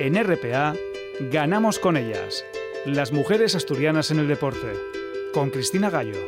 En 0.00 0.16
RPA, 0.16 0.74
ganamos 1.30 1.78
con 1.78 1.96
ellas. 1.96 2.44
Las 2.84 3.12
mujeres 3.12 3.54
asturianas 3.54 4.10
en 4.10 4.18
el 4.18 4.26
deporte. 4.26 4.72
Con 5.32 5.50
Cristina 5.50 5.88
Gallo. 5.88 6.18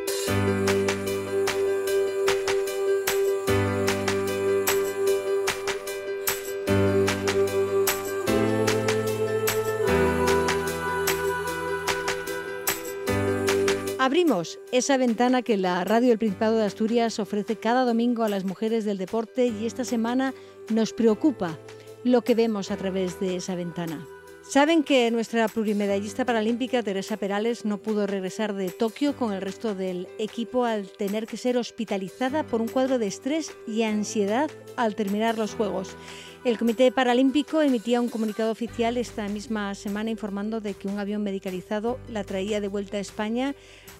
Abrimos 13.99 14.59
esa 14.71 14.95
ventana 14.95 15.41
que 15.41 15.57
la 15.57 15.83
Radio 15.83 16.07
del 16.07 16.17
Principado 16.17 16.57
de 16.57 16.63
Asturias 16.63 17.19
ofrece 17.19 17.57
cada 17.57 17.83
domingo 17.83 18.23
a 18.23 18.29
las 18.29 18.45
mujeres 18.45 18.85
del 18.85 18.97
deporte 18.97 19.47
y 19.47 19.65
esta 19.65 19.83
semana 19.83 20.33
nos 20.69 20.93
preocupa 20.93 21.59
lo 22.07 22.23
que 22.23 22.35
vemos 22.35 22.71
a 22.71 22.77
través 22.77 23.19
de 23.19 23.35
esa 23.35 23.55
ventana. 23.55 24.05
Saben 24.41 24.83
que 24.83 25.11
nuestra 25.11 25.49
plurimedallista 25.49 26.23
paralímpica 26.23 26.81
Teresa 26.81 27.17
Perales 27.17 27.65
no 27.65 27.79
pudo 27.79 28.07
regresar 28.07 28.53
de 28.53 28.69
Tokio 28.69 29.17
con 29.17 29.33
el 29.33 29.41
resto 29.41 29.75
del 29.75 30.07
equipo 30.19 30.63
al 30.63 30.89
tener 30.89 31.27
que 31.27 31.35
ser 31.35 31.57
hospitalizada 31.57 32.43
por 32.43 32.61
un 32.61 32.69
cuadro 32.69 32.97
de 32.97 33.07
estrés 33.07 33.51
y 33.67 33.83
ansiedad 33.83 34.49
al 34.77 34.95
terminar 34.95 35.37
los 35.37 35.53
Juegos. 35.53 35.97
El 36.45 36.57
Comité 36.57 36.93
Paralímpico 36.93 37.61
emitía 37.61 37.99
un 37.99 38.07
comunicado 38.07 38.49
oficial 38.49 38.95
esta 38.95 39.27
misma 39.27 39.75
semana 39.75 40.11
informando 40.11 40.61
de 40.61 40.75
que 40.75 40.87
un 40.87 40.97
avión 40.97 41.23
medicalizado 41.23 41.99
la 42.07 42.23
traía 42.23 42.61
de 42.61 42.69
vuelta 42.69 42.95
a 42.95 43.01
España 43.01 43.53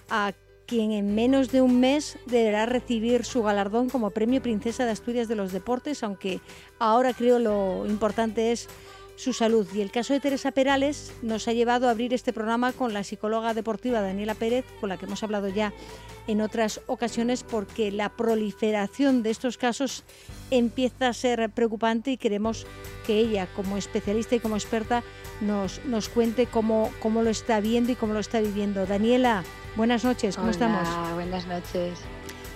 a 0.08 0.32
quien 0.68 0.92
en 0.92 1.14
menos 1.14 1.50
de 1.50 1.62
un 1.62 1.80
mes 1.80 2.18
deberá 2.26 2.66
recibir 2.66 3.24
su 3.24 3.42
galardón 3.42 3.88
como 3.88 4.10
Premio 4.10 4.42
Princesa 4.42 4.84
de 4.84 4.92
Asturias 4.92 5.26
de 5.26 5.34
los 5.34 5.50
Deportes, 5.50 6.02
aunque 6.02 6.40
ahora 6.78 7.14
creo 7.14 7.38
lo 7.38 7.86
importante 7.86 8.52
es 8.52 8.68
su 9.18 9.34
salud. 9.34 9.66
Y 9.74 9.82
el 9.82 9.90
caso 9.90 10.14
de 10.14 10.20
Teresa 10.20 10.52
Perales 10.52 11.12
nos 11.20 11.48
ha 11.48 11.52
llevado 11.52 11.88
a 11.88 11.90
abrir 11.90 12.14
este 12.14 12.32
programa 12.32 12.72
con 12.72 12.94
la 12.94 13.04
psicóloga 13.04 13.52
deportiva 13.52 14.00
Daniela 14.00 14.34
Pérez, 14.34 14.64
con 14.80 14.88
la 14.88 14.96
que 14.96 15.04
hemos 15.04 15.22
hablado 15.22 15.48
ya 15.48 15.74
en 16.26 16.40
otras 16.40 16.80
ocasiones, 16.86 17.42
porque 17.42 17.90
la 17.90 18.10
proliferación 18.10 19.22
de 19.22 19.30
estos 19.30 19.58
casos 19.58 20.04
empieza 20.50 21.08
a 21.08 21.12
ser 21.12 21.50
preocupante 21.50 22.12
y 22.12 22.16
queremos 22.16 22.66
que 23.06 23.18
ella, 23.18 23.48
como 23.56 23.76
especialista 23.76 24.36
y 24.36 24.40
como 24.40 24.56
experta, 24.56 25.02
nos, 25.40 25.84
nos 25.84 26.08
cuente 26.08 26.46
cómo, 26.46 26.90
cómo 27.00 27.22
lo 27.22 27.30
está 27.30 27.60
viendo 27.60 27.92
y 27.92 27.96
cómo 27.96 28.14
lo 28.14 28.20
está 28.20 28.40
viviendo. 28.40 28.86
Daniela, 28.86 29.44
Buenas 29.78 30.04
noches, 30.04 30.36
¿cómo 30.36 30.50
estamos? 30.50 30.88
Buenas 31.14 31.46
noches. 31.46 32.00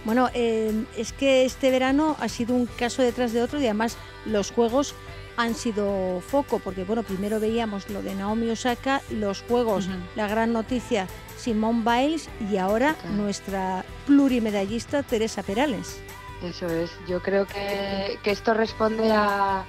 Bueno, 0.05 0.29
eh, 0.35 0.85
es 0.97 1.13
que 1.13 1.45
este 1.45 1.71
verano 1.71 2.17
ha 2.19 2.29
sido 2.29 2.57
un 2.57 2.67
caso 2.67 3.01
detrás 3.01 3.33
de 3.33 3.41
otro 3.41 3.61
y 3.61 3.65
además 3.67 3.97
los 4.27 4.51
juegos 4.51 4.97
han 5.37 5.55
sido 5.55 6.21
foco, 6.21 6.59
porque 6.59 6.85
bueno, 6.85 7.03
primero 7.03 7.41
veíamos 7.41 7.89
lo 7.91 8.03
de 8.03 8.15
Naomi 8.15 8.51
Osaka, 8.51 9.01
los 9.11 9.43
juegos, 9.43 9.89
la 10.15 10.29
gran 10.29 10.53
noticia 10.53 11.07
Simone 11.37 11.83
Biles 11.85 12.29
y 12.51 12.57
ahora 12.57 12.97
nuestra 13.17 13.85
plurimedallista 14.07 15.03
Teresa 15.03 15.43
Perales. 15.43 16.01
Eso 16.43 16.67
es, 16.69 16.91
yo 17.07 17.23
creo 17.23 17.47
que, 17.47 18.19
que 18.23 18.31
esto 18.31 18.53
responde 18.53 19.11
a, 19.13 19.65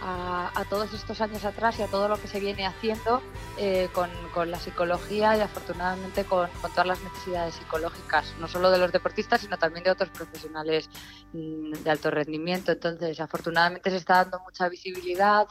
a, 0.00 0.64
todos 0.68 0.92
estos 0.92 1.20
años 1.20 1.44
atrás 1.44 1.78
y 1.78 1.82
a 1.82 1.86
todo 1.86 2.08
lo 2.08 2.20
que 2.20 2.28
se 2.28 2.40
viene 2.40 2.66
haciendo 2.66 3.22
eh, 3.56 3.88
con, 3.92 4.08
la 4.50 4.58
psicología 4.60 5.36
y 5.36 5.40
afortunadamente 5.40 6.24
con, 6.24 6.48
todas 6.70 6.86
las 6.86 7.02
necesidades 7.02 7.54
psicológicas, 7.54 8.34
no 8.38 8.46
solo 8.46 8.70
de 8.70 8.78
los 8.78 8.92
deportistas, 8.92 9.40
sino 9.40 9.58
también 9.58 9.84
de 9.84 9.90
otros 9.90 10.10
profesionales 10.10 10.88
mm, 11.32 11.72
de 11.72 11.90
alto 11.90 12.10
rendimiento. 12.10 12.70
Entonces, 12.72 13.18
afortunadamente 13.20 13.90
se 13.90 13.96
está 13.96 14.22
dando 14.24 14.40
mucha 14.40 14.68
visibilidad, 14.68 15.46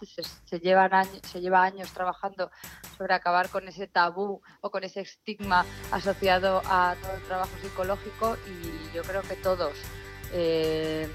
se, 0.46 0.60
llevan 0.60 0.94
años, 0.94 1.20
se 1.24 1.42
lleva 1.42 1.64
años 1.64 1.92
trabajando 1.92 2.50
sobre 2.98 3.14
acabar 3.14 3.50
con 3.50 3.68
ese 3.68 3.88
tabú 3.88 4.42
o 4.62 4.72
con 4.72 4.84
ese 4.84 5.02
estigma 5.02 5.66
asociado 5.92 6.62
a 6.66 6.96
todo 7.02 7.14
el 7.14 7.24
trabajo 7.24 7.52
psicológico 7.62 8.38
y 8.48 8.96
yo 8.96 9.04
creo 9.04 9.22
que 9.22 9.36
todos 9.36 9.74
eh, 10.34 11.08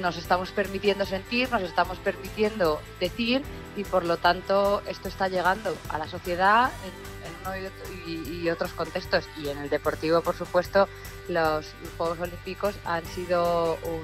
nos 0.00 0.16
estamos 0.16 0.50
permitiendo 0.50 1.04
sentir, 1.04 1.50
nos 1.50 1.62
estamos 1.62 1.98
permitiendo 1.98 2.80
decir 3.00 3.42
y 3.76 3.84
por 3.84 4.04
lo 4.04 4.16
tanto 4.16 4.82
esto 4.86 5.08
está 5.08 5.28
llegando 5.28 5.74
a 5.88 5.98
la 5.98 6.08
sociedad 6.08 6.70
en, 6.84 7.18
uno 7.40 7.70
y, 8.06 8.48
otros 8.50 8.72
contextos 8.72 9.28
y 9.36 9.48
en 9.48 9.58
el 9.58 9.68
deportivo 9.68 10.22
por 10.22 10.34
supuesto 10.34 10.88
los, 11.28 11.66
Juegos 11.96 12.18
Olímpicos 12.20 12.74
han 12.84 13.04
sido 13.04 13.78
un, 13.84 14.00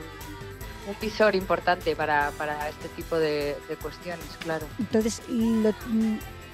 visor 1.01 1.35
importante 1.35 1.97
para, 1.97 2.31
este 2.69 2.89
tipo 2.91 3.17
de, 3.17 3.57
de, 3.69 3.77
cuestiones, 3.77 4.27
claro. 4.41 4.67
Entonces, 4.79 5.23
lo, 5.29 5.73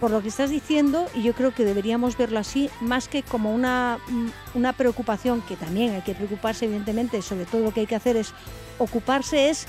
por 0.01 0.11
lo 0.11 0.23
que 0.23 0.29
estás 0.29 0.49
diciendo, 0.51 1.07
y 1.15 1.23
yo 1.23 1.35
creo 1.35 1.55
que 1.55 1.65
deberíamos 1.65 2.17
verlo 2.17 2.39
así, 2.39 2.71
más 2.81 3.07
que 3.07 3.23
como 3.23 3.55
una, 3.55 3.99
una 4.55 4.73
preocupación, 4.73 5.43
que 5.43 5.57
también 5.57 5.95
hay 5.95 6.01
que 6.01 6.15
preocuparse, 6.15 6.65
evidentemente, 6.65 7.21
sobre 7.21 7.45
todo 7.45 7.63
lo 7.63 7.73
que 7.73 7.81
hay 7.81 7.87
que 7.87 7.97
hacer 7.97 8.17
es 8.17 8.33
ocuparse, 8.79 9.51
es 9.51 9.67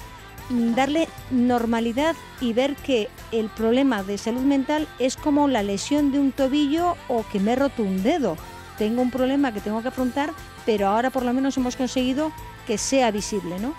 darle 0.50 1.08
normalidad 1.30 2.16
y 2.40 2.54
ver 2.54 2.76
que 2.76 3.10
el 3.32 3.50
problema 3.50 4.04
de 4.04 4.18
salud 4.18 4.42
mental 4.42 4.88
es 5.00 5.18
como 5.18 5.48
la 5.48 5.64
lesión 5.64 6.12
de 6.12 6.20
un 6.20 6.32
tobillo 6.32 6.96
o 7.08 7.26
que 7.32 7.40
me 7.40 7.54
he 7.54 7.56
roto 7.56 7.84
un 7.84 8.02
dedo. 8.02 8.38
Tengo 8.78 9.02
un 9.02 9.12
problema 9.12 9.54
que 9.54 9.60
tengo 9.60 9.82
que 9.82 9.90
afrontar, 9.90 10.32
pero 10.66 10.88
ahora 10.88 11.10
por 11.10 11.24
lo 11.24 11.34
menos 11.34 11.58
hemos 11.58 11.76
conseguido 11.76 12.32
que 12.68 12.78
sea 12.78 13.12
visible, 13.12 13.60
¿no? 13.60 13.74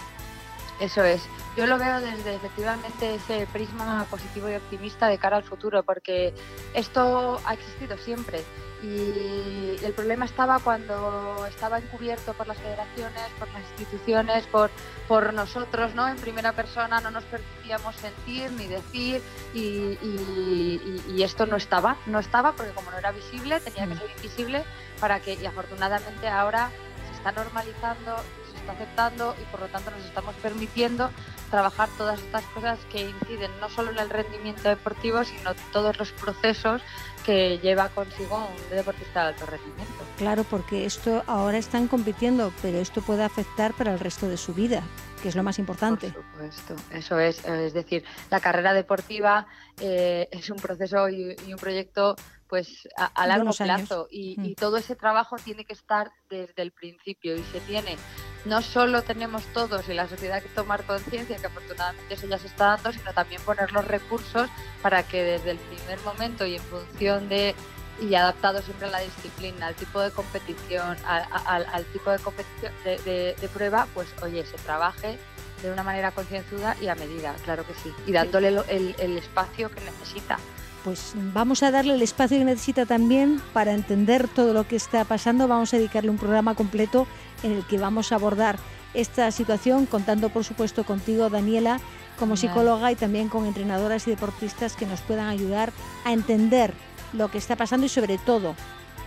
Eso 0.81 1.03
es. 1.03 1.23
Yo 1.57 1.67
lo 1.67 1.79
veo 1.79 2.01
desde 2.01 2.35
efectivamente 2.35 3.15
ese 3.17 3.47
prisma 3.53 4.07
positivo 4.11 4.51
y 4.51 4.55
optimista 4.55 5.09
de 5.09 5.19
cara 5.19 5.37
al 5.37 5.45
futuro, 5.45 5.83
porque 5.83 6.35
esto 6.75 7.41
ha 7.45 7.55
existido 7.55 7.99
siempre 7.99 8.43
y 8.83 9.79
el 9.85 9.93
problema 9.93 10.25
estaba 10.25 10.59
cuando 10.59 11.47
estaba 11.47 11.79
encubierto 11.79 12.35
por 12.35 12.49
las 12.49 12.59
federaciones, 12.59 13.23
por 13.39 13.49
las 13.53 13.63
instituciones, 13.71 14.47
por, 14.49 14.71
por 15.07 15.33
nosotros, 15.33 15.95
¿no? 15.95 16.09
En 16.09 16.17
primera 16.17 16.53
persona 16.53 17.01
no 17.01 17.13
nos 17.13 17.23
permitíamos 17.25 17.95
sentir 17.97 18.51
ni 18.53 18.67
decir 18.67 19.23
y, 19.55 19.99
y, 20.03 21.23
esto 21.23 21.47
no 21.47 21.57
estaba, 21.57 21.97
no 22.07 22.19
estaba 22.19 22.53
porque 22.53 22.73
como 22.73 22.91
no 22.91 22.99
era 22.99 23.13
visible 23.13 23.61
tenía 23.61 23.87
que 23.87 23.95
mm. 23.95 23.99
ser 23.99 24.11
invisible 24.17 24.65
para 24.99 25.21
que, 25.21 25.34
y 25.34 25.47
afortunadamente 25.47 26.29
ahora 26.29 26.71
se 27.09 27.17
está 27.17 27.31
normalizando, 27.31 28.17
está 28.62 28.73
aceptando 28.73 29.34
y 29.41 29.45
por 29.50 29.61
lo 29.61 29.67
tanto 29.67 29.91
nos 29.91 30.05
estamos 30.05 30.34
permitiendo 30.37 31.11
trabajar 31.50 31.89
todas 31.99 32.19
estas 32.19 32.45
cosas 32.47 32.78
que 32.91 33.11
inciden 33.11 33.50
no 33.61 33.69
solo 33.69 33.91
en 33.91 33.99
el 33.99 34.09
rendimiento 34.09 34.69
deportivo, 34.69 35.23
sino 35.23 35.55
todos 35.73 35.99
los 35.99 36.11
procesos 36.12 36.81
que 37.27 37.59
lleva 37.59 37.89
consigo 37.91 38.49
un 38.49 38.77
deportista 38.77 39.22
de 39.22 39.28
alto 39.28 39.47
rendimiento. 39.47 40.05
Claro, 40.17 40.45
porque 40.45 40.87
esto 40.87 41.22
ahora 41.27 41.59
están 41.59 41.89
compitiendo, 41.89 42.53
pero 42.62 42.78
esto 42.78 43.03
puede 43.03 43.22
afectar 43.22 43.75
para 43.75 43.93
el 43.93 44.01
resto 44.01 44.28
de 44.28 44.37
su 44.37 44.55
vida, 44.55 44.83
que 45.22 45.28
es 45.28 45.37
lo 45.37 45.43
más 45.43 45.59
importante. 45.59 46.11
Por 46.11 46.25
supuesto, 46.25 46.77
eso 46.91 47.19
es. 47.21 47.45
Es 47.45 47.75
decir, 47.75 48.05
la 48.31 48.41
carrera 48.41 48.72
deportiva 48.72 49.47
eh, 49.78 50.28
es 50.33 50.51
un 50.51 50.56
proceso 50.56 51.09
y, 51.09 51.37
un 51.53 51.59
proyecto 51.59 52.17
pues 52.49 52.89
a, 52.97 53.27
largo 53.27 53.53
plazo 53.53 54.09
y, 54.11 54.37
y, 54.43 54.51
mm. 54.51 54.55
todo 54.56 54.77
ese 54.77 54.95
trabajo 54.95 55.37
tiene 55.37 55.65
que 55.65 55.72
estar 55.72 56.12
desde 56.28 56.61
el 56.62 56.71
principio 56.71 57.34
y 57.34 57.43
se 57.45 57.61
tiene 57.61 57.97
no 58.44 58.62
solo 58.62 59.03
tenemos 59.03 59.44
todos 59.53 59.88
y 59.88 59.94
la 59.94 60.08
sociedad 60.08 60.42
que 60.42 60.48
tomar 60.48 60.84
conciencia, 60.84 61.36
que 61.36 61.47
afortunadamente 61.47 62.14
eso 62.14 62.26
ya 62.26 62.38
se 62.38 62.48
está 62.48 62.66
dando, 62.76 62.92
sino 62.92 63.12
también 63.12 63.41
poner 63.42 63.72
los 63.72 63.86
recursos 63.86 64.48
para 64.82 65.03
que 65.03 65.22
desde 65.22 65.53
el 65.53 65.58
primer 65.58 66.00
momento 66.00 66.44
y 66.44 66.56
en 66.56 66.62
función 66.62 67.28
de 67.28 67.54
y 68.00 68.14
adaptado 68.14 68.62
siempre 68.62 68.88
a 68.88 68.91
la 68.91 69.00
disciplina, 69.00 69.66
al 69.66 69.75
tipo 69.75 70.00
de 70.00 70.10
competición, 70.10 70.97
al, 71.06 71.84
tipo 71.92 72.10
de 72.10 72.19
competición 72.19 72.72
de, 72.84 73.48
prueba, 73.53 73.86
pues 73.94 74.08
oye, 74.22 74.44
se 74.44 74.56
trabaje 74.59 75.19
de 75.62 75.70
una 75.70 75.82
manera 75.84 76.10
concienzuda 76.10 76.76
y 76.80 76.88
a 76.88 76.94
medida, 76.97 77.34
claro 77.44 77.64
que 77.64 77.74
sí, 77.74 77.92
y 78.06 78.12
dándole 78.12 78.48
el, 78.48 78.97
el 78.98 79.19
espacio 79.19 79.70
que 79.70 79.80
necesita. 79.82 80.38
Pues 80.82 81.12
vamos 81.14 81.62
a 81.62 81.71
darle 81.71 81.95
el 81.95 82.03
espacio 82.03 82.38
que 82.38 82.45
necesita 82.45 82.86
también 82.86 83.41
para 83.53 83.72
entender 83.72 84.27
todo 84.27 84.53
lo 84.53 84.66
que 84.66 84.74
está 84.74 85.04
pasando. 85.04 85.47
Vamos 85.47 85.72
a 85.72 85.77
dedicarle 85.77 86.10
un 86.10 86.18
programa 86.18 86.56
completo 86.56 87.06
en 87.42 87.53
el 87.53 87.66
que 87.66 87.78
vamos 87.78 88.12
a 88.12 88.16
abordar 88.16 88.59
esta 88.94 89.30
situación, 89.30 89.86
contando 89.86 90.28
por 90.28 90.44
supuesto 90.44 90.84
contigo, 90.84 91.30
Daniela, 91.30 91.80
como 92.18 92.36
psicóloga 92.36 92.92
y 92.92 92.97
también 92.97 93.28
con 93.28 93.47
entrenadoras 93.47 94.06
y 94.06 94.10
deportistas 94.10 94.77
que 94.77 94.86
nos 94.86 95.00
puedan 95.00 95.28
ayudar 95.28 95.72
a 96.04 96.12
entender 96.12 96.74
lo 97.12 97.30
que 97.30 97.39
está 97.39 97.56
pasando 97.56 97.86
y 97.86 97.89
sobre 97.89 98.18
todo 98.18 98.54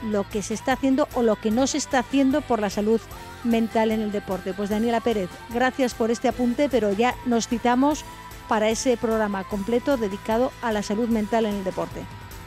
lo 0.03 0.27
que 0.29 0.41
se 0.41 0.53
está 0.53 0.73
haciendo 0.73 1.07
o 1.13 1.21
lo 1.21 1.35
que 1.35 1.51
no 1.51 1.67
se 1.67 1.77
está 1.77 1.99
haciendo 1.99 2.41
por 2.41 2.59
la 2.59 2.69
salud 2.69 2.99
mental 3.43 3.91
en 3.91 4.01
el 4.01 4.11
deporte. 4.11 4.53
Pues 4.53 4.69
Daniela 4.69 5.01
Pérez, 5.01 5.29
gracias 5.49 5.93
por 5.93 6.11
este 6.11 6.27
apunte, 6.27 6.67
pero 6.69 6.91
ya 6.91 7.15
nos 7.25 7.47
citamos 7.47 8.03
para 8.47 8.69
ese 8.69 8.97
programa 8.97 9.43
completo 9.43 9.97
dedicado 9.97 10.51
a 10.61 10.71
la 10.71 10.83
salud 10.83 11.07
mental 11.07 11.45
en 11.45 11.55
el 11.55 11.63
deporte. 11.63 12.01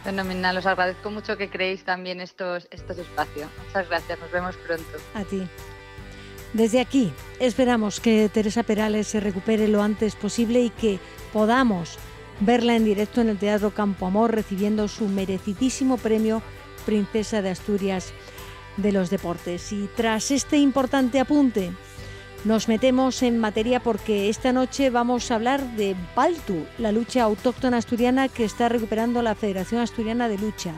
Fenomenal, 0.04 0.56
os 0.56 0.66
agradezco 0.66 1.10
mucho 1.10 1.36
que 1.36 1.50
creéis 1.50 1.84
también 1.84 2.20
estos, 2.20 2.68
estos 2.70 2.98
espacios. 2.98 3.50
Muchas 3.66 3.88
gracias, 3.88 4.18
nos 4.20 4.30
vemos 4.30 4.56
pronto. 4.56 4.98
A 5.14 5.24
ti. 5.24 5.42
Desde 6.52 6.80
aquí 6.80 7.12
esperamos 7.40 8.00
que 8.00 8.30
Teresa 8.32 8.62
Perales 8.62 9.06
se 9.06 9.20
recupere 9.20 9.68
lo 9.68 9.82
antes 9.82 10.16
posible 10.16 10.60
y 10.60 10.70
que 10.70 10.98
podamos 11.32 11.98
verla 12.40 12.76
en 12.76 12.84
directo 12.84 13.20
en 13.20 13.28
el 13.28 13.38
Teatro 13.38 13.70
Campo 13.70 14.06
Amor 14.06 14.34
recibiendo 14.34 14.88
su 14.88 15.08
merecidísimo 15.08 15.98
premio 15.98 16.42
Princesa 16.86 17.42
de 17.42 17.50
Asturias 17.50 18.12
de 18.78 18.92
los 18.92 19.10
Deportes. 19.10 19.72
Y 19.72 19.88
tras 19.94 20.30
este 20.30 20.56
importante 20.56 21.20
apunte, 21.20 21.72
nos 22.44 22.68
metemos 22.68 23.22
en 23.22 23.38
materia 23.38 23.80
porque 23.80 24.28
esta 24.28 24.52
noche 24.52 24.90
vamos 24.90 25.30
a 25.30 25.34
hablar 25.34 25.62
de 25.76 25.96
Baltu, 26.14 26.66
la 26.78 26.92
lucha 26.92 27.24
autóctona 27.24 27.78
asturiana 27.78 28.28
que 28.28 28.44
está 28.44 28.68
recuperando 28.68 29.22
la 29.22 29.34
Federación 29.34 29.80
Asturiana 29.80 30.28
de 30.28 30.38
Lucha. 30.38 30.72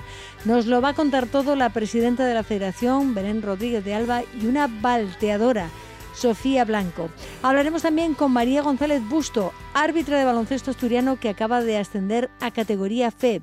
Nos 0.44 0.66
lo 0.66 0.80
va 0.80 0.90
a 0.90 0.94
contar 0.94 1.26
todo 1.26 1.56
la 1.56 1.70
presidenta 1.70 2.26
de 2.26 2.34
la 2.34 2.44
Federación, 2.44 3.14
Belén 3.14 3.42
Rodríguez 3.42 3.84
de 3.84 3.94
Alba, 3.94 4.22
y 4.40 4.46
una 4.46 4.68
balteadora, 4.68 5.68
Sofía 6.14 6.64
Blanco. 6.64 7.10
Hablaremos 7.42 7.82
también 7.82 8.14
con 8.14 8.32
María 8.32 8.62
González 8.62 9.02
Busto, 9.08 9.52
árbitra 9.74 10.18
de 10.18 10.24
baloncesto 10.24 10.70
asturiano 10.70 11.20
que 11.20 11.28
acaba 11.28 11.62
de 11.62 11.78
ascender 11.78 12.30
a 12.40 12.50
categoría 12.50 13.10
FEB 13.10 13.42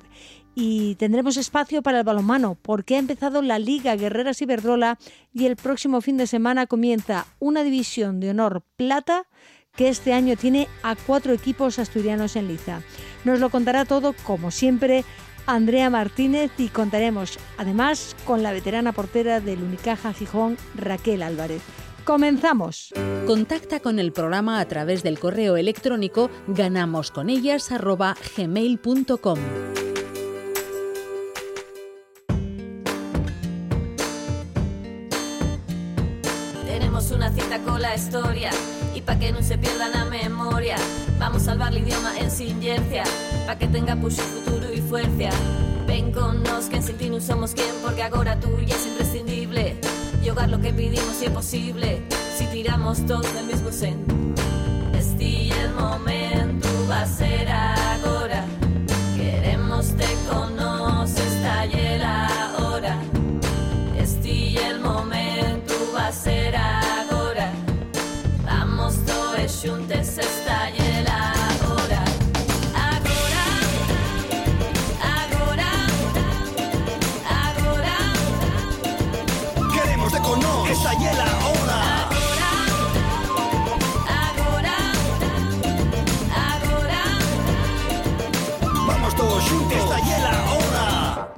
y 0.60 0.96
tendremos 0.96 1.36
espacio 1.36 1.82
para 1.82 1.98
el 1.98 2.04
balonmano 2.04 2.58
porque 2.60 2.96
ha 2.96 2.98
empezado 2.98 3.42
la 3.42 3.60
Liga 3.60 3.94
Guerreras 3.94 4.42
Iberdrola 4.42 4.98
y 5.32 5.46
el 5.46 5.54
próximo 5.54 6.00
fin 6.00 6.16
de 6.16 6.26
semana 6.26 6.66
comienza 6.66 7.28
una 7.38 7.62
división 7.62 8.18
de 8.18 8.30
honor 8.30 8.64
plata 8.74 9.28
que 9.76 9.88
este 9.88 10.12
año 10.12 10.36
tiene 10.36 10.66
a 10.82 10.96
cuatro 10.96 11.32
equipos 11.32 11.78
asturianos 11.78 12.34
en 12.34 12.48
liza. 12.48 12.82
Nos 13.24 13.38
lo 13.38 13.50
contará 13.50 13.84
todo, 13.84 14.16
como 14.24 14.50
siempre, 14.50 15.04
Andrea 15.46 15.90
Martínez 15.90 16.50
y 16.58 16.66
contaremos 16.66 17.38
además 17.56 18.16
con 18.24 18.42
la 18.42 18.50
veterana 18.50 18.90
portera 18.90 19.38
del 19.38 19.62
Unicaja 19.62 20.12
Gijón, 20.12 20.56
Raquel 20.74 21.22
Álvarez. 21.22 21.62
Comenzamos. 22.02 22.92
Contacta 23.28 23.78
con 23.78 24.00
el 24.00 24.10
programa 24.10 24.58
a 24.58 24.64
través 24.64 25.04
del 25.04 25.20
correo 25.20 25.56
electrónico 25.56 26.30
ganamosconellas.gmail.com. 26.48 29.38
la 37.88 37.94
historia. 37.94 38.50
Y 38.94 39.00
pa' 39.00 39.18
que 39.18 39.32
no 39.32 39.42
se 39.42 39.56
pierda 39.56 39.88
la 39.88 40.04
memoria. 40.04 40.76
Vamos 41.18 41.42
a 41.42 41.44
salvar 41.46 41.72
el 41.72 41.78
idioma 41.78 42.12
en 42.18 42.30
sinergia 42.30 43.04
pa' 43.46 43.56
que 43.56 43.66
tenga 43.66 43.96
push 43.96 44.16
futuro 44.16 44.66
y 44.72 44.80
fuerza. 44.80 45.30
Ven 45.86 46.12
con 46.12 46.42
nos 46.42 46.66
que 46.66 46.76
en 46.76 46.82
sin 46.82 47.12
no 47.12 47.20
somos 47.20 47.52
quien 47.52 47.74
porque 47.82 48.02
ahora 48.02 48.38
tú 48.38 48.50
ya 48.66 48.76
es 48.76 48.86
imprescindible. 48.86 49.80
Yogar 50.22 50.50
lo 50.50 50.60
que 50.60 50.72
pedimos 50.72 51.14
si 51.18 51.26
es 51.26 51.30
posible. 51.30 52.02
Si 52.36 52.44
tiramos 52.46 53.06
todos 53.06 53.32
del 53.34 53.46
mismo 53.46 53.70
centro 53.72 54.16
este 54.92 55.48
el 55.48 55.72
momento 55.72 56.68
va 56.90 57.02
a 57.02 57.06
ser 57.06 57.48
ahora. 57.48 58.44
Queremos 59.16 59.86
te 59.96 60.08
conoces 60.28 60.57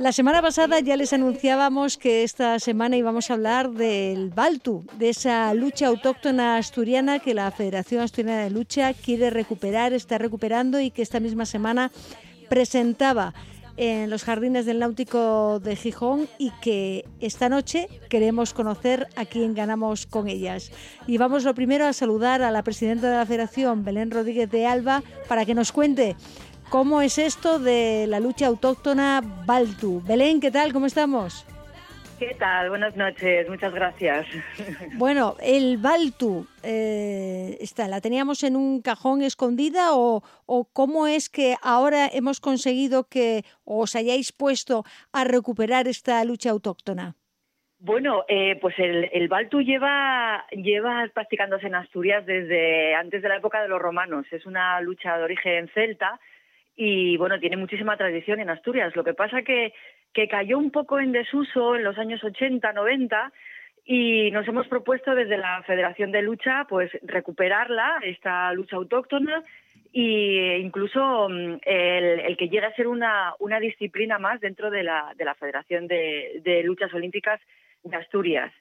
La 0.00 0.12
semana 0.12 0.40
pasada 0.40 0.80
ya 0.80 0.96
les 0.96 1.12
anunciábamos 1.12 1.98
que 1.98 2.22
esta 2.22 2.58
semana 2.58 2.96
íbamos 2.96 3.28
a 3.28 3.34
hablar 3.34 3.70
del 3.72 4.30
Baltu, 4.30 4.82
de 4.96 5.10
esa 5.10 5.52
lucha 5.52 5.88
autóctona 5.88 6.56
asturiana 6.56 7.18
que 7.18 7.34
la 7.34 7.50
Federación 7.50 8.00
Asturiana 8.00 8.44
de 8.44 8.48
Lucha 8.48 8.94
quiere 8.94 9.28
recuperar, 9.28 9.92
está 9.92 10.16
recuperando 10.16 10.80
y 10.80 10.90
que 10.90 11.02
esta 11.02 11.20
misma 11.20 11.44
semana 11.44 11.92
presentaba 12.48 13.34
en 13.76 14.08
los 14.08 14.24
jardines 14.24 14.64
del 14.64 14.78
Náutico 14.78 15.60
de 15.60 15.76
Gijón 15.76 16.28
y 16.38 16.50
que 16.62 17.04
esta 17.20 17.50
noche 17.50 17.88
queremos 18.08 18.54
conocer 18.54 19.06
a 19.16 19.26
quién 19.26 19.52
ganamos 19.54 20.06
con 20.06 20.28
ellas. 20.28 20.72
Y 21.06 21.18
vamos 21.18 21.44
lo 21.44 21.54
primero 21.54 21.86
a 21.86 21.92
saludar 21.92 22.40
a 22.40 22.50
la 22.50 22.62
presidenta 22.62 23.10
de 23.10 23.16
la 23.16 23.26
Federación, 23.26 23.84
Belén 23.84 24.10
Rodríguez 24.10 24.50
de 24.50 24.66
Alba, 24.66 25.02
para 25.28 25.44
que 25.44 25.54
nos 25.54 25.72
cuente 25.72 26.16
¿Cómo 26.70 27.02
es 27.02 27.18
esto 27.18 27.58
de 27.58 28.06
la 28.06 28.20
lucha 28.20 28.46
autóctona 28.46 29.20
Baltu? 29.44 30.00
Belén, 30.06 30.40
¿qué 30.40 30.52
tal? 30.52 30.72
¿Cómo 30.72 30.86
estamos? 30.86 31.44
¿Qué 32.20 32.36
tal? 32.38 32.68
Buenas 32.68 32.94
noches, 32.94 33.48
muchas 33.48 33.74
gracias. 33.74 34.24
Bueno, 34.94 35.34
el 35.42 35.78
Baltu, 35.78 36.46
eh, 36.62 37.56
está, 37.60 37.88
¿la 37.88 38.00
teníamos 38.00 38.44
en 38.44 38.54
un 38.54 38.82
cajón 38.82 39.22
escondida 39.22 39.96
o, 39.96 40.22
o, 40.46 40.64
cómo 40.72 41.08
es 41.08 41.28
que 41.28 41.56
ahora 41.60 42.06
hemos 42.06 42.38
conseguido 42.38 43.08
que 43.08 43.42
os 43.64 43.96
hayáis 43.96 44.30
puesto 44.30 44.84
a 45.12 45.24
recuperar 45.24 45.88
esta 45.88 46.24
lucha 46.24 46.50
autóctona? 46.50 47.16
Bueno, 47.80 48.24
eh, 48.28 48.58
pues 48.60 48.78
el, 48.78 49.08
el, 49.12 49.26
Baltu 49.26 49.62
lleva, 49.62 50.46
lleva 50.52 51.08
practicándose 51.12 51.66
en 51.66 51.74
Asturias 51.74 52.24
desde 52.26 52.94
antes 52.94 53.22
de 53.22 53.28
la 53.28 53.38
época 53.38 53.60
de 53.60 53.68
los 53.68 53.80
romanos. 53.80 54.26
Es 54.30 54.46
una 54.46 54.80
lucha 54.82 55.16
de 55.16 55.24
origen 55.24 55.68
celta 55.74 56.20
y 56.82 57.18
bueno, 57.18 57.38
tiene 57.38 57.58
muchísima 57.58 57.98
tradición 57.98 58.40
en 58.40 58.48
Asturias. 58.48 58.96
Lo 58.96 59.04
que 59.04 59.12
pasa 59.12 59.42
que, 59.42 59.74
que 60.14 60.28
cayó 60.28 60.56
un 60.56 60.70
poco 60.70 60.98
en 60.98 61.12
desuso 61.12 61.76
en 61.76 61.84
los 61.84 61.98
años 61.98 62.24
80, 62.24 62.72
90 62.72 63.32
y 63.84 64.30
nos 64.30 64.48
hemos 64.48 64.66
propuesto 64.66 65.14
desde 65.14 65.36
la 65.36 65.62
Federación 65.64 66.10
de 66.10 66.22
Lucha 66.22 66.64
pues 66.66 66.90
recuperarla, 67.02 68.00
esta 68.02 68.50
lucha 68.54 68.76
autóctona 68.76 69.42
e 69.92 70.58
incluso 70.62 71.28
mm, 71.28 71.58
el, 71.66 72.20
el, 72.20 72.36
que 72.38 72.48
llegue 72.48 72.64
a 72.64 72.74
ser 72.74 72.86
una, 72.86 73.34
una 73.40 73.60
disciplina 73.60 74.18
más 74.18 74.40
dentro 74.40 74.70
de 74.70 74.82
la, 74.82 75.12
de 75.18 75.26
la 75.26 75.34
Federación 75.34 75.86
de, 75.86 76.40
de 76.42 76.62
Luchas 76.62 76.94
Olímpicas 76.94 77.42
de 77.84 77.94
Asturias. 77.94 78.54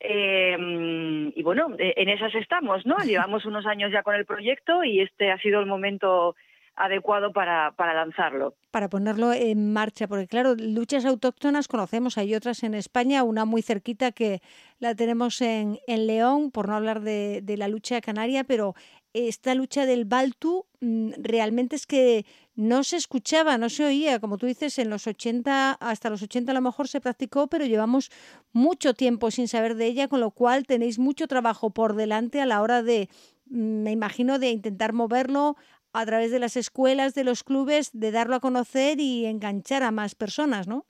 Eh, 0.00 1.32
y 1.34 1.42
bueno, 1.42 1.74
en 1.78 2.10
esas 2.10 2.34
estamos, 2.34 2.84
¿no? 2.84 2.98
Llevamos 3.06 3.46
unos 3.46 3.64
años 3.64 3.90
ya 3.90 4.02
con 4.02 4.16
el 4.16 4.26
proyecto 4.26 4.84
y 4.84 5.00
este 5.00 5.32
ha 5.32 5.38
sido 5.38 5.60
el 5.60 5.66
momento 5.66 6.36
adecuado 6.76 7.32
para, 7.32 7.72
para 7.72 7.94
lanzarlo. 7.94 8.54
Para 8.70 8.88
ponerlo 8.88 9.32
en 9.32 9.72
marcha, 9.72 10.08
porque 10.08 10.26
claro, 10.26 10.54
luchas 10.56 11.04
autóctonas 11.04 11.68
conocemos, 11.68 12.18
hay 12.18 12.34
otras 12.34 12.62
en 12.62 12.74
España, 12.74 13.22
una 13.22 13.44
muy 13.44 13.62
cerquita 13.62 14.12
que 14.12 14.42
la 14.78 14.94
tenemos 14.94 15.40
en, 15.40 15.78
en 15.86 16.06
León, 16.06 16.50
por 16.50 16.68
no 16.68 16.74
hablar 16.74 17.00
de, 17.00 17.40
de 17.42 17.56
la 17.56 17.68
lucha 17.68 18.00
canaria, 18.00 18.44
pero 18.44 18.74
esta 19.14 19.54
lucha 19.54 19.86
del 19.86 20.04
Baltu 20.04 20.66
mm, 20.80 21.12
realmente 21.18 21.76
es 21.76 21.86
que 21.86 22.26
no 22.56 22.82
se 22.82 22.96
escuchaba, 22.96 23.56
no 23.58 23.68
se 23.68 23.84
oía, 23.84 24.18
como 24.18 24.38
tú 24.38 24.46
dices, 24.46 24.78
en 24.78 24.90
los 24.90 25.06
80, 25.06 25.72
hasta 25.72 26.10
los 26.10 26.22
80 26.22 26.50
a 26.50 26.54
lo 26.54 26.60
mejor 26.60 26.88
se 26.88 27.00
practicó, 27.00 27.46
pero 27.46 27.64
llevamos 27.64 28.10
mucho 28.52 28.94
tiempo 28.94 29.30
sin 29.30 29.46
saber 29.46 29.76
de 29.76 29.86
ella, 29.86 30.08
con 30.08 30.20
lo 30.20 30.32
cual 30.32 30.66
tenéis 30.66 30.98
mucho 30.98 31.28
trabajo 31.28 31.70
por 31.70 31.94
delante 31.94 32.40
a 32.40 32.46
la 32.46 32.60
hora 32.60 32.82
de, 32.82 33.08
mm, 33.46 33.82
me 33.82 33.92
imagino, 33.92 34.40
de 34.40 34.50
intentar 34.50 34.92
moverlo 34.92 35.56
a 35.94 36.04
través 36.04 36.30
de 36.30 36.38
las 36.38 36.56
escuelas, 36.56 37.14
de 37.14 37.24
los 37.24 37.42
clubes, 37.44 37.90
de 37.98 38.10
darlo 38.10 38.36
a 38.36 38.40
conocer 38.40 38.98
y 39.00 39.26
enganchar 39.26 39.82
a 39.82 39.90
más 39.90 40.14
personas, 40.14 40.68
¿no? 40.68 40.84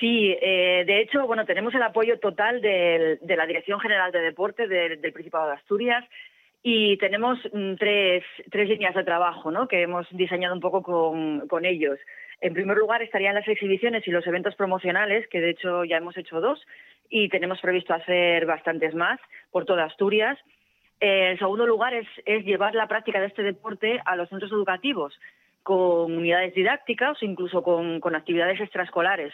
Sí, 0.00 0.36
eh, 0.42 0.84
de 0.86 1.00
hecho, 1.00 1.26
bueno, 1.26 1.46
tenemos 1.46 1.74
el 1.74 1.82
apoyo 1.82 2.18
total 2.18 2.60
de 2.60 3.18
la 3.36 3.46
Dirección 3.46 3.80
General 3.80 4.12
de 4.12 4.20
Deporte 4.20 4.66
del, 4.66 5.00
del 5.00 5.12
Principado 5.12 5.46
de 5.46 5.54
Asturias 5.54 6.04
y 6.68 6.96
tenemos 6.96 7.38
mm, 7.52 7.74
tres, 7.76 8.24
tres 8.50 8.68
líneas 8.68 8.92
de 8.96 9.04
trabajo 9.04 9.52
¿no? 9.52 9.68
que 9.68 9.82
hemos 9.82 10.04
diseñado 10.10 10.52
un 10.52 10.60
poco 10.60 10.82
con, 10.82 11.46
con 11.46 11.64
ellos. 11.64 11.96
En 12.40 12.54
primer 12.54 12.76
lugar 12.76 13.02
estarían 13.02 13.36
las 13.36 13.46
exhibiciones 13.46 14.04
y 14.08 14.10
los 14.10 14.26
eventos 14.26 14.56
promocionales, 14.56 15.28
que 15.28 15.40
de 15.40 15.50
hecho 15.50 15.84
ya 15.84 15.98
hemos 15.98 16.16
hecho 16.16 16.40
dos 16.40 16.60
y 17.08 17.28
tenemos 17.28 17.60
previsto 17.60 17.94
hacer 17.94 18.46
bastantes 18.46 18.96
más 18.96 19.20
por 19.52 19.64
toda 19.64 19.84
Asturias. 19.84 20.38
Eh, 21.00 21.30
en 21.32 21.38
segundo 21.38 21.66
lugar, 21.66 21.94
es, 21.94 22.06
llevar 22.44 22.74
la 22.74 22.88
práctica 22.88 23.20
de 23.20 23.26
este 23.26 23.42
deporte 23.42 24.00
a 24.04 24.16
los 24.16 24.28
centros 24.28 24.50
educativos, 24.50 25.18
con 25.62 26.16
unidades 26.16 26.54
didácticas 26.54 27.20
o 27.20 27.24
incluso 27.24 27.62
con, 27.62 28.14
actividades 28.14 28.60
extraescolares. 28.60 29.32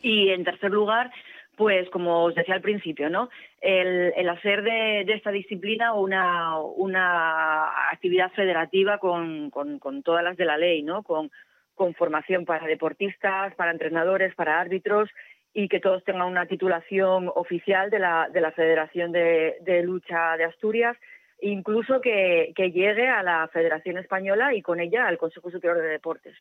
Y 0.00 0.30
en 0.30 0.44
tercer 0.44 0.70
lugar, 0.70 1.12
pues 1.56 1.88
como 1.90 2.24
os 2.24 2.34
decía 2.34 2.54
al 2.54 2.62
principio, 2.62 3.10
¿no? 3.10 3.28
El, 3.60 4.28
hacer 4.28 4.62
de, 4.62 5.04
de, 5.06 5.12
esta 5.12 5.30
disciplina 5.30 5.92
una, 5.92 6.58
una 6.58 7.90
actividad 7.90 8.32
federativa 8.32 8.98
con, 8.98 9.50
con, 9.50 9.78
con, 9.78 10.02
todas 10.02 10.24
las 10.24 10.36
de 10.36 10.46
la 10.46 10.56
ley, 10.56 10.82
¿no? 10.82 11.02
Con, 11.02 11.30
con 11.74 11.94
formación 11.94 12.44
para 12.44 12.66
deportistas, 12.66 13.54
para 13.54 13.70
entrenadores, 13.70 14.34
para 14.34 14.58
árbitros 14.60 15.10
y 15.54 15.68
que 15.68 15.80
todos 15.80 16.02
tengan 16.04 16.28
una 16.28 16.46
titulación 16.46 17.30
oficial 17.34 17.90
de 17.90 17.98
la, 17.98 18.28
de 18.32 18.40
la 18.40 18.52
Federación 18.52 19.12
de, 19.12 19.82
Lucha 19.84 20.36
de 20.36 20.44
Asturias 20.44 20.96
incluso 21.42 22.00
que, 22.00 22.54
llegue 22.56 23.08
a 23.08 23.22
la 23.22 23.48
Federación 23.52 23.98
Española 23.98 24.54
y 24.54 24.62
con 24.62 24.78
ella 24.78 25.08
al 25.08 25.18
Consejo 25.18 25.50
Superior 25.50 25.82
de 25.82 25.88
Deportes. 25.88 26.36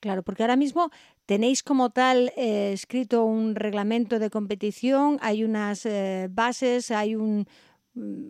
Claro, 0.00 0.22
porque 0.22 0.42
ahora 0.42 0.56
mismo 0.56 0.90
tenéis 1.26 1.62
como 1.62 1.90
tal 1.90 2.32
eh, 2.36 2.72
escrito 2.72 3.24
un 3.24 3.54
reglamento 3.54 4.18
de 4.18 4.30
competición, 4.30 5.18
hay 5.20 5.44
unas 5.44 5.84
eh, 5.84 6.28
bases, 6.30 6.90
hay 6.90 7.16
un, 7.16 7.46
mm, 7.94 8.28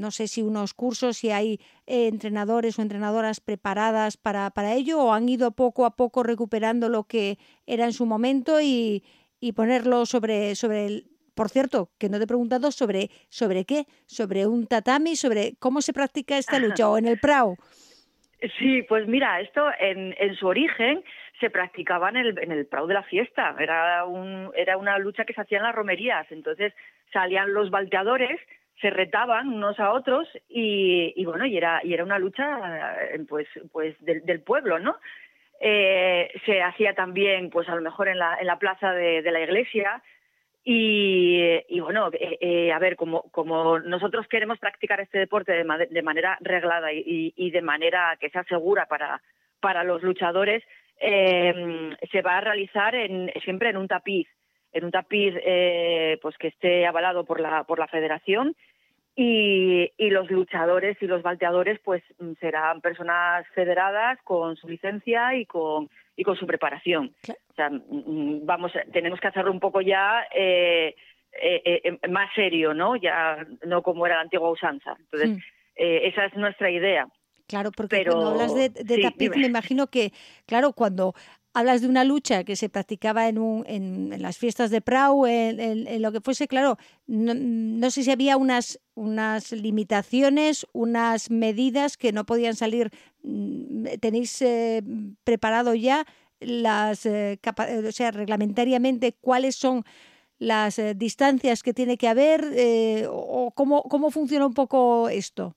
no 0.00 0.10
sé 0.10 0.26
si 0.26 0.40
unos 0.40 0.72
cursos, 0.72 1.18
si 1.18 1.30
hay 1.30 1.60
eh, 1.86 2.08
entrenadores 2.08 2.78
o 2.78 2.82
entrenadoras 2.82 3.40
preparadas 3.40 4.16
para, 4.16 4.50
para 4.50 4.74
ello 4.74 5.02
o 5.02 5.12
han 5.12 5.28
ido 5.28 5.50
poco 5.50 5.84
a 5.84 5.96
poco 5.96 6.22
recuperando 6.22 6.88
lo 6.88 7.04
que 7.04 7.38
era 7.66 7.84
en 7.84 7.92
su 7.92 8.06
momento 8.06 8.60
y, 8.62 9.02
y 9.40 9.52
ponerlo 9.52 10.06
sobre, 10.06 10.54
sobre 10.54 10.86
el, 10.86 11.04
por 11.34 11.48
cierto, 11.48 11.90
que 11.98 12.08
no 12.08 12.18
te 12.18 12.24
he 12.24 12.26
preguntado 12.26 12.70
sobre, 12.70 13.10
sobre 13.28 13.64
qué, 13.64 13.84
sobre 14.06 14.46
un 14.46 14.66
tatami, 14.66 15.16
sobre 15.16 15.54
cómo 15.58 15.80
se 15.80 15.92
practica 15.92 16.38
esta 16.38 16.58
lucha 16.58 16.88
o 16.88 16.98
en 16.98 17.06
el 17.06 17.18
prao. 17.18 17.56
Sí, 18.60 18.84
pues 18.88 19.08
mira, 19.08 19.40
esto 19.40 19.66
en, 19.80 20.14
en 20.16 20.36
su 20.36 20.46
origen 20.46 21.02
se 21.40 21.50
practicaba 21.50 22.08
en 22.10 22.16
el, 22.16 22.38
en 22.38 22.52
el 22.52 22.66
Prado 22.66 22.86
de 22.86 22.94
la 22.94 23.02
fiesta. 23.02 23.54
Era, 23.58 24.04
un, 24.04 24.50
era 24.54 24.76
una 24.76 24.98
lucha 24.98 25.24
que 25.24 25.32
se 25.32 25.40
hacía 25.40 25.58
en 25.58 25.64
las 25.64 25.74
romerías. 25.74 26.30
Entonces 26.30 26.72
salían 27.12 27.52
los 27.52 27.70
balteadores, 27.70 28.40
se 28.80 28.90
retaban 28.90 29.48
unos 29.48 29.78
a 29.80 29.92
otros 29.92 30.28
y, 30.48 31.12
y 31.16 31.24
bueno, 31.24 31.46
y 31.46 31.56
era, 31.56 31.80
y 31.82 31.94
era 31.94 32.04
una 32.04 32.18
lucha 32.18 33.02
eh, 33.12 33.18
pues, 33.28 33.48
pues 33.72 33.96
del 34.00 34.40
pueblo, 34.40 34.78
¿no? 34.78 34.96
Eh, 35.60 36.30
se 36.46 36.62
hacía 36.62 36.94
también, 36.94 37.50
pues 37.50 37.68
a 37.68 37.74
lo 37.74 37.82
mejor 37.82 38.08
en 38.08 38.18
la, 38.18 38.36
en 38.40 38.46
la 38.46 38.58
plaza 38.58 38.92
de, 38.92 39.22
la 39.22 39.40
iglesia, 39.40 40.02
y, 40.64 41.80
bueno, 41.80 42.10
eh, 42.12 42.36
eh, 42.40 42.72
a 42.72 42.78
ver, 42.78 42.96
como, 42.96 43.22
como 43.30 43.78
nosotros 43.78 44.28
queremos 44.28 44.58
practicar 44.58 45.00
este 45.00 45.18
deporte 45.18 45.52
de, 45.52 46.02
manera 46.02 46.36
reglada 46.40 46.92
y, 46.92 47.32
y, 47.34 47.50
de 47.50 47.62
manera 47.62 48.18
que 48.20 48.28
sea 48.28 48.44
segura 48.44 48.84
para, 48.84 49.22
para 49.60 49.82
los 49.82 50.02
luchadores, 50.02 50.62
eh, 51.00 51.96
se 52.10 52.22
va 52.22 52.38
a 52.38 52.40
realizar 52.40 52.94
en, 52.94 53.32
siempre 53.44 53.70
en 53.70 53.76
un 53.76 53.88
tapiz, 53.88 54.28
en 54.72 54.84
un 54.84 54.90
tapiz 54.90 55.34
eh, 55.44 56.18
pues 56.20 56.36
que 56.38 56.48
esté 56.48 56.86
avalado 56.86 57.24
por 57.24 57.40
la, 57.40 57.64
por 57.64 57.78
la 57.78 57.86
federación 57.86 58.54
y, 59.20 59.90
y, 59.96 60.10
los 60.10 60.30
luchadores 60.30 60.96
y 61.00 61.08
los 61.08 61.22
balteadores 61.22 61.80
pues 61.80 62.04
serán 62.38 62.80
personas 62.80 63.44
federadas 63.52 64.16
con 64.22 64.56
su 64.56 64.68
licencia 64.68 65.34
y 65.34 65.44
con 65.44 65.90
y 66.16 66.22
con 66.22 66.36
su 66.36 66.46
preparación. 66.46 67.12
O 67.28 67.54
sea, 67.56 67.68
vamos, 67.72 68.70
tenemos 68.92 69.18
que 69.18 69.26
hacerlo 69.26 69.50
un 69.50 69.58
poco 69.58 69.80
ya 69.80 70.22
eh, 70.32 70.94
eh, 71.32 71.80
eh, 72.02 72.08
más 72.08 72.30
serio, 72.32 72.74
¿no? 72.74 72.94
Ya 72.94 73.44
no 73.66 73.82
como 73.82 74.06
era 74.06 74.14
la 74.14 74.22
antigua 74.22 74.50
usanza. 74.50 74.96
Entonces, 75.00 75.30
mm. 75.30 75.38
esa 75.76 76.26
es 76.26 76.34
nuestra 76.34 76.70
idea. 76.70 77.08
Claro, 77.48 77.72
porque 77.74 78.04
cuando 78.04 78.28
hablas 78.28 78.54
de, 78.54 78.68
de 78.68 79.02
tapiz, 79.02 79.30
me 79.30 79.46
imagino 79.46 79.88
que, 79.88 80.12
claro, 80.46 80.72
cuando 80.74 81.14
hablas 81.58 81.80
de 81.80 81.88
una 81.88 82.04
lucha 82.04 82.44
que 82.44 82.56
se 82.56 82.68
practicaba 82.68 83.28
en, 83.28 83.38
un, 83.38 83.64
en, 83.66 84.22
las 84.22 84.38
fiestas 84.38 84.70
de 84.70 84.80
Prau, 84.80 85.26
en, 85.26 86.02
lo 86.02 86.12
que 86.12 86.20
fuese, 86.20 86.48
claro, 86.48 86.78
no, 87.06 87.90
sé 87.90 88.04
si 88.04 88.10
había 88.10 88.36
unas, 88.36 88.80
unas 88.94 89.52
limitaciones, 89.52 90.66
unas 90.72 91.30
medidas 91.30 91.96
que 91.96 92.12
no 92.12 92.24
podían 92.24 92.54
salir. 92.54 92.90
Mm, 93.22 93.86
¿Tenéis 94.00 94.40
eh, 94.42 94.82
preparado 95.24 95.74
ya 95.74 96.06
las, 96.40 97.06
eh, 97.06 97.38
o 97.86 97.92
sea, 97.92 98.10
reglamentariamente 98.10 99.12
cuáles 99.20 99.56
son 99.56 99.84
las 100.38 100.78
eh, 100.78 100.94
distancias 100.94 101.62
que 101.62 101.74
tiene 101.74 101.96
que 101.96 102.08
haber 102.08 102.44
eh, 102.54 103.06
o 103.10 103.50
cómo, 103.54 103.82
cómo 103.82 104.10
funciona 104.10 104.46
un 104.46 104.54
poco 104.54 105.08
esto? 105.08 105.56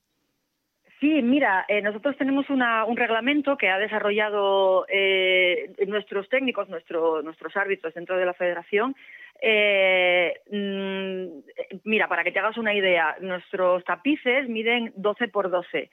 Sí, 1.01 1.24
mira, 1.24 1.65
eh, 1.67 1.81
nosotros 1.81 2.15
tenemos 2.15 2.48
una, 2.51 2.86
un 2.86 2.96
reglamento 2.96 3.58
que 3.58 3.70
ha 3.70 3.79
desarrollado 3.79 4.86
eh, 4.88 5.74
nuestros 5.88 6.29
técnicos, 6.29 6.70
nuestro, 6.70 7.24
nuestros 7.24 7.58
árbitros 7.58 7.96
dentro 7.96 8.17
de 8.17 8.25
la 8.27 8.36
federación. 8.36 8.96
Eh, 9.41 10.31
mmm, 10.51 11.79
mira, 11.86 12.08
para 12.08 12.24
que 12.24 12.31
te 12.31 12.38
hagas 12.38 12.55
una 12.60 12.75
idea, 12.75 13.15
nuestros 13.20 13.84
tapices 13.84 14.48
miden 14.48 14.93
12 14.96 15.27
por 15.29 15.50
12. 15.50 15.89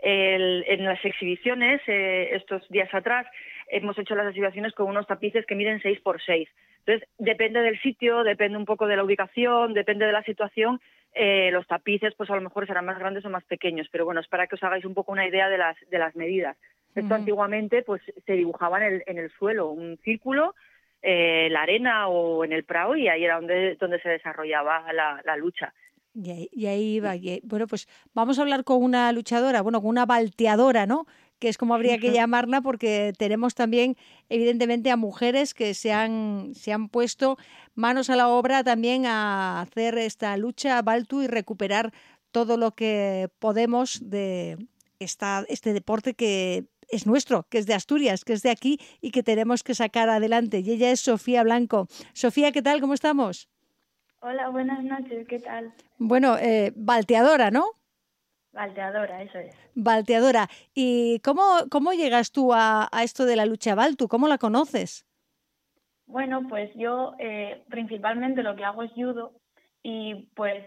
El, 0.00 0.64
en 0.68 0.84
las 0.84 1.04
exhibiciones, 1.04 1.80
eh, 1.88 2.30
estos 2.34 2.68
días 2.68 2.94
atrás, 2.94 3.26
hemos 3.68 3.98
hecho 3.98 4.14
las 4.14 4.28
exhibiciones 4.28 4.74
con 4.74 4.86
unos 4.86 5.08
tapices 5.08 5.44
que 5.44 5.56
miden 5.56 5.82
6 5.82 6.00
por 6.02 6.22
6. 6.22 6.48
Entonces, 6.86 7.08
depende 7.18 7.62
del 7.62 7.80
sitio, 7.80 8.22
depende 8.22 8.58
un 8.58 8.64
poco 8.64 8.86
de 8.86 8.94
la 8.94 9.02
ubicación, 9.02 9.74
depende 9.74 10.06
de 10.06 10.12
la 10.12 10.22
situación, 10.22 10.80
eh, 11.14 11.50
los 11.50 11.66
tapices 11.66 12.14
pues 12.16 12.30
a 12.30 12.34
lo 12.34 12.40
mejor 12.40 12.66
serán 12.66 12.86
más 12.86 12.98
grandes 12.98 13.24
o 13.24 13.30
más 13.30 13.44
pequeños, 13.44 13.88
pero 13.90 14.04
bueno, 14.04 14.20
es 14.20 14.28
para 14.28 14.46
que 14.46 14.54
os 14.54 14.62
hagáis 14.62 14.84
un 14.84 14.94
poco 14.94 15.12
una 15.12 15.26
idea 15.26 15.48
de 15.48 15.58
las, 15.58 15.76
de 15.90 15.98
las 15.98 16.14
medidas. 16.16 16.56
Esto 16.94 17.06
uh 17.06 17.08
-huh. 17.08 17.20
antiguamente 17.20 17.82
pues 17.82 18.02
se 18.26 18.32
dibujaba 18.32 18.78
en 18.78 18.94
el, 18.94 19.02
en 19.06 19.18
el 19.18 19.30
suelo, 19.30 19.70
un 19.70 19.98
círculo, 19.98 20.54
eh, 21.02 21.48
la 21.50 21.62
arena 21.62 22.08
o 22.08 22.44
en 22.44 22.52
el 22.52 22.64
prado 22.64 22.96
y 22.96 23.08
ahí 23.08 23.24
era 23.24 23.36
donde, 23.36 23.76
donde 23.76 24.00
se 24.00 24.08
desarrollaba 24.08 24.92
la, 24.92 25.20
la 25.24 25.36
lucha. 25.36 25.72
Y 26.14 26.30
ahí, 26.30 26.48
y 26.52 26.66
ahí 26.66 26.94
iba. 26.96 27.16
Y, 27.16 27.40
bueno, 27.44 27.66
pues 27.66 27.88
vamos 28.14 28.38
a 28.38 28.42
hablar 28.42 28.64
con 28.64 28.82
una 28.82 29.10
luchadora, 29.12 29.62
bueno, 29.62 29.80
con 29.80 29.90
una 29.90 30.06
balteadora, 30.06 30.86
¿no? 30.86 31.06
Que 31.42 31.48
es 31.48 31.58
como 31.58 31.74
habría 31.74 31.98
que 31.98 32.12
llamarla, 32.12 32.60
porque 32.60 33.12
tenemos 33.18 33.56
también, 33.56 33.96
evidentemente, 34.28 34.92
a 34.92 34.96
mujeres 34.96 35.54
que 35.54 35.74
se 35.74 35.92
han, 35.92 36.52
se 36.54 36.72
han 36.72 36.88
puesto 36.88 37.36
manos 37.74 38.10
a 38.10 38.14
la 38.14 38.28
obra 38.28 38.62
también 38.62 39.06
a 39.06 39.60
hacer 39.60 39.98
esta 39.98 40.36
lucha 40.36 40.78
a 40.78 40.82
Baltu 40.82 41.20
y 41.20 41.26
recuperar 41.26 41.92
todo 42.30 42.56
lo 42.56 42.76
que 42.76 43.28
podemos 43.40 44.08
de 44.08 44.56
esta, 45.00 45.44
este 45.48 45.72
deporte 45.72 46.14
que 46.14 46.66
es 46.88 47.08
nuestro, 47.08 47.44
que 47.48 47.58
es 47.58 47.66
de 47.66 47.74
Asturias, 47.74 48.24
que 48.24 48.34
es 48.34 48.42
de 48.42 48.50
aquí 48.50 48.78
y 49.00 49.10
que 49.10 49.24
tenemos 49.24 49.64
que 49.64 49.74
sacar 49.74 50.10
adelante. 50.10 50.60
Y 50.60 50.70
ella 50.70 50.92
es 50.92 51.00
Sofía 51.00 51.42
Blanco. 51.42 51.88
Sofía, 52.12 52.52
¿qué 52.52 52.62
tal? 52.62 52.80
¿Cómo 52.80 52.94
estamos? 52.94 53.48
Hola, 54.20 54.48
buenas 54.50 54.84
noches, 54.84 55.26
¿qué 55.26 55.40
tal? 55.40 55.74
Bueno, 55.98 56.38
eh, 56.38 56.72
balteadora, 56.76 57.50
¿no? 57.50 57.64
Balteadora, 58.52 59.22
eso 59.22 59.38
es. 59.38 59.56
Balteadora. 59.74 60.48
¿Y 60.74 61.20
cómo, 61.20 61.42
cómo 61.70 61.92
llegas 61.92 62.32
tú 62.32 62.52
a, 62.52 62.88
a 62.92 63.02
esto 63.02 63.24
de 63.24 63.36
la 63.36 63.46
lucha 63.46 63.74
Baltu? 63.74 64.08
¿Cómo 64.08 64.28
la 64.28 64.38
conoces? 64.38 65.06
Bueno, 66.06 66.46
pues 66.48 66.70
yo 66.74 67.14
eh, 67.18 67.62
principalmente 67.70 68.42
lo 68.42 68.54
que 68.54 68.64
hago 68.64 68.82
es 68.82 68.92
judo 68.92 69.32
y 69.82 70.28
pues 70.34 70.64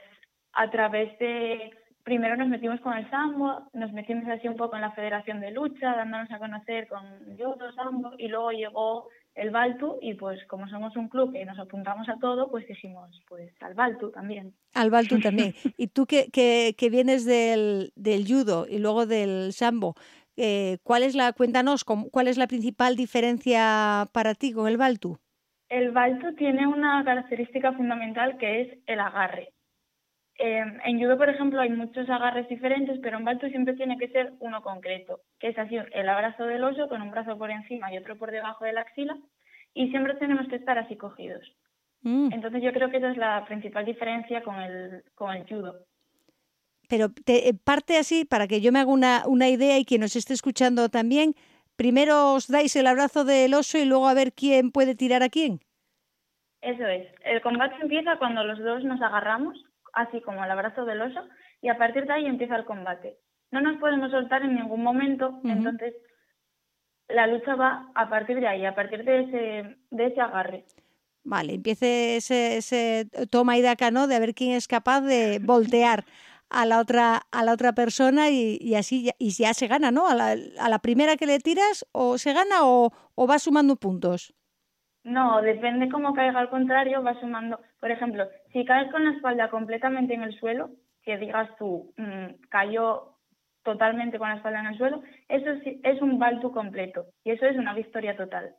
a 0.54 0.72
través 0.72 1.18
de, 1.20 1.72
primero 2.04 2.36
nos 2.36 2.48
metimos 2.48 2.80
con 2.82 2.98
el 2.98 3.08
sambo, 3.12 3.70
nos 3.74 3.92
metimos 3.94 4.27
así 4.27 4.48
un 4.48 4.56
poco 4.56 4.75
en 4.75 4.82
la 4.82 4.94
federación 4.94 5.42
de 5.42 5.51
lucha, 5.51 5.96
dándonos 5.96 6.32
a 6.32 6.39
conocer 6.39 6.88
con 6.88 7.38
judo, 7.38 7.72
sambo 7.74 8.13
y 8.18 8.27
luego 8.27 8.51
llegó 8.51 9.10
el 9.36 9.51
Baltu 9.51 10.00
y 10.01 10.13
pues 10.13 10.44
como 10.48 10.68
somos 10.70 10.96
un 10.96 11.10
club 11.10 11.34
que 11.34 11.46
nos 11.46 11.60
apuntamos 11.60 12.08
a 12.10 12.18
todo, 12.20 12.50
pues 12.50 12.65
dijimos 12.68 13.22
pues 13.27 13.51
al 13.62 13.74
Baltu 13.74 14.12
también. 14.12 14.54
Al 14.74 14.89
Baltu 14.89 15.20
también. 15.20 15.54
y 15.77 15.88
tú 15.88 16.06
que, 16.06 16.30
que, 16.32 16.74
que 16.77 16.89
vienes 16.89 17.25
del, 17.25 17.92
del, 17.96 18.25
judo 18.25 18.65
y 18.68 18.80
luego 18.80 19.06
del 19.06 19.51
sambo, 19.51 19.96
eh, 20.38 20.77
¿cuál 20.84 21.04
es 21.04 21.15
la, 21.15 21.34
cuéntanos, 21.34 21.84
cuál 21.84 22.27
es 22.27 22.38
la 22.38 22.48
principal 22.48 22.96
diferencia 22.96 24.08
para 24.13 24.34
ti 24.36 24.54
con 24.54 24.68
el 24.68 24.77
Baltu? 24.77 25.18
El 25.70 25.92
Baltu 25.92 26.34
tiene 26.36 26.68
una 26.68 27.04
característica 27.04 27.74
fundamental 27.74 28.38
que 28.38 28.62
es 28.62 28.77
el 28.86 29.00
agarre. 29.00 29.54
Eh, 30.38 30.63
en 30.84 31.00
judo, 31.00 31.18
por 31.18 31.30
ejemplo, 31.30 31.62
hay 31.62 31.70
muchos 31.70 32.10
agarres 32.10 32.48
diferentes, 32.50 33.00
pero 33.01 33.18
en 33.18 33.24
Baltu 33.24 33.48
siempre 33.48 33.74
tiene 33.75 33.98
que 33.98 34.10
ser 34.10 34.34
uno 34.39 34.62
concreto, 34.62 35.22
que 35.39 35.50
es 35.50 35.58
así 35.58 35.77
el 35.94 36.10
abrazo 36.10 36.46
del 36.46 36.63
oso 36.63 36.89
con 36.89 37.01
un 37.01 37.12
brazo 37.12 37.38
por 37.38 37.51
encima 37.51 37.94
y 37.94 37.98
otro 37.98 38.18
por 38.18 38.32
debajo 38.32 38.65
de 38.65 38.74
la 38.74 38.82
axila, 38.82 39.18
y 39.74 39.89
siempre 39.89 40.15
tenemos 40.15 40.48
que 40.50 40.58
estar 40.58 40.77
así 40.77 40.98
cogidos. 40.98 41.42
Mm. 42.01 42.34
Entonces 42.34 42.62
yo 42.62 42.74
creo 42.74 42.89
que 42.89 42.98
esa 42.98 43.12
es 43.12 43.18
la 43.18 43.46
principal 43.46 43.86
diferencia 43.86 44.44
con 44.44 44.56
el, 44.56 45.04
con 45.15 45.36
el 45.36 45.48
judo. 45.48 45.86
Pero 46.89 47.10
te, 47.10 47.54
parte 47.63 47.98
así, 47.98 48.25
para 48.25 48.48
que 48.48 48.60
yo 48.60 48.72
me 48.72 48.80
haga 48.80 48.92
una, 48.92 49.24
una 49.27 49.48
idea 49.48 49.80
y 49.80 49.86
quien 49.86 50.01
nos 50.01 50.18
esté 50.18 50.34
escuchando 50.34 50.89
también, 50.89 51.34
primero 51.77 52.34
os 52.34 52.48
dais 52.48 52.75
el 52.75 52.88
abrazo 52.88 53.24
del 53.24 53.54
oso 53.54 53.77
y 53.77 53.86
luego 53.86 54.08
a 54.08 54.13
ver 54.13 54.34
quién 54.34 54.72
puede 54.72 54.96
tirar 54.96 55.24
a 55.24 55.30
quién. 55.30 55.62
Eso 56.62 56.86
es. 56.86 57.08
El 57.24 57.42
combate 57.42 57.75
empieza 57.82 58.18
cuando 58.18 58.44
los 58.44 58.60
dos 58.60 58.84
nos 58.84 59.01
agarramos 59.01 59.58
así 59.96 60.22
como 60.22 60.44
el 60.44 60.52
abrazo 60.52 60.86
del 60.86 61.02
oso, 61.02 61.22
y 61.62 61.70
a 61.70 61.78
partir 61.78 62.06
de 62.06 62.14
ahí 62.14 62.25
empieza 62.25 62.56
el 62.56 62.66
combate. 62.66 63.18
No 63.52 63.62
nos 63.62 63.78
podemos 63.78 64.12
soltar 64.12 64.44
en 64.44 64.56
ningún 64.56 64.84
momento, 64.84 65.30
uh 65.30 65.42
-huh. 65.44 65.52
entonces 65.52 65.94
la 67.08 67.28
lucha 67.28 67.56
va 67.56 67.92
a 67.96 68.10
partir 68.10 68.40
de 68.40 68.48
ahí, 68.48 68.66
a 68.66 68.75
partir 68.75 69.04
de 69.04 69.22
ese, 69.22 69.78
de 69.92 70.06
ese 70.06 70.22
agarre. 70.22 70.66
Vale, 71.24 71.56
empiece 71.56 72.18
ese, 72.18 72.58
ese 72.58 73.08
toma 73.32 73.58
y 73.58 73.62
daca, 73.62 73.90
¿no? 73.92 74.08
De 74.08 74.20
ver 74.20 74.36
quién 74.36 74.52
es 74.52 74.68
capaz 74.68 75.02
de 75.02 75.40
voltear 75.44 76.06
a 76.50 76.66
la 76.66 76.80
otra 76.80 77.22
a 77.32 77.44
la 77.44 77.54
otra 77.54 77.74
persona 77.74 78.30
y, 78.30 78.58
y 78.62 78.75
así 78.75 79.10
y 79.18 79.30
ya 79.32 79.54
se 79.54 79.68
gana, 79.68 79.92
¿no? 79.92 80.08
A 80.08 80.14
la, 80.14 80.36
a 80.60 80.70
la, 80.70 80.80
primera 80.80 81.16
que 81.18 81.25
le 81.25 81.40
tiras 81.40 81.86
o 81.92 82.18
se 82.20 82.34
gana 82.34 82.64
o, 82.64 82.92
o 83.16 83.28
va 83.28 83.40
sumando 83.40 83.75
puntos. 83.75 84.34
No, 85.04 85.42
depende 85.42 85.90
cómo 85.90 86.14
caiga 86.14 86.40
al 86.40 86.50
contrario, 86.50 87.04
va 87.04 87.20
sumando. 87.20 87.60
Por 87.80 87.92
ejemplo, 87.92 88.28
si 88.55 88.63
caes 88.63 88.89
con 88.89 89.03
la 89.03 89.12
espalda 89.12 89.50
completamente 89.50 90.13
en 90.13 90.24
el 90.24 90.33
suelo, 90.39 90.69
que 91.03 91.17
digas 91.17 91.50
tú, 91.57 91.91
mm, 91.97 92.47
cayó 92.47 93.17
totalmente 93.63 94.17
con 94.17 94.29
la 94.29 94.35
espalda 94.35 94.62
en 94.62 94.67
el 94.67 94.77
suelo, 94.77 95.03
eso 95.27 95.50
es 95.83 96.01
un 96.01 96.19
baltu 96.19 96.53
completo 96.53 97.07
y 97.25 97.31
eso 97.31 97.45
es 97.47 97.57
una 97.57 97.74
victoria 97.74 98.15
total. 98.15 98.55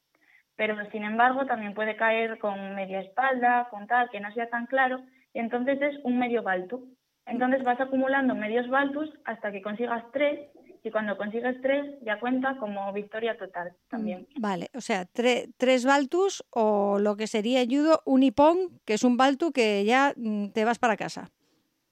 Pero 0.54 0.76
sin 0.90 1.02
embargo 1.02 1.46
también 1.46 1.72
puede 1.72 1.96
caer 1.96 2.38
con 2.38 2.74
media 2.74 3.00
espalda, 3.00 3.68
con 3.70 3.86
tal, 3.86 4.10
que 4.10 4.20
no 4.20 4.30
sea 4.34 4.50
tan 4.50 4.66
claro, 4.66 5.00
y 5.32 5.38
entonces 5.38 5.80
es 5.80 5.96
un 6.04 6.18
medio 6.18 6.42
baltu. 6.42 6.94
Entonces 7.24 7.64
vas 7.64 7.80
acumulando 7.80 8.34
medios 8.34 8.68
baltus 8.68 9.10
hasta 9.24 9.50
que 9.50 9.62
consigas 9.62 10.04
tres 10.12 10.38
y 10.87 10.90
cuando 10.90 11.16
consigues 11.16 11.61
tres 11.61 11.97
ya 12.02 12.21
cuenta 12.21 12.57
como 12.59 12.93
victoria 12.93 13.37
total 13.37 13.73
también. 13.88 14.26
Mm, 14.37 14.40
vale, 14.40 14.71
o 14.75 14.81
sea, 14.81 15.05
tres 15.05 15.85
baltus 15.85 16.45
o 16.50 16.99
lo 17.00 17.16
que 17.16 17.26
sería 17.26 17.64
judo, 17.64 18.02
un 18.05 18.23
hipón, 18.23 18.81
que 18.85 18.95
es 18.95 19.02
un 19.02 19.16
baltu 19.16 19.52
que 19.52 19.85
ya 19.85 20.14
mm, 20.16 20.49
te 20.50 20.64
vas 20.64 20.78
para 20.78 20.97
casa. 20.97 21.31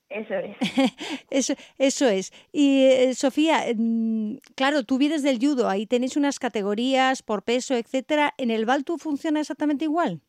Eso 0.09 0.35
es. 0.35 0.57
eso, 1.31 1.55
eso 1.79 2.09
es. 2.09 2.31
Y 2.53 2.85
eh, 2.85 3.15
Sofía, 3.15 3.65
mm, 3.77 4.37
claro, 4.55 4.85
tú 4.85 4.97
vienes 4.97 5.25
del 5.25 5.39
judo, 5.39 5.69
ahí 5.69 5.87
tenéis 5.87 6.17
unas 6.17 6.39
categorías 6.39 7.23
por 7.23 7.43
peso, 7.43 7.75
etcétera. 7.75 8.33
¿En 8.39 8.51
el 8.51 8.65
Baltu 8.65 8.97
funciona 8.97 9.41
exactamente 9.41 9.87
igual? 9.87 10.21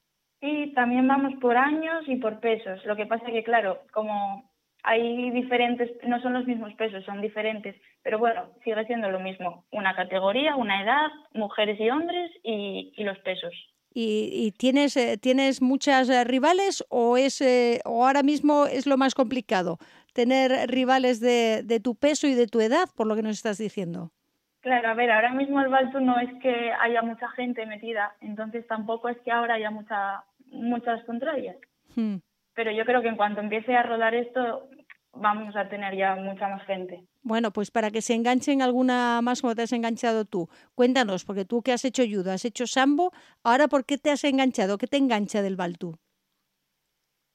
Sí, 0.42 0.72
también 0.74 1.08
vamos 1.08 1.34
por 1.40 1.56
años 1.56 2.04
y 2.08 2.16
por 2.16 2.40
pesos. 2.40 2.84
Lo 2.86 2.96
que 2.96 3.06
pasa 3.06 3.28
que, 3.28 3.44
claro, 3.44 3.84
como 3.94 4.50
hay 4.86 5.32
diferentes, 5.32 5.90
no 6.08 6.22
son 6.22 6.34
los 6.34 6.46
mismos 6.46 6.74
pesos, 6.76 7.04
son 7.06 7.20
diferentes, 7.22 7.76
pero 8.04 8.20
bueno, 8.20 8.52
sigue 8.64 8.86
siendo 8.86 9.10
lo 9.10 9.20
mismo. 9.20 9.66
Una 9.72 9.96
categoría, 9.96 10.56
una 10.56 10.84
edad, 10.84 11.08
mujeres 11.34 11.80
y 11.80 11.90
hombres 11.90 12.32
y, 12.44 12.94
y 12.96 13.04
los 13.04 13.18
pesos. 13.20 13.54
¿Y, 13.98 14.52
tienes, 14.58 14.98
eh, 14.98 15.18
tienes 15.18 15.62
muchas 15.62 16.10
eh, 16.10 16.26
rivales 16.26 16.84
o, 16.90 17.16
es, 17.16 17.40
eh, 17.40 17.80
o 17.86 18.06
ahora 18.06 18.24
mismo 18.24 18.66
es 18.66 18.86
lo 18.86 18.98
más 18.98 19.16
complicado? 19.16 19.78
Tener 20.14 20.70
rivales 20.70 21.22
de, 21.22 21.64
de, 21.64 21.80
tu 21.80 21.96
peso 21.96 22.28
y 22.28 22.34
de 22.34 22.48
tu 22.48 22.60
edad, 22.60 22.90
por 22.98 23.08
lo 23.08 23.16
que 23.16 23.22
nos 23.22 23.38
estás 23.38 23.58
diciendo. 23.58 24.12
Claro, 24.60 24.90
a 24.90 24.96
ver, 24.96 25.12
ahora 25.12 25.32
mismo 25.32 25.62
el 25.62 25.70
Baltu 25.70 26.02
no 26.02 26.20
es 26.20 26.30
que 26.42 26.74
haya 26.74 27.04
mucha 27.04 27.30
gente 27.30 27.66
metida, 27.66 28.16
entonces 28.20 28.68
tampoco 28.68 29.08
es 29.08 29.18
que 29.20 29.32
ahora 29.32 29.54
haya 29.54 29.72
mucha, 29.72 30.26
muchas 30.48 31.02
contrarias. 31.06 31.56
Hmm. 31.96 32.18
Pero 32.56 32.72
yo 32.72 32.86
creo 32.86 33.02
que 33.02 33.10
en 33.10 33.18
cuanto 33.18 33.42
empiece 33.42 33.76
a 33.76 33.84
rodar 33.84 34.16
esto, 34.16 34.70
vamos 35.14 35.56
a 35.56 35.68
tener 35.68 35.96
ya 35.96 36.16
mucha 36.16 36.48
más 36.48 36.66
gente. 36.66 37.04
Bueno, 37.22 37.52
pues 37.52 37.72
para 37.72 37.92
que 37.92 38.02
se 38.02 38.14
enganchen 38.14 38.62
alguna 38.62 39.22
más 39.22 39.42
como 39.42 39.56
te 39.56 39.64
has 39.64 39.74
enganchado 39.74 40.26
tú, 40.26 40.48
cuéntanos, 40.76 41.26
porque 41.26 41.46
tú 41.46 41.62
que 41.62 41.72
has 41.72 41.86
hecho 41.86 42.04
judo, 42.04 42.32
has 42.32 42.46
hecho 42.46 42.68
sambo, 42.68 43.12
ahora 43.44 43.68
¿por 43.68 43.86
qué 43.86 43.98
te 43.98 44.12
has 44.12 44.24
enganchado? 44.24 44.78
¿Qué 44.78 44.88
te 44.88 44.98
engancha 44.98 45.42
del 45.42 45.56
Baltú? 45.56 45.98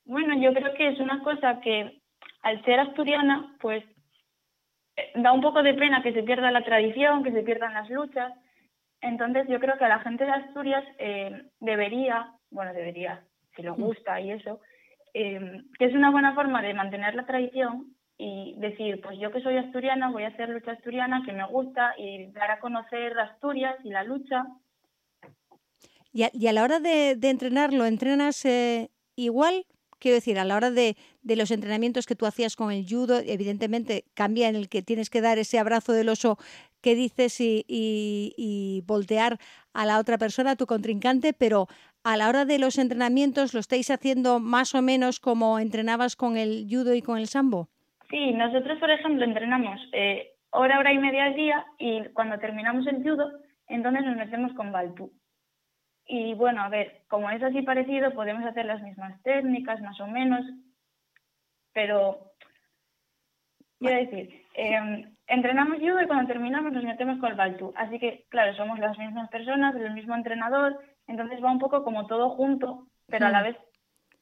Bueno, 0.05 0.35
yo 0.41 0.53
creo 0.53 0.75
que 0.75 0.89
es 0.89 1.01
una 1.01 1.23
cosa 1.23 1.61
que 1.61 2.01
al 2.43 2.65
ser 2.65 2.81
asturiana, 2.81 3.55
pues 3.61 3.85
eh, 4.97 5.13
da 5.17 5.33
un 5.33 5.41
poco 5.41 5.63
de 5.63 5.75
pena 5.75 6.03
que 6.03 6.13
se 6.13 6.23
pierda 6.23 6.51
la 6.51 6.65
tradición, 6.65 7.23
que 7.23 7.33
se 7.33 7.43
pierdan 7.43 7.75
las 7.75 7.89
luchas. 7.91 8.33
Entonces 9.01 9.47
yo 9.49 9.61
creo 9.61 9.79
que 9.79 9.85
a 9.85 9.89
la 9.89 10.01
gente 10.01 10.25
de 10.25 10.31
Asturias 10.31 10.85
eh, 10.99 11.45
debería, 11.61 12.33
bueno, 12.51 12.73
debería, 12.73 13.25
si 13.57 13.63
le 13.63 13.71
mm. 13.71 13.75
gusta 13.77 14.21
y 14.21 14.33
eso, 14.33 14.61
eh, 15.15 15.63
que 15.79 15.85
es 15.85 15.95
una 15.95 16.11
buena 16.11 16.35
forma 16.35 16.63
de 16.63 16.75
mantener 16.75 17.15
la 17.15 17.27
tradición 17.27 17.95
y 18.23 18.55
decir, 18.59 19.01
pues 19.01 19.19
yo 19.19 19.33
que 19.33 19.41
soy 19.41 19.57
asturiana 19.57 20.11
voy 20.11 20.25
a 20.25 20.29
hacer 20.29 20.51
lucha 20.51 20.73
asturiana 20.73 21.23
que 21.25 21.33
me 21.33 21.47
gusta 21.47 21.95
y 21.97 22.27
dar 22.33 22.51
a 22.51 22.61
conocer 22.61 23.19
Asturias 23.19 23.77
y 23.83 23.89
la 23.89 24.05
lucha. 24.05 24.45
Y 26.13 26.47
a, 26.47 26.53
la 26.53 26.65
hora 26.65 26.81
de, 26.81 27.15
de 27.17 27.31
entrenar, 27.31 27.73
¿lo 27.73 27.87
entrenas 27.87 28.45
eh, 28.45 28.91
igual? 29.17 29.65
Quiero 30.01 30.17
decir, 30.17 30.39
a 30.39 30.45
la 30.45 30.57
hora 30.57 30.71
de, 30.71 30.97
de, 31.23 31.37
los 31.37 31.51
entrenamientos 31.51 32.07
que 32.07 32.17
tú 32.17 32.27
hacías 32.27 32.57
con 32.57 32.73
el 32.73 32.87
judo, 32.87 33.21
evidentemente 33.25 34.05
cambia 34.15 34.49
en 34.49 34.57
el 34.57 34.69
que 34.69 34.83
tienes 34.83 35.09
que 35.09 35.21
dar 35.21 35.39
ese 35.39 35.59
abrazo 35.59 35.93
del 35.93 36.09
oso 36.09 36.37
que 36.81 36.95
dices 36.95 37.41
y, 37.41 37.65
y, 37.69 38.35
y 38.37 38.83
voltear 38.87 39.39
a 39.73 39.87
la 39.87 39.99
otra 39.99 40.19
persona, 40.19 40.53
a 40.53 40.57
tu 40.57 40.67
contrincante, 40.67 41.33
pero 41.33 41.69
a 42.05 42.17
la 42.17 42.29
hora 42.29 42.45
de 42.45 42.59
los 42.59 42.79
entrenamientos, 42.79 43.55
¿lo 43.55 43.61
estáis 43.61 43.91
haciendo 43.91 44.41
más 44.41 44.75
o 44.75 44.83
menos 44.83 45.21
como 45.21 45.59
entrenabas 45.59 46.17
con 46.17 46.37
el 46.37 46.67
judo 46.69 46.95
y 46.95 47.03
con 47.03 47.19
el 47.19 47.27
sambo? 47.27 47.69
Sí, 48.09 48.33
nosotros, 48.33 48.79
por 48.79 48.91
ejemplo, 48.91 49.25
entrenamos 49.25 49.81
eh, 49.93 50.33
hora, 50.51 50.79
hora 50.79 50.93
y 50.93 50.99
media 50.99 51.25
al 51.25 51.35
día 51.35 51.65
y 51.79 52.05
cuando 52.13 52.39
terminamos 52.39 52.87
el 52.87 53.03
judo, 53.03 53.31
entonces 53.69 54.05
nos 54.05 54.17
metemos 54.17 54.53
con 54.55 54.73
Baltu. 54.73 55.13
Y 56.07 56.35
bueno, 56.35 56.63
a 56.63 56.69
ver, 56.69 57.03
como 57.09 57.31
es 57.31 57.43
así 57.43 57.63
parecido, 57.63 58.13
podemos 58.13 58.45
hacer 58.45 58.67
las 58.67 58.83
mismas 58.83 59.23
técnicas, 59.23 59.81
más 59.81 60.01
o 60.01 60.09
menos, 60.09 60.45
pero 61.73 62.33
quiero 63.79 63.97
decir, 63.97 64.45
em, 64.55 65.15
entrenamos 65.29 65.79
judo 65.79 66.03
y 66.03 66.07
cuando 66.07 66.27
terminamos 66.27 66.73
nos 66.73 66.83
metemos 66.83 67.21
con 67.21 67.31
el 67.31 67.37
Baltu. 67.37 67.73
Así 67.77 68.01
que, 68.01 68.25
claro, 68.29 68.55
somos 68.57 68.79
las 68.81 68.99
mismas 68.99 69.29
personas, 69.31 69.77
el 69.77 69.95
mismo 69.95 70.17
entrenador, 70.17 70.81
entonces 71.11 71.43
va 71.43 71.51
un 71.51 71.59
poco 71.59 71.83
como 71.83 72.07
todo 72.07 72.31
junto, 72.31 72.87
pero 73.07 73.27
a 73.27 73.31
la 73.31 73.41
hmm. 73.41 73.45
vez 73.45 73.57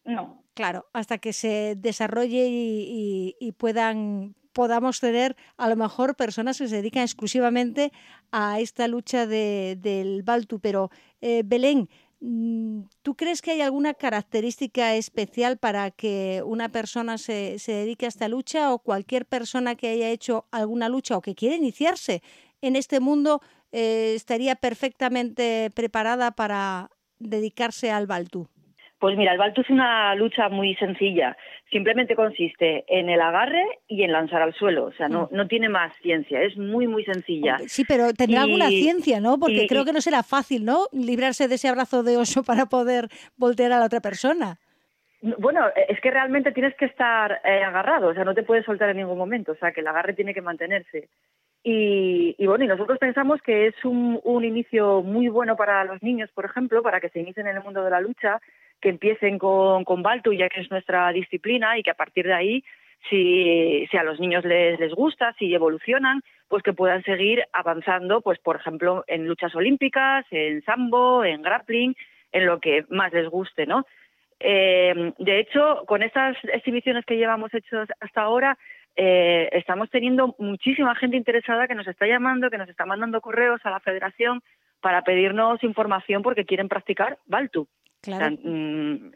no. 0.04 0.42
Claro, 0.54 0.86
hasta 0.92 1.18
que 1.18 1.32
se 1.32 1.76
desarrolle 1.76 2.46
y, 2.48 3.52
puedan 3.58 4.34
podamos 4.52 4.98
tener 4.98 5.36
a 5.56 5.68
lo 5.68 5.76
mejor 5.76 6.16
personas 6.16 6.58
que 6.58 6.66
se 6.66 6.76
dedican 6.76 7.04
exclusivamente 7.04 7.92
a 8.32 8.58
esta 8.58 8.88
lucha 8.88 9.26
del 9.26 10.22
Baltu. 10.24 10.58
Pero, 10.58 10.90
eh, 11.20 11.42
Belén, 11.44 11.88
mm, 12.20 12.80
¿tú 13.02 13.14
crees 13.14 13.40
que 13.40 13.52
hay 13.52 13.60
alguna 13.60 13.94
característica 13.94 14.96
especial 14.96 15.58
para 15.58 15.92
que 15.92 16.42
una 16.44 16.70
persona 16.70 17.18
se, 17.18 17.60
se 17.60 17.72
dedique 17.72 18.06
a 18.06 18.08
esta 18.08 18.26
lucha 18.26 18.72
o 18.72 18.80
cualquier 18.80 19.26
persona 19.26 19.76
que 19.76 19.90
haya 19.90 20.08
hecho 20.08 20.46
alguna 20.50 20.88
lucha 20.88 21.16
o 21.16 21.20
que 21.20 21.36
quiera 21.36 21.54
iniciarse 21.54 22.22
en 22.60 22.74
este 22.74 22.98
mundo 22.98 23.40
eh, 23.72 24.14
estaría 24.14 24.54
perfectamente 24.54 25.70
preparada 25.74 26.32
para 26.32 26.90
dedicarse 27.18 27.90
al 27.90 28.06
Baltu? 28.06 28.48
Pues 28.98 29.16
mira, 29.16 29.32
el 29.32 29.38
balto 29.38 29.60
es 29.60 29.70
una 29.70 30.14
lucha 30.16 30.48
muy 30.48 30.74
sencilla. 30.74 31.36
Simplemente 31.70 32.16
consiste 32.16 32.84
en 32.88 33.08
el 33.08 33.20
agarre 33.20 33.64
y 33.86 34.02
en 34.02 34.10
lanzar 34.10 34.42
al 34.42 34.54
suelo. 34.54 34.86
O 34.86 34.92
sea, 34.92 35.08
no, 35.08 35.28
mm. 35.30 35.36
no 35.36 35.46
tiene 35.46 35.68
más 35.68 35.92
ciencia. 36.02 36.42
Es 36.42 36.56
muy, 36.56 36.88
muy 36.88 37.04
sencilla. 37.04 37.58
Sí, 37.66 37.84
pero 37.86 38.12
tendrá 38.12 38.42
alguna 38.42 38.68
ciencia, 38.68 39.20
¿no? 39.20 39.38
Porque 39.38 39.66
creo 39.68 39.84
que 39.84 39.92
no 39.92 40.00
será 40.00 40.24
fácil, 40.24 40.64
¿no? 40.64 40.86
Librarse 40.92 41.46
de 41.46 41.54
ese 41.54 41.68
abrazo 41.68 42.02
de 42.02 42.16
oso 42.16 42.42
para 42.44 42.66
poder 42.66 43.08
voltear 43.36 43.70
a 43.72 43.78
la 43.78 43.86
otra 43.86 44.00
persona. 44.00 44.58
Bueno, 45.20 45.66
es 45.88 46.00
que 46.00 46.10
realmente 46.10 46.52
tienes 46.52 46.74
que 46.76 46.86
estar 46.86 47.40
eh, 47.44 47.62
agarrado. 47.62 48.08
O 48.08 48.14
sea, 48.14 48.24
no 48.24 48.34
te 48.34 48.42
puedes 48.42 48.64
soltar 48.64 48.90
en 48.90 48.96
ningún 48.96 49.18
momento. 49.18 49.52
O 49.52 49.56
sea, 49.56 49.70
que 49.70 49.80
el 49.80 49.86
agarre 49.86 50.14
tiene 50.14 50.34
que 50.34 50.42
mantenerse. 50.42 51.08
Y, 51.62 52.34
y, 52.38 52.46
bueno, 52.46 52.64
y 52.64 52.68
nosotros 52.68 52.98
pensamos 52.98 53.42
que 53.42 53.66
es 53.66 53.84
un, 53.84 54.20
un, 54.22 54.44
inicio 54.44 55.02
muy 55.02 55.28
bueno 55.28 55.56
para 55.56 55.84
los 55.84 56.02
niños, 56.02 56.30
por 56.32 56.44
ejemplo, 56.44 56.82
para 56.82 57.00
que 57.00 57.08
se 57.08 57.20
inicien 57.20 57.46
en 57.46 57.56
el 57.56 57.62
mundo 57.62 57.82
de 57.84 57.90
la 57.90 58.00
lucha, 58.00 58.40
que 58.80 58.88
empiecen 58.88 59.38
con, 59.38 59.84
con 59.84 60.02
Baltu, 60.02 60.32
ya 60.32 60.48
que 60.48 60.60
es 60.60 60.70
nuestra 60.70 61.10
disciplina, 61.12 61.76
y 61.76 61.82
que 61.82 61.90
a 61.90 61.94
partir 61.94 62.26
de 62.26 62.34
ahí, 62.34 62.64
si, 63.10 63.86
si 63.90 63.96
a 63.96 64.04
los 64.04 64.20
niños 64.20 64.44
les, 64.44 64.78
les 64.78 64.94
gusta, 64.94 65.34
si 65.38 65.52
evolucionan, 65.52 66.22
pues 66.48 66.62
que 66.62 66.72
puedan 66.72 67.02
seguir 67.02 67.44
avanzando, 67.52 68.20
pues 68.20 68.38
por 68.38 68.56
ejemplo, 68.56 69.04
en 69.06 69.26
luchas 69.26 69.54
olímpicas, 69.54 70.24
en 70.30 70.62
sambo, 70.62 71.24
en 71.24 71.42
grappling, 71.42 71.94
en 72.32 72.46
lo 72.46 72.60
que 72.60 72.84
más 72.88 73.12
les 73.12 73.28
guste, 73.28 73.66
¿no? 73.66 73.84
Eh, 74.40 75.12
de 75.18 75.40
hecho, 75.40 75.84
con 75.86 76.02
estas 76.02 76.36
exhibiciones 76.52 77.04
que 77.04 77.16
llevamos 77.16 77.52
hechos 77.52 77.88
hasta 78.00 78.22
ahora, 78.22 78.56
eh, 79.00 79.48
estamos 79.52 79.88
teniendo 79.90 80.34
muchísima 80.40 80.92
gente 80.96 81.16
interesada 81.16 81.68
que 81.68 81.76
nos 81.76 81.86
está 81.86 82.04
llamando, 82.04 82.50
que 82.50 82.58
nos 82.58 82.68
está 82.68 82.84
mandando 82.84 83.20
correos 83.20 83.60
a 83.62 83.70
la 83.70 83.78
federación 83.78 84.42
para 84.80 85.02
pedirnos 85.02 85.62
información 85.62 86.20
porque 86.20 86.44
quieren 86.44 86.68
practicar 86.68 87.16
Baltu. 87.26 87.68
Claro. 88.02 88.36
Mm, 88.42 89.12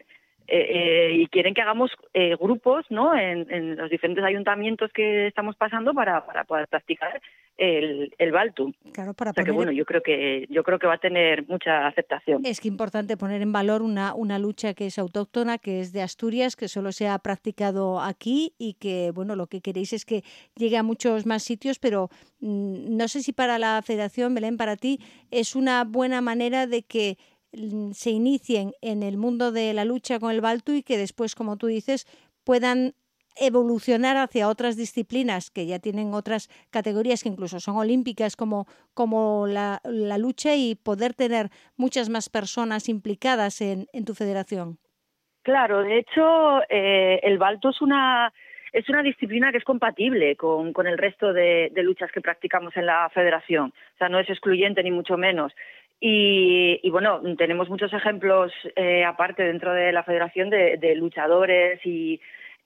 eh, 0.49 0.67
eh, 0.69 1.15
y 1.15 1.27
quieren 1.29 1.55
que 1.55 1.63
hagamos 1.63 1.91
eh, 2.15 2.37
grupos 2.41 2.85
¿no? 2.91 3.15
En, 3.15 3.77
los 3.77 3.91
diferentes 3.91 4.25
ayuntamientos 4.25 4.91
que 4.93 5.29
estamos 5.29 5.57
pasando 5.57 5.95
para, 5.95 6.27
para 6.27 6.45
poder 6.45 6.69
practicar 6.69 7.21
el, 7.57 8.13
el 8.19 8.33
Baltu. 8.33 8.75
Claro, 8.93 9.15
para 9.15 9.31
o 9.31 9.35
sea 9.35 9.45
que 9.45 9.51
bueno, 9.51 9.73
yo 9.73 9.85
creo 9.85 10.03
que 10.03 10.47
yo 10.51 10.65
creo 10.65 10.79
que 10.79 10.87
va 10.87 10.95
a 10.95 10.99
tener 10.99 11.47
mucha 11.49 11.87
aceptación. 11.87 12.45
Es 12.45 12.61
que 12.61 12.69
importante 12.69 13.17
poner 13.17 13.43
en 13.43 13.53
valor 13.53 13.83
una, 13.83 14.15
una 14.15 14.39
lucha 14.39 14.75
que 14.75 14.87
es 14.87 14.99
autóctona, 14.99 15.59
que 15.59 15.81
es 15.81 15.93
de 15.93 16.03
Asturias, 16.03 16.57
que 16.57 16.69
solo 16.69 16.93
se 16.93 17.09
ha 17.09 17.19
practicado 17.19 18.01
aquí 18.01 18.55
y 18.59 18.75
que 18.75 19.13
bueno, 19.15 19.37
lo 19.37 19.47
que 19.47 19.61
queréis 19.61 19.93
es 19.93 20.05
que 20.05 20.23
llegue 20.57 20.77
a 20.77 20.83
muchos 20.83 21.27
más 21.27 21.43
sitios, 21.43 21.79
pero 21.79 22.09
mm, 22.41 22.97
no 22.97 23.09
sé 23.09 23.23
si 23.23 23.33
para 23.33 23.59
la 23.59 23.81
Federación, 23.83 24.35
Belén, 24.35 24.57
para 24.57 24.77
ti 24.77 24.99
es 25.31 25.55
una 25.55 25.85
buena 25.85 26.21
manera 26.21 26.67
de 26.67 26.83
que 26.83 27.17
se 27.93 28.11
inicien 28.11 28.73
en 28.81 29.03
el 29.03 29.17
mundo 29.17 29.53
de 29.53 29.73
la 29.75 29.85
lucha 29.85 30.19
con 30.19 30.31
el 30.31 30.41
Baltu 30.41 30.73
y 30.73 30.83
que 30.83 30.99
después, 30.99 31.35
como 31.35 31.57
tú 31.57 31.67
dices, 31.67 32.07
puedan 32.45 32.95
evolucionar 33.37 34.17
hacia 34.17 34.49
otras 34.49 34.77
disciplinas 34.77 35.51
que 35.51 35.67
ya 35.67 35.79
tienen 35.79 36.13
otras 36.15 36.49
categorías 36.71 37.23
que 37.23 37.29
incluso 37.29 37.61
son 37.61 37.77
olímpicas 37.77 38.37
como, 38.37 38.67
como 38.95 39.47
la, 39.47 39.81
la 39.85 40.19
lucha 40.19 40.55
y 40.55 40.75
poder 40.75 41.15
tener 41.15 41.49
muchas 41.77 42.09
más 42.11 42.29
personas 42.29 42.89
implicadas 42.89 43.61
en, 43.61 43.87
en 43.93 44.05
tu 44.05 44.15
federación. 44.15 44.79
Claro, 45.43 45.83
de 45.83 45.99
hecho, 45.99 46.61
eh, 46.69 47.21
el 47.23 47.39
Balto 47.39 47.71
es 47.71 47.81
una 47.81 48.33
es 48.73 48.89
una 48.89 49.03
disciplina 49.03 49.53
que 49.53 49.59
es 49.59 49.65
compatible 49.65 50.35
con, 50.37 50.73
con 50.73 50.87
el 50.87 50.97
resto 50.97 51.35
de, 51.35 51.71
de, 51.73 51.83
luchas 51.83 52.11
que 52.11 52.23
practicamos 52.23 52.75
en 52.75 52.87
la 52.87 53.11
federación. 53.11 53.67
O 53.67 53.99
sea, 53.99 54.09
no 54.09 54.19
es 54.19 54.31
excluyente 54.31 54.83
ni 54.83 54.91
mucho 54.91 55.19
menos. 55.19 55.53
Y, 56.05 56.81
y 56.83 56.91
bueno, 56.91 57.23
tenemos 57.39 57.69
muchos 57.69 57.93
ejemplos, 57.93 58.51
eh, 58.75 59.05
aparte 59.05 59.45
dentro 59.45 59.73
de 59.73 59.93
la 59.93 60.03
federación, 60.03 60.51
de, 60.51 60.95
luchadores 60.97 61.79
y 61.87 62.21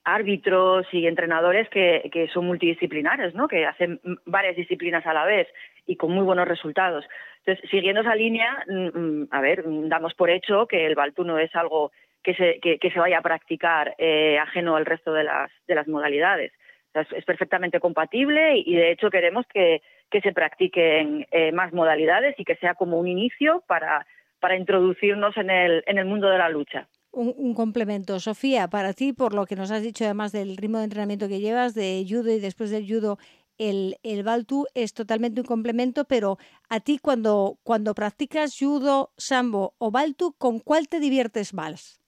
árbitros 0.04 0.86
y 0.90 1.06
entrenadores 1.06 1.68
que, 1.68 2.30
son 2.32 2.46
multidisciplinares, 2.46 3.34
¿no? 3.34 3.46
que 3.46 3.66
hacen 3.66 4.00
varias 4.24 4.56
disciplinas 4.56 5.04
a 5.04 5.12
la 5.12 5.26
vez 5.26 5.48
y 5.86 5.96
con 5.96 6.12
muy 6.12 6.24
buenos 6.24 6.48
resultados. 6.48 7.04
Entonces, 7.44 7.68
siguiendo 7.70 8.00
esa 8.00 8.14
línea, 8.14 8.64
mm, 8.68 8.98
mm, 8.98 9.28
a 9.30 9.40
ver, 9.42 9.64
damos 9.66 10.14
por 10.14 10.30
hecho 10.30 10.66
que 10.66 10.86
el 10.86 10.94
Baltu 10.94 11.22
no 11.22 11.38
es 11.38 11.54
algo 11.54 11.92
que 12.22 12.32
se, 12.36 12.58
que, 12.60 12.78
que 12.78 12.90
se 12.90 12.98
vaya 12.98 13.18
a 13.18 13.22
practicar 13.22 13.94
eh, 13.98 14.38
ajeno 14.38 14.76
al 14.76 14.86
resto 14.86 15.12
de 15.12 15.24
las, 15.24 15.50
de 15.68 15.74
las 15.74 15.86
modalidades. 15.86 16.52
Es, 16.96 17.24
perfectamente 17.24 17.80
compatible 17.80 18.56
y, 18.56 18.74
de 18.74 18.90
hecho 18.90 19.10
queremos 19.10 19.46
que, 19.52 19.82
que 20.10 20.20
se 20.20 20.32
practiquen 20.32 21.26
eh, 21.30 21.52
más 21.52 21.72
modalidades 21.72 22.34
y 22.38 22.44
que 22.44 22.56
sea 22.56 22.74
como 22.74 22.98
un 22.98 23.08
inicio 23.08 23.62
para, 23.66 24.06
para 24.40 24.56
introducirnos 24.56 25.36
en 25.36 25.50
el, 25.50 25.82
en 25.86 25.98
el 25.98 26.04
mundo 26.04 26.28
de 26.28 26.38
la 26.38 26.48
lucha 26.48 26.88
un, 27.16 27.34
un, 27.36 27.54
complemento. 27.54 28.20
Sofía, 28.20 28.68
para 28.68 28.92
ti, 28.92 29.12
por 29.12 29.32
lo 29.32 29.46
que 29.46 29.56
nos 29.56 29.70
has 29.70 29.82
dicho 29.82 30.04
además 30.04 30.32
del 30.32 30.56
ritmo 30.56 30.78
de 30.78 30.84
entrenamiento 30.84 31.28
que 31.28 31.40
llevas, 31.40 31.74
de 31.74 32.04
judo 32.06 32.30
y 32.30 32.38
después 32.38 32.70
del 32.70 32.86
judo, 32.86 33.16
el, 33.58 33.96
el 34.02 34.22
Baltu 34.22 34.66
es 34.74 34.92
totalmente 34.92 35.40
un 35.40 35.46
complemento, 35.46 36.04
pero 36.04 36.36
a 36.68 36.80
ti 36.80 36.98
cuando, 36.98 37.58
cuando 37.62 37.94
practicas 37.94 38.56
judo, 38.58 39.12
sambo 39.16 39.74
o 39.78 39.90
Baltu, 39.90 40.34
¿con 40.36 40.60
cuál 40.60 40.88
te 40.88 41.00
diviertes 41.00 41.54
más? 41.54 42.00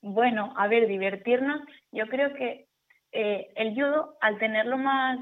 Bueno, 0.00 0.52
a 0.56 0.66
ver, 0.66 0.88
divertirnos, 0.88 1.60
yo 1.92 2.06
creo 2.08 2.32
que 2.34 2.66
eh, 3.12 3.52
el 3.54 3.74
judo, 3.74 4.16
al 4.22 4.38
tenerlo 4.38 4.78
más 4.78 5.18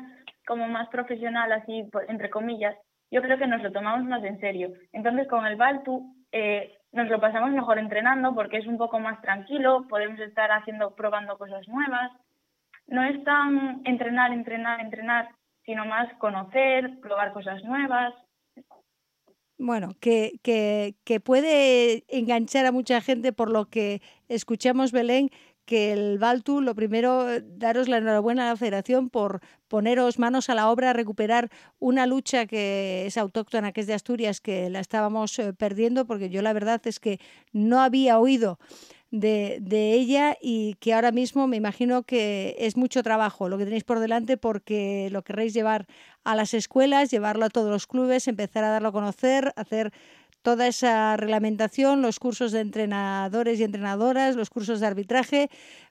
como 0.50 0.66
más 0.66 0.88
profesional, 0.88 1.52
así 1.52 1.88
entre 2.08 2.28
comillas, 2.28 2.74
yo 3.08 3.22
creo 3.22 3.38
que 3.38 3.46
nos 3.46 3.62
lo 3.62 3.70
tomamos 3.70 4.04
más 4.04 4.24
en 4.24 4.40
serio. 4.40 4.72
Entonces, 4.92 5.28
con 5.28 5.46
el 5.46 5.54
Baltu, 5.54 6.12
eh, 6.32 6.76
nos 6.90 7.08
lo 7.08 7.20
pasamos 7.20 7.52
mejor 7.52 7.78
entrenando 7.78 8.34
porque 8.34 8.56
es 8.56 8.66
un 8.66 8.76
poco 8.76 8.98
más 8.98 9.22
tranquilo, 9.22 9.86
podemos 9.88 10.18
estar 10.18 10.50
haciendo, 10.50 10.96
probando 10.96 11.38
cosas 11.38 11.68
nuevas. 11.68 12.10
No 12.88 13.04
es 13.04 13.22
tan 13.22 13.82
entrenar, 13.84 14.32
entrenar, 14.32 14.80
entrenar, 14.80 15.28
sino 15.64 15.84
más 15.86 16.12
conocer, 16.14 16.98
probar 17.00 17.32
cosas 17.32 17.62
nuevas. 17.62 18.12
Bueno, 19.56 19.90
que, 20.00 20.40
que, 20.42 20.96
que 21.04 21.20
puede 21.20 22.02
enganchar 22.08 22.66
a 22.66 22.72
mucha 22.72 23.00
gente 23.00 23.32
por 23.32 23.52
lo 23.52 23.66
que 23.66 24.02
escuchamos, 24.26 24.90
Belén, 24.90 25.30
que 25.70 25.92
el 25.92 26.18
Baltu, 26.18 26.60
lo 26.60 26.74
primero, 26.74 27.26
daros 27.42 27.86
la 27.86 27.98
enhorabuena 27.98 28.42
a 28.42 28.46
la 28.46 28.56
Federación 28.56 29.08
por 29.08 29.40
poneros 29.68 30.18
manos 30.18 30.50
a 30.50 30.56
la 30.56 30.68
obra, 30.68 30.92
recuperar 30.92 31.48
una 31.78 32.08
lucha 32.08 32.46
que 32.46 33.06
es 33.06 33.16
autóctona, 33.16 33.70
que 33.70 33.82
es 33.82 33.86
de 33.86 33.94
Asturias, 33.94 34.40
que 34.40 34.68
la 34.68 34.80
estábamos 34.80 35.38
eh, 35.38 35.52
perdiendo, 35.52 36.08
porque 36.08 36.28
yo 36.28 36.42
la 36.42 36.52
verdad 36.52 36.80
es 36.86 36.98
que 36.98 37.20
no 37.52 37.80
había 37.80 38.18
oído 38.18 38.58
de, 39.12 39.58
de, 39.60 39.92
ella 39.92 40.36
y 40.42 40.74
que 40.80 40.92
ahora 40.92 41.12
mismo 41.12 41.46
me 41.46 41.56
imagino 41.56 42.02
que 42.02 42.56
es 42.58 42.76
mucho 42.76 43.04
trabajo 43.04 43.48
lo 43.48 43.56
que 43.56 43.64
tenéis 43.64 43.84
por 43.84 44.00
delante 44.00 44.36
porque 44.36 45.08
lo 45.12 45.22
querréis 45.22 45.54
llevar 45.54 45.86
a 46.24 46.34
las 46.34 46.52
escuelas, 46.52 47.12
llevarlo 47.12 47.44
a 47.44 47.50
todos 47.50 47.70
los 47.70 47.86
clubes, 47.86 48.26
empezar 48.26 48.64
a 48.64 48.70
darlo 48.70 48.88
a 48.88 48.92
conocer, 48.92 49.52
hacer 49.54 49.92
toda 50.42 50.66
esa 50.66 51.16
reglamentación, 51.16 52.02
los 52.02 52.18
cursos 52.18 52.52
de 52.52 52.60
entrenadores 52.60 53.60
y 53.60 53.64
entrenadoras, 53.64 54.36
los 54.36 54.50
cursos 54.50 54.80
de 54.80 54.86
arbitraje. 54.86 55.50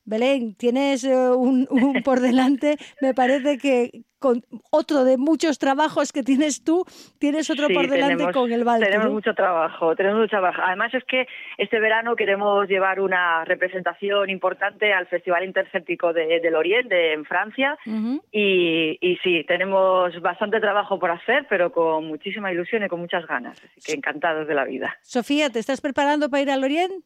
Belén, 0.09 0.55
tienes 0.55 1.03
eh, 1.03 1.15
un, 1.15 1.67
un 1.69 2.01
por 2.03 2.19
delante, 2.19 2.77
me 2.99 3.13
parece 3.13 3.57
que 3.59 4.03
con 4.19 4.43
otro 4.69 5.05
de 5.05 5.17
muchos 5.17 5.59
trabajos 5.59 6.11
que 6.11 6.23
tienes 6.23 6.63
tú, 6.63 6.85
tienes 7.19 7.49
otro 7.49 7.67
sí, 7.67 7.73
por 7.73 7.87
delante 7.87 8.15
tenemos, 8.15 8.33
con 8.33 8.51
el 8.51 8.63
Balto. 8.63 8.85
Tenemos 8.85 9.11
mucho 9.11 9.33
trabajo, 9.33 9.95
tenemos 9.95 10.19
mucho 10.19 10.31
trabajo. 10.31 10.61
Además 10.63 10.93
es 10.93 11.03
que 11.05 11.25
este 11.57 11.79
verano 11.79 12.15
queremos 12.15 12.67
llevar 12.67 12.99
una 12.99 13.45
representación 13.45 14.29
importante 14.29 14.93
al 14.93 15.07
Festival 15.07 15.45
Intercéptico 15.45 16.11
de, 16.11 16.39
del 16.41 16.55
Oriente 16.55 17.13
en 17.13 17.23
Francia 17.23 17.77
uh 17.85 17.89
-huh. 17.89 18.21
y, 18.31 18.97
y, 18.99 19.15
sí, 19.23 19.45
tenemos 19.47 20.19
bastante 20.21 20.59
trabajo 20.59 20.99
por 20.99 21.11
hacer, 21.11 21.45
pero 21.49 21.71
con 21.71 22.05
muchísima 22.05 22.51
ilusión 22.51 22.83
y 22.83 22.89
con 22.89 22.99
muchas 22.99 23.25
ganas. 23.25 23.57
Así 23.63 23.79
que 23.85 23.93
encantados 23.93 24.47
de 24.47 24.53
la 24.53 24.65
vida. 24.65 24.97
Sofía, 25.01 25.49
¿te 25.49 25.59
estás 25.59 25.79
preparando 25.81 26.29
para 26.29 26.43
ir 26.43 26.51
al 26.51 26.63
Oriente? 26.63 27.05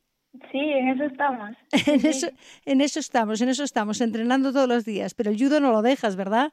Sí, 0.51 0.59
en 0.59 0.89
eso 0.89 1.03
estamos. 1.05 1.51
en, 1.71 1.99
sí. 1.99 2.07
eso, 2.07 2.27
en 2.65 2.81
eso 2.81 2.99
estamos, 2.99 3.41
en 3.41 3.49
eso 3.49 3.63
estamos, 3.63 4.01
entrenando 4.01 4.51
todos 4.51 4.67
los 4.67 4.85
días, 4.85 5.13
pero 5.13 5.29
el 5.29 5.37
judo 5.37 5.59
no 5.59 5.71
lo 5.71 5.81
dejas, 5.81 6.15
¿verdad? 6.15 6.51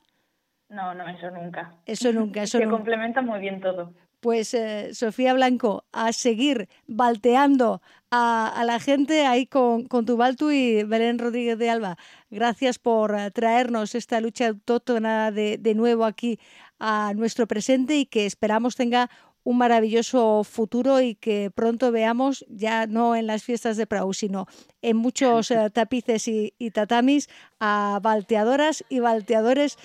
No, 0.69 0.95
no, 0.95 1.09
eso 1.09 1.31
nunca. 1.31 1.75
Eso 1.87 2.13
nunca, 2.13 2.43
eso 2.45 2.59
Se 2.59 2.65
nunca. 2.65 2.77
complementa 2.77 3.23
muy 3.23 3.41
bien 3.41 3.61
todo. 3.61 3.93
Pues 4.21 4.53
eh, 4.53 4.93
Sofía 4.93 5.33
Blanco, 5.33 5.85
a 5.93 6.13
seguir 6.13 6.69
balteando 6.87 7.81
a, 8.11 8.49
a 8.55 8.65
la 8.65 8.79
gente 8.79 9.25
ahí 9.27 9.47
con, 9.47 9.87
con, 9.87 10.05
tu 10.05 10.19
Baltu 10.19 10.51
y 10.51 10.85
Belén 10.85 11.19
Rodríguez 11.19 11.59
de 11.59 11.71
Alba. 11.71 11.97
Gracias 12.29 12.79
por 12.79 13.13
uh, 13.13 13.31
traernos 13.31 13.95
esta 13.95 14.21
lucha 14.21 14.49
autóctona 14.49 15.31
de, 15.31 15.57
de 15.57 15.75
nuevo 15.75 16.05
aquí 16.05 16.39
a 16.79 17.13
nuestro 17.15 17.47
presente 17.47 17.97
y 17.97 18.05
que 18.05 18.27
esperamos 18.27 18.77
tenga 18.77 19.11
un 19.45 19.59
maravilloso 19.59 20.45
futuro 20.45 21.01
y 21.01 21.15
que 21.15 21.51
pronto 21.55 21.93
veamos, 21.93 22.45
ya 22.49 22.87
no 22.87 23.17
en 23.17 23.27
las 23.27 23.43
fiestas 23.43 23.77
de 23.77 23.87
Prau, 23.87 24.13
sino 24.13 24.47
en 24.83 24.97
muchos 24.97 25.51
uh, 25.51 25.71
tapices 25.73 26.29
y, 26.29 26.55
y, 26.59 26.71
tatamis, 26.71 27.29
a 27.59 27.99
balteadoras 28.03 28.85
y 28.89 29.01
balteadores 29.01 29.79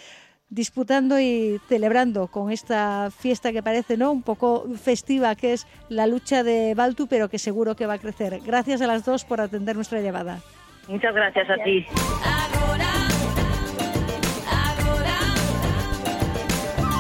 disputando 0.50 1.20
y 1.20 1.60
celebrando 1.68 2.28
con 2.28 2.52
esta 2.52 3.10
fiesta 3.12 3.52
que 3.52 3.64
parece 3.64 3.98
no 3.98 4.12
un 4.12 4.22
poco 4.22 4.68
festiva 4.76 5.36
que 5.36 5.54
es 5.54 5.68
la 5.90 6.08
lucha 6.08 6.44
de 6.44 6.76
Baltu 6.76 7.08
pero 7.08 7.30
que 7.30 7.40
seguro 7.40 7.76
que 7.76 7.86
va 7.86 7.94
a 7.94 8.00
crecer. 8.00 8.40
Gracias 8.46 8.82
a 8.82 8.88
las 8.88 9.06
dos 9.06 9.26
por 9.26 9.42
atender 9.42 9.76
nuestra 9.76 10.02
llamada. 10.02 10.40
Muchas 10.88 11.16
gracias, 11.16 11.48
gracias. 11.48 11.60
a 11.60 11.64
ti. 11.64 11.86
Agora, 12.24 12.92
agora. 14.50 15.16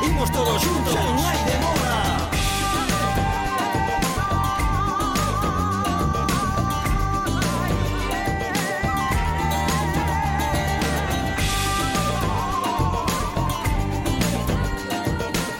Imos 0.07 0.31
todos 0.31 0.65
juntos, 0.65 1.34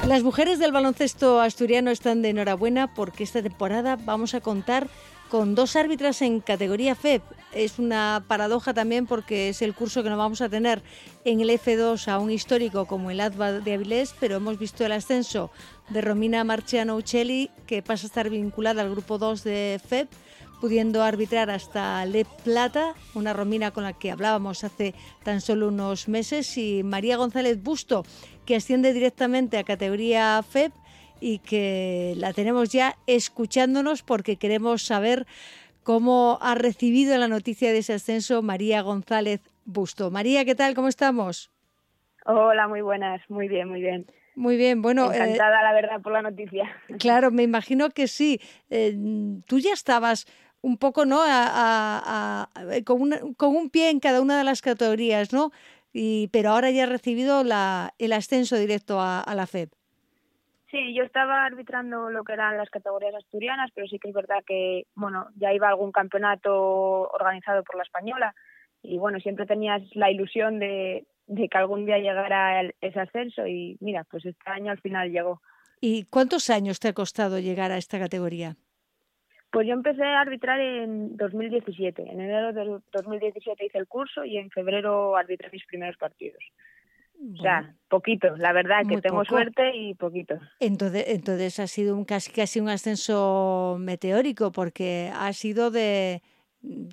Las 0.08 0.22
mujeres 0.22 0.60
del 0.60 0.72
baloncesto 0.72 1.42
asturiano 1.42 1.90
están 1.90 2.22
de 2.22 2.30
enhorabuena 2.30 2.94
porque 2.94 3.24
esta 3.24 3.42
temporada 3.42 3.96
vamos 3.96 4.36
a 4.36 4.40
contar 4.40 4.88
con 5.30 5.56
dos 5.56 5.76
árbitras 5.76 6.22
en 6.22 6.42
categoría 6.42 6.94
FEP. 6.94 7.24
Es 7.54 7.80
una 7.80 8.24
paradoja 8.28 8.72
también 8.72 9.08
porque 9.08 9.50
es 9.50 9.64
el 9.64 9.74
curso 9.74 10.04
que 10.04 10.12
no 10.12 10.18
vamos 10.18 10.42
a 10.42 10.50
tener 10.50 10.84
en 11.26 11.42
el 11.42 11.50
F2 11.50 12.08
a 12.08 12.20
un 12.20 12.30
histórico 12.30 12.86
como 12.86 13.10
el 13.10 13.20
ADVA 13.20 13.54
de 13.54 13.74
Avilés, 13.74 14.14
pero 14.20 14.36
hemos 14.36 14.60
visto 14.60 14.86
el 14.86 14.92
ascenso 14.92 15.50
de 15.90 16.02
Romina 16.02 16.44
Marciano 16.44 16.96
Uccelli, 16.98 17.50
que 17.66 17.82
pasa 17.82 18.06
a 18.06 18.10
estar 18.10 18.30
vinculada 18.30 18.84
al 18.84 18.92
grupo 18.92 19.18
2 19.18 19.44
de 19.44 19.82
FEP, 19.84 20.08
pudiendo 20.66 21.04
arbitrar 21.04 21.52
hasta 21.52 22.04
Le 22.08 22.26
Plata, 22.44 22.96
una 23.14 23.34
Romina 23.34 23.70
con 23.70 23.84
la 23.84 23.94
que 23.94 24.10
hablábamos 24.10 24.64
hace 24.64 24.96
tan 25.24 25.40
solo 25.40 25.68
unos 25.68 26.08
meses, 26.08 26.58
y 26.58 26.82
María 26.82 27.18
González 27.18 27.62
Busto, 27.62 28.02
que 28.48 28.56
asciende 28.56 28.92
directamente 28.92 29.60
a 29.60 29.64
categoría 29.64 30.42
FEP 30.42 30.74
y 31.22 31.38
que 31.38 32.16
la 32.18 32.34
tenemos 32.34 32.70
ya 32.70 32.96
escuchándonos 33.06 34.02
porque 34.02 34.38
queremos 34.38 34.82
saber 34.82 35.28
cómo 35.84 36.40
ha 36.42 36.56
recibido 36.56 37.16
la 37.20 37.28
noticia 37.28 37.72
de 37.72 37.78
ese 37.78 37.94
ascenso 37.94 38.42
María 38.42 38.82
González 38.82 39.42
Busto. 39.66 40.10
María, 40.10 40.46
¿qué 40.46 40.56
tal? 40.56 40.74
¿Cómo 40.74 40.88
estamos? 40.88 41.52
Hola, 42.26 42.68
muy 42.68 42.82
buenas, 42.82 43.22
muy 43.30 43.48
bien, 43.48 43.70
muy 43.70 43.82
bien. 43.82 44.08
Muy 44.36 44.58
bien, 44.58 44.82
bueno. 44.82 45.14
Encantada, 45.14 45.60
eh, 45.60 45.64
la 45.64 45.74
verdad, 45.74 46.02
por 46.02 46.12
la 46.12 46.22
noticia. 46.22 46.70
Claro, 47.00 47.32
me 47.32 47.44
imagino 47.44 47.90
que 47.90 48.08
sí. 48.08 48.42
Eh, 48.70 48.94
tú 49.48 49.60
ya 49.60 49.72
estabas 49.72 50.26
un 50.66 50.78
poco, 50.78 51.06
¿no? 51.06 51.22
A, 51.22 51.46
a, 51.46 52.50
a, 52.56 52.84
con, 52.84 53.00
una, 53.00 53.20
con 53.38 53.56
un 53.56 53.70
pie 53.70 53.92
en 53.92 54.00
cada 54.00 54.20
una 54.20 54.40
de 54.40 54.44
las 54.44 54.64
categorías, 54.64 55.32
¿no? 55.32 55.52
Y, 55.94 56.28
pero 56.30 56.50
ahora 56.50 56.72
ya 56.72 56.84
ha 56.86 56.88
recibido 56.88 57.44
la, 57.44 57.94
el 58.00 58.12
ascenso 58.14 58.58
directo 58.58 59.00
a, 59.00 59.24
la 59.36 59.46
FEB. 59.46 59.70
Sí, 60.72 60.96
yo 60.96 61.04
estaba 61.04 61.46
arbitrando 61.46 62.10
lo 62.10 62.24
que 62.24 62.34
eran 62.34 62.58
las 62.58 62.72
categorías 62.72 63.14
asturianas, 63.14 63.70
pero 63.76 63.88
sí 63.88 64.00
que 64.00 64.10
es 64.10 64.16
verdad 64.16 64.44
que, 64.46 64.88
bueno, 64.96 65.28
ya 65.36 65.54
iba 65.54 65.68
a 65.68 65.70
algún 65.70 65.92
campeonato 65.92 66.52
organizado 67.12 67.64
por 67.64 67.78
la 67.78 67.84
española 67.84 68.34
y, 68.82 68.98
bueno, 68.98 69.20
siempre 69.20 69.46
tenías 69.46 69.84
la 69.94 70.10
ilusión 70.10 70.58
de, 70.58 71.06
de 71.28 71.48
que 71.48 71.58
algún 71.60 71.86
día 71.86 72.00
llegara 72.00 72.60
el, 72.60 72.76
ese 72.82 73.00
ascenso 73.00 73.46
y, 73.46 73.78
mira, 73.82 74.04
pues 74.10 74.26
este 74.26 74.50
año 74.50 74.72
al 74.72 74.82
final 74.82 75.12
llegó. 75.12 75.42
¿Y 75.80 76.06
cuántos 76.06 76.50
años 76.50 76.80
te 76.80 76.88
ha 76.88 76.94
costado 76.94 77.38
llegar 77.38 77.72
a 77.72 77.78
esta 77.78 78.00
categoría? 78.00 78.58
Pues 79.56 79.68
yo 79.70 79.74
empecé 79.74 80.04
a 80.04 80.20
arbitrar 80.20 80.60
en 80.60 81.16
2017. 81.16 82.02
En 82.02 82.20
enero 82.20 82.52
de 82.52 82.82
2017 82.92 83.68
hice 83.68 83.78
el 83.78 83.88
curso 83.88 84.26
y 84.26 84.36
en 84.36 84.50
febrero 84.50 85.16
arbitré 85.16 85.50
mis 85.50 85.66
primeros 85.66 85.96
partidos. 85.96 86.44
o 87.18 87.42
sea, 87.42 87.74
poquito, 87.88 88.36
la 88.36 88.52
verdad 88.52 88.86
que 88.86 89.00
tengo 89.00 89.24
suerte 89.24 89.74
y 89.74 89.94
poquito. 89.94 90.38
Entonces, 90.60 91.06
entonces 91.08 91.58
ha 91.62 91.68
sido 91.68 91.96
un 91.96 92.04
casi 92.04 92.34
casi 92.34 92.60
un 92.60 92.68
ascenso 92.68 93.78
meteórico 93.80 94.52
porque 94.52 95.10
ha 95.16 95.32
sido 95.32 95.72
de 95.72 96.22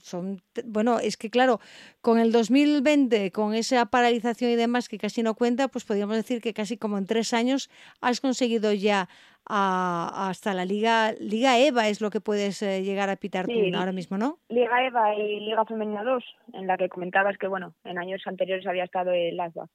son 0.03 0.40
bueno, 0.64 0.98
es 1.01 1.16
que 1.16 1.31
claro, 1.31 1.61
con 2.01 2.18
el 2.18 2.31
2020, 2.31 3.33
con 3.33 3.55
esa 3.55 3.87
paralización 3.87 4.51
y 4.51 4.57
demás 4.57 4.88
que 4.88 4.98
casi 4.98 5.22
no 5.22 5.35
cuenta, 5.35 5.68
pues 5.68 5.85
podríamos 5.85 6.16
decir 6.16 6.40
que 6.40 6.55
casi 6.55 6.77
como 6.77 6.98
en 6.98 7.07
tres 7.07 7.33
años 7.33 7.70
has 8.01 8.20
conseguido 8.20 8.72
ya 8.72 9.09
hasta 9.55 10.55
la 10.55 10.65
Liga 10.65 11.12
Liga 11.21 11.59
EVA 11.59 11.88
es 11.88 12.01
lo 12.01 12.11
que 12.11 12.21
puedes 12.21 12.62
eh, 12.62 12.83
llegar 12.83 13.11
a 13.11 13.17
pitar 13.17 13.47
tú 13.47 13.53
ahora 13.75 13.93
mismo, 13.93 14.17
¿no? 14.17 14.38
Liga 14.49 14.87
EVA 14.87 15.15
y 15.15 15.41
Liga 15.41 15.65
Femenina 15.67 16.03
2, 16.03 16.25
en 16.55 16.67
la 16.67 16.79
que 16.79 16.88
comentabas 16.88 17.37
que, 17.37 17.47
bueno, 17.49 17.75
en 17.85 17.99
años 17.99 18.23
anteriores 18.27 18.67
había 18.67 18.85
estado 18.85 19.12
el 19.12 19.38
ASBA. 19.38 19.69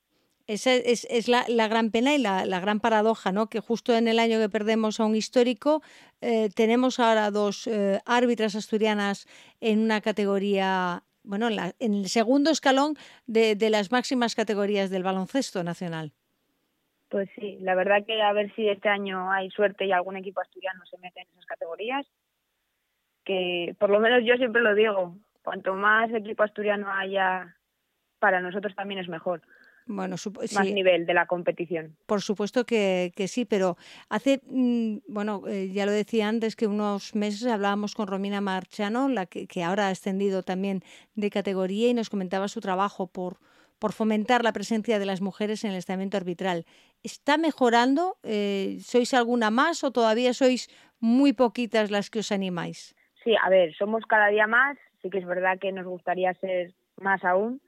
Esa 0.48 0.74
es, 0.74 1.06
es 1.10 1.28
la, 1.28 1.44
la, 1.50 1.68
gran 1.68 1.92
pena 1.92 2.16
y 2.16 2.18
la, 2.18 2.46
la, 2.46 2.60
gran 2.62 2.80
paradoja, 2.80 3.32
¿no? 3.32 3.48
Que 3.48 3.60
justo 3.60 3.94
en 3.94 4.08
el 4.08 4.18
año 4.18 4.40
que 4.40 4.50
perdemos 4.50 5.00
a 5.00 5.06
un 5.06 5.16
histórico, 5.16 5.84
eh, 6.22 6.50
tenemos 6.56 7.00
ahora 7.00 7.30
dos 7.32 7.68
eh, 7.68 8.00
árbitras 8.06 8.56
asturianas 8.56 9.28
en 9.60 9.80
una 9.80 10.00
categoría, 10.00 11.04
bueno, 11.24 11.50
en, 11.50 11.60
en 11.80 11.94
el 11.94 12.08
segundo 12.08 12.50
escalón 12.50 12.96
de, 13.26 13.56
de 13.56 13.70
las 13.70 13.92
máximas 13.92 14.36
categorías 14.36 14.90
del 14.90 15.04
baloncesto 15.04 15.64
nacional. 15.64 16.14
Pues 17.10 17.30
sí, 17.36 17.58
la 17.62 17.76
verdad 17.76 18.06
que 18.06 18.22
a 18.22 18.34
ver 18.34 18.54
si 18.56 18.68
este 18.68 18.90
año 18.90 19.32
hay 19.32 19.50
suerte 19.52 19.86
y 19.86 19.92
algún 19.92 20.18
equipo 20.18 20.42
asturiano 20.42 20.86
se 20.86 20.98
mete 20.98 21.22
en 21.22 21.28
esas 21.30 21.46
categorías. 21.46 22.06
Que 23.24 23.76
por 23.80 23.90
lo 23.90 24.00
menos 24.00 24.24
yo 24.26 24.36
siempre 24.36 24.62
lo 24.62 24.76
digo, 24.76 25.18
cuanto 25.42 25.74
más 25.74 26.12
equipo 26.14 26.44
asturiano 26.44 26.92
haya, 26.92 27.56
para 28.20 28.42
nosotros 28.42 28.76
también 28.76 29.00
es 29.00 29.08
mejor. 29.08 29.42
Bueno, 29.86 30.18
más 30.54 30.66
nivel 30.66 31.06
de 31.06 31.14
la 31.14 31.28
competición. 31.28 31.96
Por 32.06 32.22
supuesto 32.22 32.66
que, 32.66 33.14
que 33.16 33.30
sí, 33.30 33.46
pero 33.46 33.78
hace, 34.10 34.42
mm, 34.46 34.98
bueno, 35.08 35.44
eh, 35.48 35.70
ya 35.72 35.86
lo 35.86 35.94
decía 35.94 36.28
antes 36.28 36.58
que 36.58 36.68
unos 36.68 37.16
meses 37.16 37.48
hablábamos 37.48 37.96
con 37.96 38.08
Romina 38.08 38.42
Marchano, 38.42 39.08
la 39.08 39.26
que, 39.26 39.48
que 39.48 39.64
ahora 39.64 39.88
ha 39.88 39.92
ascendido 39.92 40.44
también 40.44 40.84
de 41.16 41.30
categoría 41.30 41.88
y 41.88 41.94
nos 41.94 42.10
comentaba 42.10 42.50
su 42.50 42.60
trabajo 42.60 43.08
por, 43.08 43.38
por 43.80 43.94
fomentar 43.94 44.44
la 44.44 44.54
presencia 44.54 45.00
de 45.00 45.06
las 45.06 45.22
mujeres 45.22 45.64
en 45.64 45.72
el 45.72 45.78
estamento 45.78 46.18
arbitral. 46.18 46.66
¿Está 47.04 47.38
mejorando? 47.38 48.18
Eh, 48.24 48.78
¿Sois 48.82 49.14
alguna 49.14 49.52
más 49.52 49.84
o 49.84 49.92
todavía 49.92 50.34
sois 50.34 50.70
muy 51.00 51.34
poquitas 51.34 51.92
las 51.92 52.10
que 52.10 52.20
os 52.20 52.32
animáis? 52.32 52.96
Sí, 53.24 53.36
a 53.42 53.50
ver, 53.50 53.76
somos 53.76 54.06
cada 54.06 54.28
día 54.28 54.48
más. 54.48 54.78
Sí 55.02 55.10
que 55.10 55.20
es 55.20 55.26
verdad 55.26 55.60
que 55.60 55.72
nos 55.72 55.86
gustaría 55.86 56.34
ser 56.36 56.74
más 56.98 57.24
aún, 57.24 57.62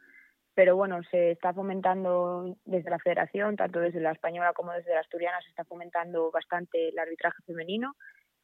pero 0.56 0.76
bueno, 0.76 1.02
se 1.12 1.32
está 1.32 1.54
fomentando 1.54 2.58
desde 2.65 2.89
la 2.89 3.00
federación, 3.00 3.56
tanto 3.56 3.80
desde 3.80 4.02
la 4.02 4.12
española 4.12 4.54
como 4.54 4.74
desde 4.74 4.93
la 4.93 5.02
asturiana, 5.02 5.39
se 5.41 5.50
está 5.50 5.63
fomentando 5.63 6.32
bastante 6.32 6.89
el 6.89 6.98
arbitraje 6.98 7.41
femenino 7.45 7.95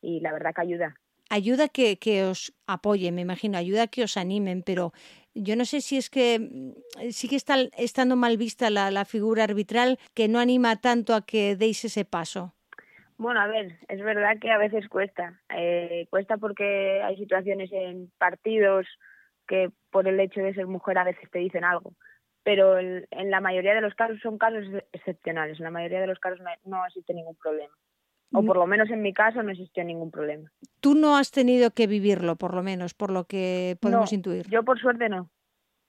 y 0.02 0.20
la 0.20 0.32
verdad 0.32 0.54
que 0.54 0.62
ayuda. 0.62 0.96
Ayuda 1.30 1.68
que, 1.68 1.98
que 1.98 2.24
os 2.24 2.54
apoyen, 2.68 3.16
me 3.16 3.22
imagino, 3.22 3.58
ayuda 3.58 3.88
que 3.88 4.04
os 4.04 4.16
animen, 4.16 4.62
pero 4.62 4.94
yo 5.36 5.56
no 5.56 5.66
sé 5.66 5.82
si 5.82 5.98
es 5.98 6.10
que 6.10 6.40
mm, 6.40 7.12
sigue 7.12 7.36
está, 7.36 7.56
estando 7.78 8.16
mal 8.16 8.38
vista 8.38 8.70
la, 8.70 9.06
figura 9.06 9.44
arbitral 9.44 10.00
que 10.16 10.28
no 10.28 10.40
anima 10.40 10.78
tanto 10.78 11.14
a 11.14 11.26
que 11.26 11.56
deis 11.56 11.86
ese 11.86 12.06
paso. 12.06 12.54
Bueno, 13.18 13.40
a 13.40 13.48
ver, 13.48 13.78
es 13.88 14.02
verdad 14.02 14.38
que 14.42 14.52
a 14.52 14.58
veces 14.58 14.90
cuesta. 14.90 15.40
Eh, 15.50 16.08
cuesta 16.10 16.38
porque 16.38 17.02
hay 17.04 17.16
situaciones 17.18 17.72
en 17.72 18.12
partidos 18.18 18.88
que 19.48 19.70
por 19.92 20.08
el 20.08 20.20
hecho 20.20 20.42
de 20.42 20.54
ser 20.54 20.68
mujer 20.68 20.98
a 20.98 21.04
veces 21.04 21.30
te 21.30 21.40
dicen 21.40 21.64
algo. 21.64 21.94
Pero 22.44 22.78
en, 22.78 23.06
la 23.12 23.42
mayoría 23.42 23.74
de 23.74 23.82
los 23.82 23.96
casos 23.96 24.20
son 24.22 24.38
casos 24.38 24.66
excepcionales. 24.92 25.60
En 25.60 25.66
la 25.66 25.72
mayoría 25.72 26.02
de 26.02 26.08
los 26.08 26.20
casos 26.20 26.40
no 26.66 26.86
existe 26.86 27.14
ningún 27.14 27.36
problema. 27.36 27.74
O 28.36 28.44
por 28.44 28.58
lo 28.58 28.68
menos 28.68 28.90
en 28.90 29.02
mi 29.02 29.14
caso 29.14 29.42
no 29.44 29.52
existió 29.52 29.84
ningún 29.84 30.12
problema. 30.12 30.52
Tú 30.80 30.96
no 30.96 31.18
has 31.18 31.32
tenido 31.32 31.72
que 31.72 31.88
vivirlo, 31.88 32.36
por 32.36 32.54
lo 32.54 32.64
menos, 32.64 32.94
por 32.94 33.12
lo 33.12 33.26
que 33.26 33.78
podemos 33.80 34.12
intuir. 34.14 34.48
Yo 34.50 34.64
por 34.64 34.80
suerte 34.80 35.10
no. 35.10 35.30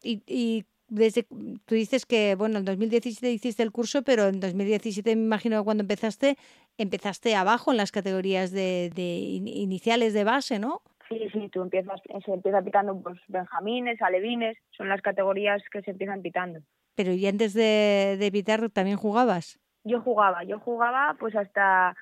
Y, 0.02 0.22
y 0.26 0.64
desde 0.88 1.24
tú 1.64 1.74
dices 1.74 2.06
que 2.06 2.34
bueno 2.36 2.58
en 2.58 2.64
2017 2.64 3.30
hiciste 3.30 3.62
el 3.62 3.72
curso 3.72 4.02
pero 4.02 4.26
en 4.26 4.40
2017 4.40 5.16
me 5.16 5.22
imagino 5.22 5.58
que 5.58 5.64
cuando 5.64 5.82
empezaste 5.82 6.36
empezaste 6.78 7.34
abajo 7.34 7.72
en 7.72 7.76
las 7.76 7.90
categorías 7.90 8.52
de, 8.52 8.90
de 8.94 9.02
iniciales 9.02 10.14
de 10.14 10.24
base 10.24 10.58
no 10.58 10.82
sí 11.08 11.28
sí 11.32 11.48
tú 11.48 11.62
empiezas 11.62 12.00
se 12.24 12.32
empieza 12.32 12.62
pitando 12.62 13.00
pues 13.00 13.18
benjamines 13.26 14.00
alevines 14.00 14.56
son 14.76 14.88
las 14.88 15.02
categorías 15.02 15.62
que 15.72 15.82
se 15.82 15.90
empiezan 15.90 16.22
pitando 16.22 16.60
pero 16.94 17.12
y 17.12 17.26
antes 17.26 17.52
de, 17.52 18.16
de 18.18 18.30
pitar 18.30 18.70
también 18.70 18.96
jugabas 18.96 19.58
yo 19.82 20.00
jugaba 20.00 20.44
yo 20.44 20.60
jugaba 20.60 21.16
pues 21.18 21.34
hasta 21.34 21.96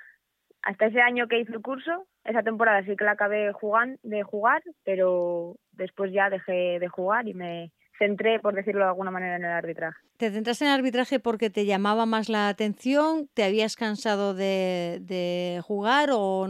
hasta 0.64 0.86
ese 0.86 1.00
año 1.00 1.28
que 1.28 1.40
hice 1.40 1.52
el 1.52 1.62
curso, 1.62 2.06
esa 2.24 2.42
temporada 2.42 2.82
sí 2.84 2.96
que 2.96 3.04
la 3.04 3.12
acabé 3.12 3.52
jugando, 3.52 3.98
de 4.02 4.22
jugar, 4.22 4.62
pero 4.84 5.56
después 5.72 6.12
ya 6.12 6.30
dejé 6.30 6.78
de 6.78 6.88
jugar 6.88 7.28
y 7.28 7.34
me 7.34 7.70
centré, 7.98 8.40
por 8.40 8.54
decirlo 8.54 8.80
de 8.80 8.88
alguna 8.88 9.10
manera, 9.10 9.36
en 9.36 9.44
el 9.44 9.50
arbitraje. 9.50 9.98
¿Te 10.16 10.30
centraste 10.30 10.64
en 10.64 10.70
el 10.70 10.78
arbitraje 10.78 11.20
porque 11.20 11.50
te 11.50 11.66
llamaba 11.66 12.06
más 12.06 12.28
la 12.28 12.48
atención? 12.48 13.28
¿Te 13.34 13.44
habías 13.44 13.76
cansado 13.76 14.34
de, 14.34 14.98
de 15.02 15.60
jugar 15.62 16.08
o 16.12 16.46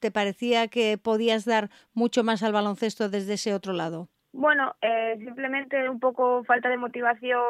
te 0.00 0.10
parecía 0.10 0.68
que 0.68 0.98
podías 0.98 1.44
dar 1.44 1.70
mucho 1.94 2.24
más 2.24 2.42
al 2.42 2.52
baloncesto 2.52 3.08
desde 3.08 3.34
ese 3.34 3.54
otro 3.54 3.72
lado? 3.72 4.08
Bueno, 4.32 4.74
eh, 4.82 5.14
simplemente 5.18 5.88
un 5.88 6.00
poco 6.00 6.42
falta 6.44 6.68
de 6.68 6.76
motivación 6.76 7.44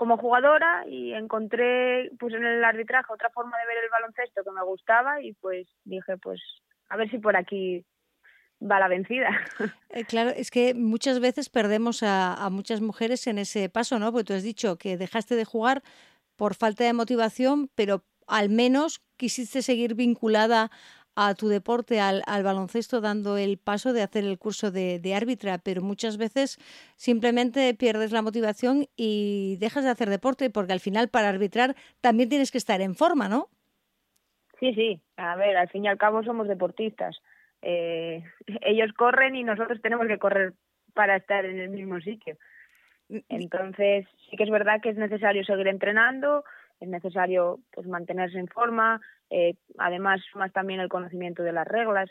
como 0.00 0.16
jugadora 0.16 0.86
y 0.88 1.12
encontré 1.12 2.10
pues 2.18 2.32
en 2.32 2.42
el 2.42 2.64
arbitraje 2.64 3.12
otra 3.12 3.28
forma 3.28 3.58
de 3.58 3.66
ver 3.66 3.84
el 3.84 3.90
baloncesto 3.90 4.42
que 4.42 4.50
me 4.50 4.64
gustaba 4.64 5.20
y 5.20 5.34
pues 5.34 5.68
dije 5.84 6.16
pues 6.16 6.40
a 6.88 6.96
ver 6.96 7.10
si 7.10 7.18
por 7.18 7.36
aquí 7.36 7.84
va 8.62 8.80
la 8.80 8.88
vencida. 8.88 9.28
Eh, 9.90 10.04
claro, 10.04 10.30
es 10.30 10.50
que 10.50 10.72
muchas 10.72 11.20
veces 11.20 11.50
perdemos 11.50 12.02
a, 12.02 12.48
muchas 12.50 12.80
mujeres 12.80 13.26
en 13.26 13.38
ese 13.38 13.68
paso, 13.68 13.98
¿no? 13.98 14.10
Porque 14.10 14.24
tú 14.24 14.32
has 14.32 14.42
dicho 14.42 14.78
que 14.78 14.96
dejaste 14.96 15.34
de 15.34 15.44
jugar 15.44 15.82
por 16.36 16.54
falta 16.54 16.84
de 16.84 16.92
motivación, 16.92 17.68
pero 17.74 18.04
al 18.26 18.48
menos 18.48 19.02
quisiste 19.16 19.60
seguir 19.60 19.96
vinculada 19.96 20.70
a 21.16 21.34
tu 21.34 21.48
deporte, 21.48 22.00
al, 22.00 22.22
al, 22.26 22.42
baloncesto, 22.42 23.00
dando 23.00 23.36
el 23.36 23.58
paso 23.58 23.92
de 23.92 24.02
hacer 24.02 24.24
el 24.24 24.38
curso 24.38 24.70
de, 24.70 24.98
de, 24.98 25.14
árbitra, 25.14 25.58
pero 25.58 25.82
muchas 25.82 26.16
veces 26.16 26.58
simplemente 26.96 27.74
pierdes 27.74 28.12
la 28.12 28.22
motivación 28.22 28.86
y 28.96 29.56
dejas 29.60 29.84
de 29.84 29.90
hacer 29.90 30.08
deporte, 30.08 30.50
porque 30.50 30.72
al 30.72 30.80
final 30.80 31.08
para 31.08 31.28
arbitrar 31.28 31.74
también 32.00 32.28
tienes 32.28 32.50
que 32.50 32.58
estar 32.58 32.80
en 32.80 32.94
forma, 32.94 33.28
¿no? 33.28 33.48
Sí, 34.60 34.74
sí, 34.74 35.00
a 35.16 35.36
ver, 35.36 35.56
al 35.56 35.68
fin 35.70 35.84
y 35.84 35.88
al 35.88 35.98
cabo 35.98 36.22
somos 36.22 36.46
deportistas. 36.46 37.16
Eh, 37.62 38.22
ellos 38.62 38.92
corren 38.92 39.34
y 39.34 39.42
nosotros 39.42 39.80
tenemos 39.82 40.06
que 40.06 40.18
correr 40.18 40.52
para 40.94 41.16
estar 41.16 41.44
en 41.44 41.58
el 41.58 41.70
mismo 41.70 42.00
sitio. 42.00 42.36
Mm, 43.08 43.18
Entonces, 43.28 44.06
sí 44.28 44.36
que 44.36 44.44
es 44.44 44.50
verdad 44.50 44.80
que 44.82 44.90
es 44.90 44.96
necesario 44.96 45.44
seguir 45.44 45.68
entrenando, 45.68 46.44
es 46.80 46.88
necesario 46.88 47.60
pues 47.72 47.86
mantenerse 47.86 48.38
en 48.38 48.48
forma, 48.48 49.00
eh, 49.30 49.54
además 49.78 50.20
más 50.34 50.52
también 50.52 50.80
el 50.80 50.88
conocimiento 50.88 51.42
de 51.42 51.52
las 51.52 51.68
reglas. 51.68 52.10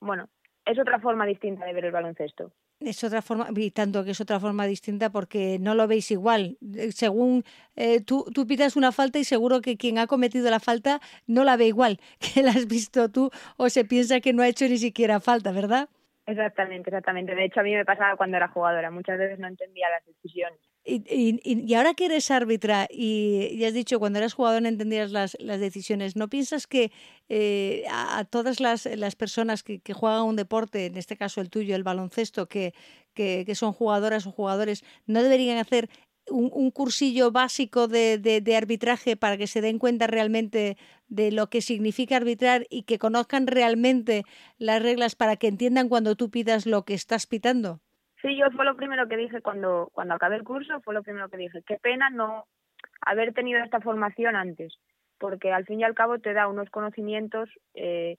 Bueno, 0.00 0.28
es 0.64 0.78
otra 0.78 0.98
forma 0.98 1.26
distinta 1.26 1.64
de 1.64 1.72
ver 1.72 1.84
el 1.84 1.92
baloncesto. 1.92 2.52
Es 2.80 3.02
otra 3.02 3.22
forma, 3.22 3.48
y 3.56 3.72
tanto 3.72 4.04
que 4.04 4.12
es 4.12 4.20
otra 4.20 4.38
forma 4.38 4.64
distinta 4.64 5.10
porque 5.10 5.58
no 5.58 5.74
lo 5.74 5.88
veis 5.88 6.10
igual. 6.12 6.58
Eh, 6.76 6.92
según 6.92 7.42
eh, 7.74 8.00
tú, 8.00 8.24
tú 8.32 8.46
pitas 8.46 8.76
una 8.76 8.92
falta 8.92 9.18
y 9.18 9.24
seguro 9.24 9.60
que 9.60 9.76
quien 9.76 9.98
ha 9.98 10.06
cometido 10.06 10.48
la 10.48 10.60
falta 10.60 11.00
no 11.26 11.42
la 11.42 11.56
ve 11.56 11.66
igual 11.66 11.98
que 12.34 12.42
la 12.42 12.50
has 12.50 12.68
visto 12.68 13.10
tú 13.10 13.30
o 13.56 13.68
se 13.68 13.84
piensa 13.84 14.20
que 14.20 14.32
no 14.32 14.42
ha 14.42 14.48
hecho 14.48 14.66
ni 14.66 14.78
siquiera 14.78 15.18
falta, 15.18 15.50
¿verdad? 15.50 15.88
Exactamente, 16.26 16.90
exactamente. 16.90 17.34
De 17.34 17.46
hecho, 17.46 17.60
a 17.60 17.62
mí 17.62 17.74
me 17.74 17.86
pasaba 17.86 18.16
cuando 18.16 18.36
era 18.36 18.48
jugadora. 18.48 18.90
Muchas 18.90 19.18
veces 19.18 19.38
no 19.38 19.48
entendía 19.48 19.88
las 19.88 20.04
decisiones. 20.04 20.60
Y, 20.90 21.04
y, 21.44 21.70
y 21.70 21.74
ahora 21.74 21.92
que 21.92 22.06
eres 22.06 22.30
árbitra 22.30 22.88
y, 22.90 23.50
y, 23.52 23.64
has 23.66 23.74
dicho 23.74 23.98
cuando 23.98 24.18
eras 24.18 24.32
jugador 24.32 24.62
no 24.62 24.68
entendías 24.68 25.10
las, 25.10 25.36
decisiones, 25.38 26.16
¿no 26.16 26.28
piensas 26.28 26.66
que 26.66 26.90
eh, 27.28 27.84
a, 27.90 28.24
todas 28.24 28.58
las, 28.58 28.86
las 28.86 29.14
personas 29.14 29.62
que, 29.62 29.80
que, 29.80 29.92
juegan 29.92 30.22
un 30.22 30.36
deporte, 30.36 30.86
en 30.86 30.96
este 30.96 31.18
caso 31.18 31.42
el 31.42 31.50
tuyo, 31.50 31.76
el 31.76 31.82
baloncesto, 31.82 32.48
que, 32.48 32.72
que, 33.12 33.44
que 33.44 33.54
son 33.54 33.74
jugadoras 33.74 34.26
o 34.26 34.32
jugadores, 34.32 34.82
no 35.06 35.22
deberían 35.22 35.58
hacer 35.58 35.90
un, 36.30 36.50
un 36.54 36.70
cursillo 36.70 37.32
básico 37.32 37.86
de, 37.86 38.16
de, 38.16 38.40
de, 38.40 38.56
arbitraje 38.56 39.16
para 39.16 39.36
que 39.36 39.46
se 39.46 39.60
den 39.60 39.78
cuenta 39.78 40.06
realmente 40.06 40.78
de 41.08 41.32
lo 41.32 41.50
que 41.50 41.60
significa 41.60 42.16
arbitrar 42.16 42.66
y 42.70 42.84
que 42.84 42.98
conozcan 42.98 43.46
realmente 43.46 44.24
las 44.58 44.82
reglas 44.82 45.14
para 45.16 45.36
que 45.36 45.48
entiendan 45.48 45.88
cuando 45.90 46.16
tú 46.16 46.30
pidas 46.30 46.64
lo 46.64 46.84
que 46.84 46.94
estás 46.94 47.26
pitando? 47.26 47.80
Sí, 48.22 48.36
yo 48.36 48.50
fue 48.50 48.64
lo 48.64 48.76
primero 48.76 49.08
que 49.08 49.16
dije 49.16 49.40
cuando, 49.40 49.90
cuando 49.92 50.14
acabé 50.14 50.36
el 50.36 50.44
curso, 50.44 50.80
fue 50.80 50.94
lo 50.94 51.02
primero 51.02 51.28
que 51.28 51.36
dije. 51.36 51.62
Qué 51.66 51.76
pena 51.76 52.10
no 52.10 52.46
haber 53.00 53.32
tenido 53.32 53.62
esta 53.62 53.80
formación 53.80 54.34
antes, 54.34 54.74
porque 55.18 55.52
al 55.52 55.64
fin 55.66 55.80
y 55.80 55.84
al 55.84 55.94
cabo 55.94 56.18
te 56.18 56.32
da 56.32 56.48
unos 56.48 56.68
conocimientos 56.70 57.48
eh, 57.74 58.16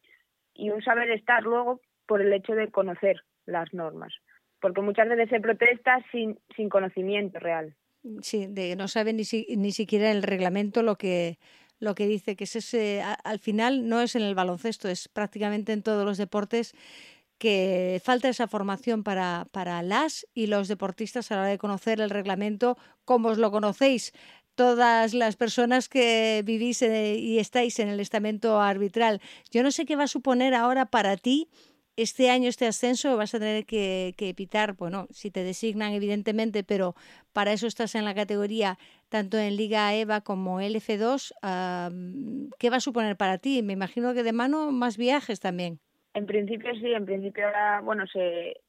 y 0.54 0.70
un 0.70 0.82
saber 0.82 1.10
estar 1.12 1.44
luego 1.44 1.82
por 2.06 2.22
el 2.22 2.32
hecho 2.34 2.54
de 2.54 2.70
conocer 2.70 3.22
las 3.46 3.74
normas, 3.74 4.14
porque 4.62 4.82
muchas 4.82 5.10
veces 5.10 5.30
se 5.30 5.40
protesta 5.40 6.04
sin, 6.12 6.40
sin 6.56 6.70
conocimiento 6.70 7.40
real. 7.40 7.76
Sí, 8.22 8.48
de 8.48 8.76
no 8.76 8.88
sabe 8.88 9.14
ni, 9.14 9.24
ni 9.58 9.72
siquiera 9.72 10.12
el 10.12 10.24
reglamento 10.24 10.82
lo 10.84 10.96
que, 10.96 11.38
lo 11.80 11.96
que 11.96 12.08
dice, 12.08 12.36
que 12.36 12.46
es 12.46 12.56
ese, 12.56 13.02
al 13.02 13.40
final 13.40 13.88
no 13.90 14.02
es 14.02 14.16
en 14.16 14.22
el 14.22 14.36
baloncesto, 14.36 14.88
es 14.88 15.10
prácticamente 15.10 15.74
en 15.74 15.84
todos 15.84 16.06
los 16.06 16.18
deportes 16.18 16.74
que 17.40 18.00
falta 18.04 18.30
esa 18.30 18.48
formación 18.48 19.04
para, 19.04 19.48
para 19.52 19.82
las 19.82 20.28
y 20.36 20.48
los 20.48 20.68
deportistas 20.68 21.32
a 21.32 21.36
la 21.36 21.42
hora 21.42 21.50
de 21.50 21.58
conocer 21.58 22.02
el 22.02 22.12
reglamento 22.12 22.78
como 23.06 23.30
os 23.30 23.40
lo 23.40 23.50
conocéis 23.50 24.14
todas 24.54 25.14
las 25.14 25.38
personas 25.38 25.88
que 25.88 26.44
vivís 26.46 26.82
y 26.82 27.40
estáis 27.40 27.80
en 27.80 27.88
el 27.88 28.02
estamento 28.02 28.60
arbitral. 28.60 29.22
Yo 29.52 29.64
no 29.64 29.72
sé 29.72 29.86
qué 29.86 29.96
va 29.96 30.04
a 30.04 30.08
suponer 30.08 30.54
ahora 30.54 30.86
para 30.88 31.16
ti 31.16 31.48
este 32.02 32.30
año 32.30 32.48
este 32.48 32.66
ascenso 32.66 33.18
vas 33.18 33.34
a 33.34 33.40
tener 33.40 33.66
que, 33.66 34.14
que, 34.18 34.34
pitar, 34.34 34.74
bueno, 34.74 35.08
si 35.12 35.32
te 35.32 35.44
designan 35.44 35.92
evidentemente, 35.92 36.64
pero 36.64 36.96
para 37.34 37.52
eso 37.52 37.68
estás 37.68 37.94
en 37.96 38.06
la 38.06 38.16
categoría 38.16 38.80
tanto 39.10 39.38
en 39.38 39.58
Liga 39.58 39.94
EVA 39.94 40.22
como 40.22 40.62
LF2. 40.62 41.34
¿Qué 42.58 42.70
va 42.70 42.78
a 42.78 42.82
suponer 42.82 43.18
para 43.18 43.38
ti? 43.38 43.62
Me 43.64 43.74
imagino 43.74 44.14
que 44.14 44.24
de 44.24 44.34
mano 44.34 44.72
más 44.72 44.96
viajes 44.98 45.40
también. 45.40 45.82
En 46.14 46.26
principio 46.26 46.74
sí, 46.76 46.94
en 46.94 47.06
principio 47.06 47.46
ahora, 47.46 47.82
bueno, 47.82 48.08
se 48.08 48.62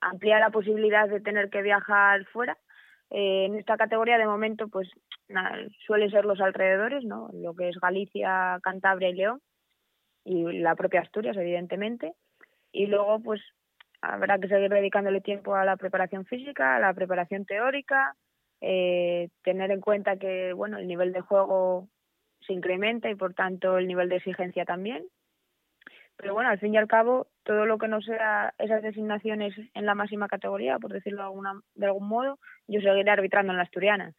amplía 0.00 0.38
la 0.38 0.50
posibilidad 0.50 1.08
de 1.08 1.20
tener 1.20 1.50
que 1.50 1.62
viajar 1.62 2.24
fuera. 2.26 2.56
Eh, 3.10 3.46
en 3.46 3.56
esta 3.56 3.76
categoría 3.76 4.18
de 4.18 4.26
momento, 4.26 4.68
pues 4.68 4.88
suelen 5.86 6.10
ser 6.10 6.24
los 6.24 6.40
alrededores, 6.40 7.04
¿no? 7.04 7.28
Lo 7.32 7.54
que 7.54 7.68
es 7.68 7.76
Galicia, 7.80 8.58
Cantabria 8.62 9.08
y 9.08 9.14
León 9.14 9.40
y 10.24 10.58
la 10.58 10.74
propia 10.74 11.00
Asturias, 11.00 11.36
evidentemente 11.36 12.14
y 12.76 12.86
luego 12.86 13.20
pues 13.20 13.40
habrá 14.02 14.38
que 14.38 14.48
seguir 14.48 14.70
dedicándole 14.70 15.22
tiempo 15.22 15.54
a 15.54 15.64
la 15.64 15.76
preparación 15.76 16.26
física, 16.26 16.76
a 16.76 16.80
la 16.80 16.92
preparación 16.92 17.46
teórica, 17.46 18.14
eh, 18.60 19.30
tener 19.42 19.70
en 19.70 19.80
cuenta 19.80 20.18
que 20.18 20.52
bueno 20.52 20.78
el 20.78 20.86
nivel 20.86 21.12
de 21.12 21.22
juego 21.22 21.88
se 22.46 22.52
incrementa 22.52 23.08
y 23.10 23.14
por 23.14 23.32
tanto 23.32 23.78
el 23.78 23.86
nivel 23.86 24.10
de 24.10 24.16
exigencia 24.16 24.66
también. 24.66 25.06
Pero 26.16 26.34
bueno, 26.34 26.48
al 26.48 26.58
fin 26.58 26.74
y 26.74 26.78
al 26.78 26.88
cabo, 26.88 27.28
todo 27.42 27.66
lo 27.66 27.78
que 27.78 27.88
no 27.88 28.00
sea 28.00 28.54
esas 28.58 28.82
designaciones 28.82 29.54
en 29.74 29.86
la 29.86 29.94
máxima 29.94 30.28
categoría, 30.28 30.78
por 30.78 30.92
decirlo 30.92 31.18
de, 31.18 31.24
alguna, 31.24 31.60
de 31.74 31.86
algún 31.86 32.08
modo, 32.08 32.38
yo 32.66 32.80
seguiré 32.80 33.10
arbitrando 33.10 33.52
en 33.52 33.58
la 33.58 33.64
asturiana. 33.64 34.14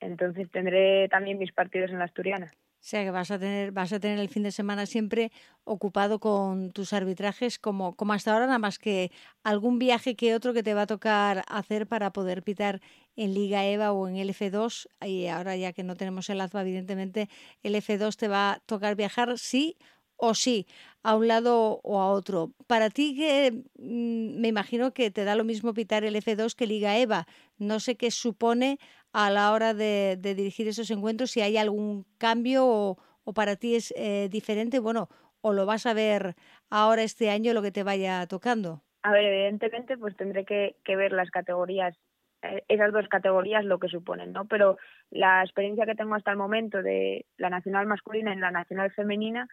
Entonces 0.00 0.50
tendré 0.50 1.08
también 1.08 1.38
mis 1.38 1.52
partidos 1.52 1.90
en 1.90 1.98
la 1.98 2.06
asturiana. 2.06 2.52
O 2.84 2.86
sea 2.86 3.02
que 3.02 3.10
vas 3.10 3.30
a 3.30 3.38
tener, 3.38 3.72
vas 3.72 3.94
a 3.94 3.98
tener 3.98 4.18
el 4.18 4.28
fin 4.28 4.42
de 4.42 4.52
semana 4.52 4.84
siempre 4.84 5.32
ocupado 5.64 6.18
con 6.18 6.70
tus 6.70 6.92
arbitrajes 6.92 7.58
como, 7.58 7.96
como 7.96 8.12
hasta 8.12 8.34
ahora, 8.34 8.44
nada 8.44 8.58
más 8.58 8.78
que 8.78 9.10
algún 9.42 9.78
viaje 9.78 10.16
que 10.16 10.34
otro 10.34 10.52
que 10.52 10.62
te 10.62 10.74
va 10.74 10.82
a 10.82 10.86
tocar 10.86 11.44
hacer 11.48 11.86
para 11.86 12.12
poder 12.12 12.42
pitar 12.42 12.82
en 13.16 13.32
Liga 13.32 13.64
EVA 13.64 13.92
o 13.92 14.06
en 14.06 14.16
LF2. 14.16 14.88
Y 15.06 15.28
ahora 15.28 15.56
ya 15.56 15.72
que 15.72 15.82
no 15.82 15.96
tenemos 15.96 16.28
el 16.28 16.42
AZBA, 16.42 16.60
evidentemente 16.60 17.30
el 17.62 17.74
F2 17.74 18.16
te 18.16 18.28
va 18.28 18.52
a 18.52 18.58
tocar 18.66 18.96
viajar 18.96 19.38
sí 19.38 19.78
o 20.26 20.34
sí, 20.34 20.66
a 21.02 21.16
un 21.16 21.28
lado 21.28 21.80
o 21.82 22.00
a 22.00 22.10
otro. 22.10 22.50
Para 22.66 22.90
ti 22.90 23.14
que 23.16 23.52
mm, 23.78 24.40
me 24.40 24.48
imagino 24.48 24.92
que 24.92 25.10
te 25.10 25.24
da 25.24 25.34
lo 25.36 25.44
mismo 25.44 25.74
pitar 25.74 26.04
el 26.04 26.16
F2 26.16 26.54
que 26.54 26.66
Liga 26.66 26.96
EVA. 26.98 27.26
No 27.58 27.80
sé 27.80 27.96
qué 27.96 28.10
supone 28.10 28.78
a 29.12 29.30
la 29.30 29.52
hora 29.52 29.74
de, 29.74 30.18
dirigir 30.20 30.66
esos 30.66 30.90
encuentros, 30.90 31.30
si 31.30 31.40
hay 31.40 31.56
algún 31.56 32.04
cambio 32.18 32.66
o, 32.66 33.32
para 33.32 33.54
ti 33.54 33.76
es 33.76 33.94
eh, 33.96 34.28
diferente, 34.30 34.80
bueno, 34.80 35.08
o 35.40 35.52
lo 35.52 35.66
vas 35.66 35.86
a 35.86 35.94
ver 35.94 36.34
ahora 36.68 37.02
este 37.02 37.30
año 37.30 37.54
lo 37.54 37.62
que 37.62 37.70
te 37.70 37.84
vaya 37.84 38.26
tocando. 38.26 38.82
A 39.02 39.12
ver, 39.12 39.24
evidentemente, 39.24 39.96
pues 39.98 40.16
tendré 40.16 40.44
que, 40.44 40.74
ver 40.96 41.12
las 41.12 41.30
categorías, 41.30 41.94
eh, 42.42 42.64
esas 42.68 42.92
dos 42.92 43.06
categorías 43.08 43.64
lo 43.64 43.78
que 43.78 43.88
suponen, 43.88 44.32
¿no? 44.32 44.46
Pero 44.46 44.78
la 45.10 45.42
experiencia 45.42 45.86
que 45.86 45.94
tengo 45.94 46.14
hasta 46.14 46.30
el 46.30 46.38
momento 46.38 46.82
de 46.82 47.26
la 47.36 47.50
nacional 47.50 47.86
masculina 47.86 48.34
y 48.34 48.38
la 48.38 48.50
nacional 48.50 48.90
femenina, 48.92 49.46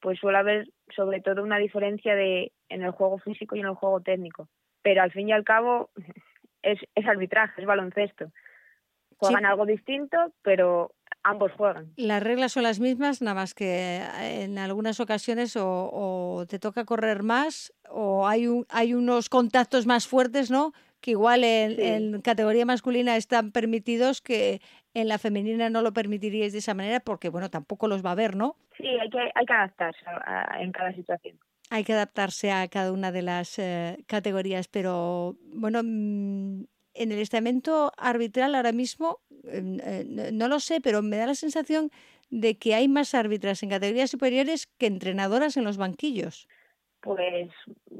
pues 0.00 0.18
suele 0.18 0.38
haber 0.38 0.68
sobre 0.94 1.20
todo 1.20 1.42
una 1.42 1.58
diferencia 1.58 2.14
de 2.14 2.52
en 2.68 2.82
el 2.82 2.90
juego 2.90 3.18
físico 3.18 3.56
y 3.56 3.60
en 3.60 3.66
el 3.66 3.74
juego 3.74 4.00
técnico. 4.00 4.48
Pero 4.82 5.02
al 5.02 5.12
fin 5.12 5.28
y 5.28 5.32
al 5.32 5.44
cabo 5.44 5.90
es, 6.62 6.78
es 6.94 7.06
arbitraje, 7.06 7.60
es 7.60 7.66
baloncesto 7.66 8.30
juegan 9.20 9.46
algo 9.46 9.66
distinto, 9.66 10.16
pero 10.42 10.94
ambos 11.22 11.52
juegan. 11.52 11.92
Las 11.96 12.22
reglas 12.22 12.52
son 12.52 12.62
las 12.62 12.80
mismas, 12.80 13.20
nada 13.20 13.34
más 13.34 13.54
que 13.54 14.02
en 14.20 14.58
algunas 14.58 14.98
ocasiones 15.00 15.56
o, 15.56 16.44
te 16.48 16.58
toca 16.58 16.84
correr 16.84 17.22
más 17.22 17.72
o 17.88 18.26
hay, 18.26 18.46
un, 18.46 18.66
hay 18.70 18.94
unos 18.94 19.28
contactos 19.28 19.86
más 19.86 20.06
fuertes, 20.06 20.50
¿no? 20.50 20.72
Que 21.00 21.12
igual 21.12 21.44
en, 21.44 22.20
categoría 22.22 22.66
masculina 22.66 23.16
están 23.16 23.52
permitidos 23.52 24.20
que 24.20 24.60
en 24.94 25.08
la 25.08 25.18
femenina 25.18 25.70
no 25.70 25.82
lo 25.82 25.92
permitiríais 25.92 26.52
de 26.52 26.58
esa 26.58 26.74
manera 26.74 27.00
porque, 27.00 27.28
bueno, 27.28 27.50
tampoco 27.50 27.88
los 27.88 28.04
va 28.04 28.10
a 28.10 28.12
haber, 28.12 28.36
¿no? 28.36 28.56
Sí, 28.76 28.86
hay 28.86 29.10
que, 29.10 29.18
hay 29.34 29.46
que 29.46 29.52
adaptarse 29.52 30.04
en 30.58 30.72
cada 30.72 30.92
situación. 30.94 31.38
Hay 31.70 31.84
que 31.84 31.92
adaptarse 31.92 32.50
a 32.50 32.66
cada 32.68 32.92
una 32.92 33.12
de 33.12 33.22
las 33.22 33.58
eh, 33.58 34.02
categorías, 34.06 34.66
pero 34.66 35.36
bueno, 35.52 35.82
mm, 35.84 36.64
en 36.94 37.12
el 37.12 37.18
estamento 37.18 37.92
arbitral 37.96 38.54
ahora 38.54 38.72
mismo, 38.72 39.20
em, 39.44 39.78
eh, 39.80 40.30
no 40.32 40.48
lo 40.48 40.58
sé, 40.58 40.80
pero 40.80 41.02
me 41.02 41.16
da 41.16 41.26
la 41.26 41.34
sensación 41.34 41.90
de 42.30 42.58
que 42.58 42.74
hay 42.74 42.88
más 42.88 43.14
árbitras 43.14 43.62
en 43.62 43.70
categorías 43.70 44.10
superiores 44.10 44.66
que 44.78 44.86
entrenadoras 44.86 45.56
en 45.56 45.64
los 45.64 45.76
banquillos. 45.76 46.48
Pues 47.00 47.50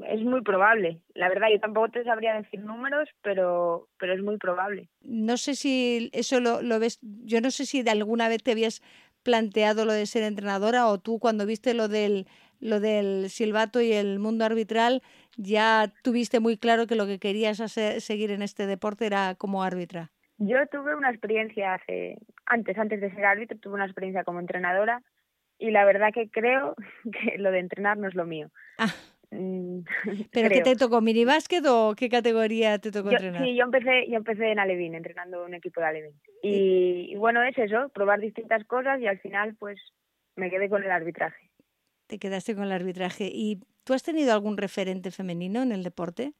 es 0.07 0.21
muy 0.21 0.41
probable. 0.41 1.01
La 1.15 1.29
verdad, 1.29 1.47
yo 1.51 1.59
tampoco 1.59 1.89
te 1.89 2.03
sabría 2.03 2.35
decir 2.35 2.59
números, 2.59 3.09
pero, 3.23 3.87
pero 3.97 4.13
es 4.13 4.21
muy 4.21 4.37
probable. 4.37 4.89
No 5.01 5.37
sé 5.37 5.55
si 5.55 6.09
eso 6.13 6.39
lo, 6.39 6.61
lo 6.61 6.79
ves, 6.79 6.99
yo 7.01 7.41
no 7.41 7.49
sé 7.49 7.65
si 7.65 7.81
de 7.81 7.91
alguna 7.91 8.29
vez 8.29 8.43
te 8.43 8.51
habías 8.51 8.81
planteado 9.23 9.85
lo 9.85 9.93
de 9.93 10.05
ser 10.05 10.23
entrenadora 10.23 10.87
o 10.87 10.99
tú 10.99 11.19
cuando 11.19 11.45
viste 11.45 11.73
lo 11.73 11.87
del 11.87 12.27
lo 12.61 12.79
del 12.79 13.29
silbato 13.29 13.81
y 13.81 13.91
el 13.91 14.19
mundo 14.19 14.45
arbitral, 14.45 15.01
ya 15.35 15.91
tuviste 16.03 16.39
muy 16.39 16.57
claro 16.57 16.85
que 16.87 16.95
lo 16.95 17.07
que 17.07 17.19
querías 17.19 17.59
hacer, 17.59 18.01
seguir 18.01 18.31
en 18.31 18.43
este 18.43 18.67
deporte 18.67 19.07
era 19.07 19.35
como 19.35 19.63
árbitra. 19.63 20.11
Yo 20.37 20.57
tuve 20.71 20.95
una 20.95 21.09
experiencia 21.09 21.73
hace, 21.73 22.17
antes, 22.45 22.77
antes 22.77 23.01
de 23.01 23.11
ser 23.13 23.25
árbitro, 23.25 23.57
tuve 23.57 23.75
una 23.75 23.85
experiencia 23.85 24.23
como 24.23 24.39
entrenadora 24.39 25.01
y 25.61 25.71
la 25.71 25.85
verdad 25.85 26.11
que 26.13 26.29
creo 26.29 26.75
que 27.11 27.37
lo 27.37 27.51
de 27.51 27.59
entrenar 27.59 27.97
no 27.97 28.07
es 28.07 28.15
lo 28.15 28.25
mío. 28.25 28.49
Ah. 28.77 28.93
Mm, 29.31 29.81
¿Pero 30.33 30.49
qué 30.49 30.61
te 30.61 30.75
tocó? 30.75 30.99
¿Minibásquet 30.99 31.63
o 31.65 31.93
qué 31.95 32.09
categoría 32.09 32.79
te 32.79 32.91
tocó 32.91 33.11
entrenar? 33.11 33.43
Sí, 33.43 33.55
yo 33.55 33.63
empecé, 33.63 34.09
yo 34.09 34.17
empecé 34.17 34.51
en 34.51 34.59
Alevín, 34.59 34.95
entrenando 34.95 35.45
un 35.45 35.53
equipo 35.53 35.79
de 35.79 35.87
Alevín. 35.87 36.13
Y, 36.43 37.07
y 37.11 37.15
bueno, 37.15 37.41
es 37.43 37.57
eso, 37.57 37.89
probar 37.89 38.19
distintas 38.19 38.65
cosas 38.65 38.99
y 38.99 39.07
al 39.07 39.19
final 39.19 39.55
pues 39.55 39.79
me 40.35 40.49
quedé 40.49 40.69
con 40.69 40.83
el 40.83 40.91
arbitraje 40.91 41.51
te 42.11 42.19
quedaste 42.19 42.55
con 42.55 42.65
el 42.65 42.73
arbitraje. 42.73 43.29
¿Y 43.31 43.61
tú 43.85 43.93
has 43.93 44.03
tenido 44.03 44.33
algún 44.33 44.57
referente 44.57 45.11
femenino 45.11 45.63
en 45.63 45.71
el 45.71 45.81
deporte? 45.81 46.33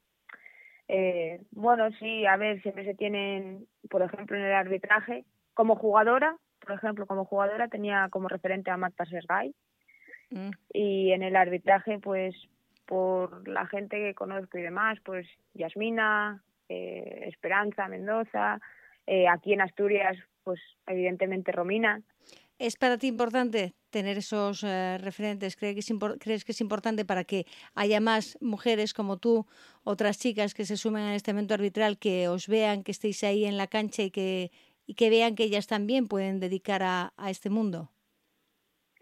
Eh, 0.89 1.39
bueno, 1.51 1.89
sí, 1.97 2.25
a 2.25 2.35
ver, 2.35 2.61
siempre 2.61 2.83
se 2.83 2.93
tienen, 2.93 3.65
por 3.89 4.01
ejemplo, 4.01 4.35
en 4.35 4.43
el 4.43 4.53
arbitraje, 4.53 5.23
como 5.53 5.77
jugadora, 5.77 6.35
por 6.61 6.75
ejemplo, 6.75 7.05
como 7.05 7.25
jugadora 7.25 7.67
tenía 7.67 8.07
como 8.09 8.27
referente 8.27 8.71
a 8.71 8.77
Marta 8.77 9.05
Sergay. 9.05 9.53
Mm. 10.29 10.51
Y 10.73 11.11
en 11.11 11.23
el 11.23 11.35
arbitraje, 11.35 11.99
pues, 11.99 12.35
por 12.85 13.47
la 13.47 13.65
gente 13.67 13.97
que 13.97 14.13
conozco 14.13 14.57
y 14.57 14.61
demás, 14.61 14.99
pues 15.03 15.27
Yasmina, 15.53 16.41
eh, 16.69 17.25
Esperanza, 17.27 17.87
Mendoza, 17.87 18.59
eh, 19.07 19.27
aquí 19.27 19.53
en 19.53 19.61
Asturias, 19.61 20.17
pues 20.43 20.59
evidentemente 20.87 21.51
Romina. 21.51 22.01
¿Es 22.59 22.75
para 22.77 22.97
ti 22.97 23.07
importante 23.07 23.73
tener 23.89 24.17
esos 24.19 24.63
eh, 24.63 24.97
referentes? 24.99 25.55
¿Crees 25.55 25.73
que, 25.73 25.79
es 25.79 25.99
¿Crees 26.19 26.45
que 26.45 26.51
es 26.51 26.61
importante 26.61 27.05
para 27.05 27.23
que 27.23 27.45
haya 27.73 27.99
más 27.99 28.37
mujeres 28.39 28.93
como 28.93 29.17
tú, 29.17 29.47
otras 29.83 30.19
chicas 30.19 30.53
que 30.53 30.65
se 30.65 30.77
sumen 30.77 31.03
a 31.03 31.15
este 31.15 31.31
evento 31.31 31.55
arbitral, 31.55 31.97
que 31.97 32.27
os 32.27 32.47
vean, 32.47 32.83
que 32.83 32.91
estéis 32.91 33.23
ahí 33.23 33.45
en 33.45 33.57
la 33.57 33.67
cancha 33.67 34.03
y 34.03 34.11
que, 34.11 34.51
y 34.91 34.93
que 34.93 35.09
vean 35.09 35.35
que 35.35 35.45
ellas 35.45 35.67
también 35.67 36.09
pueden 36.09 36.41
dedicar 36.41 36.83
a, 36.83 37.13
a 37.15 37.29
este 37.29 37.49
mundo? 37.49 37.89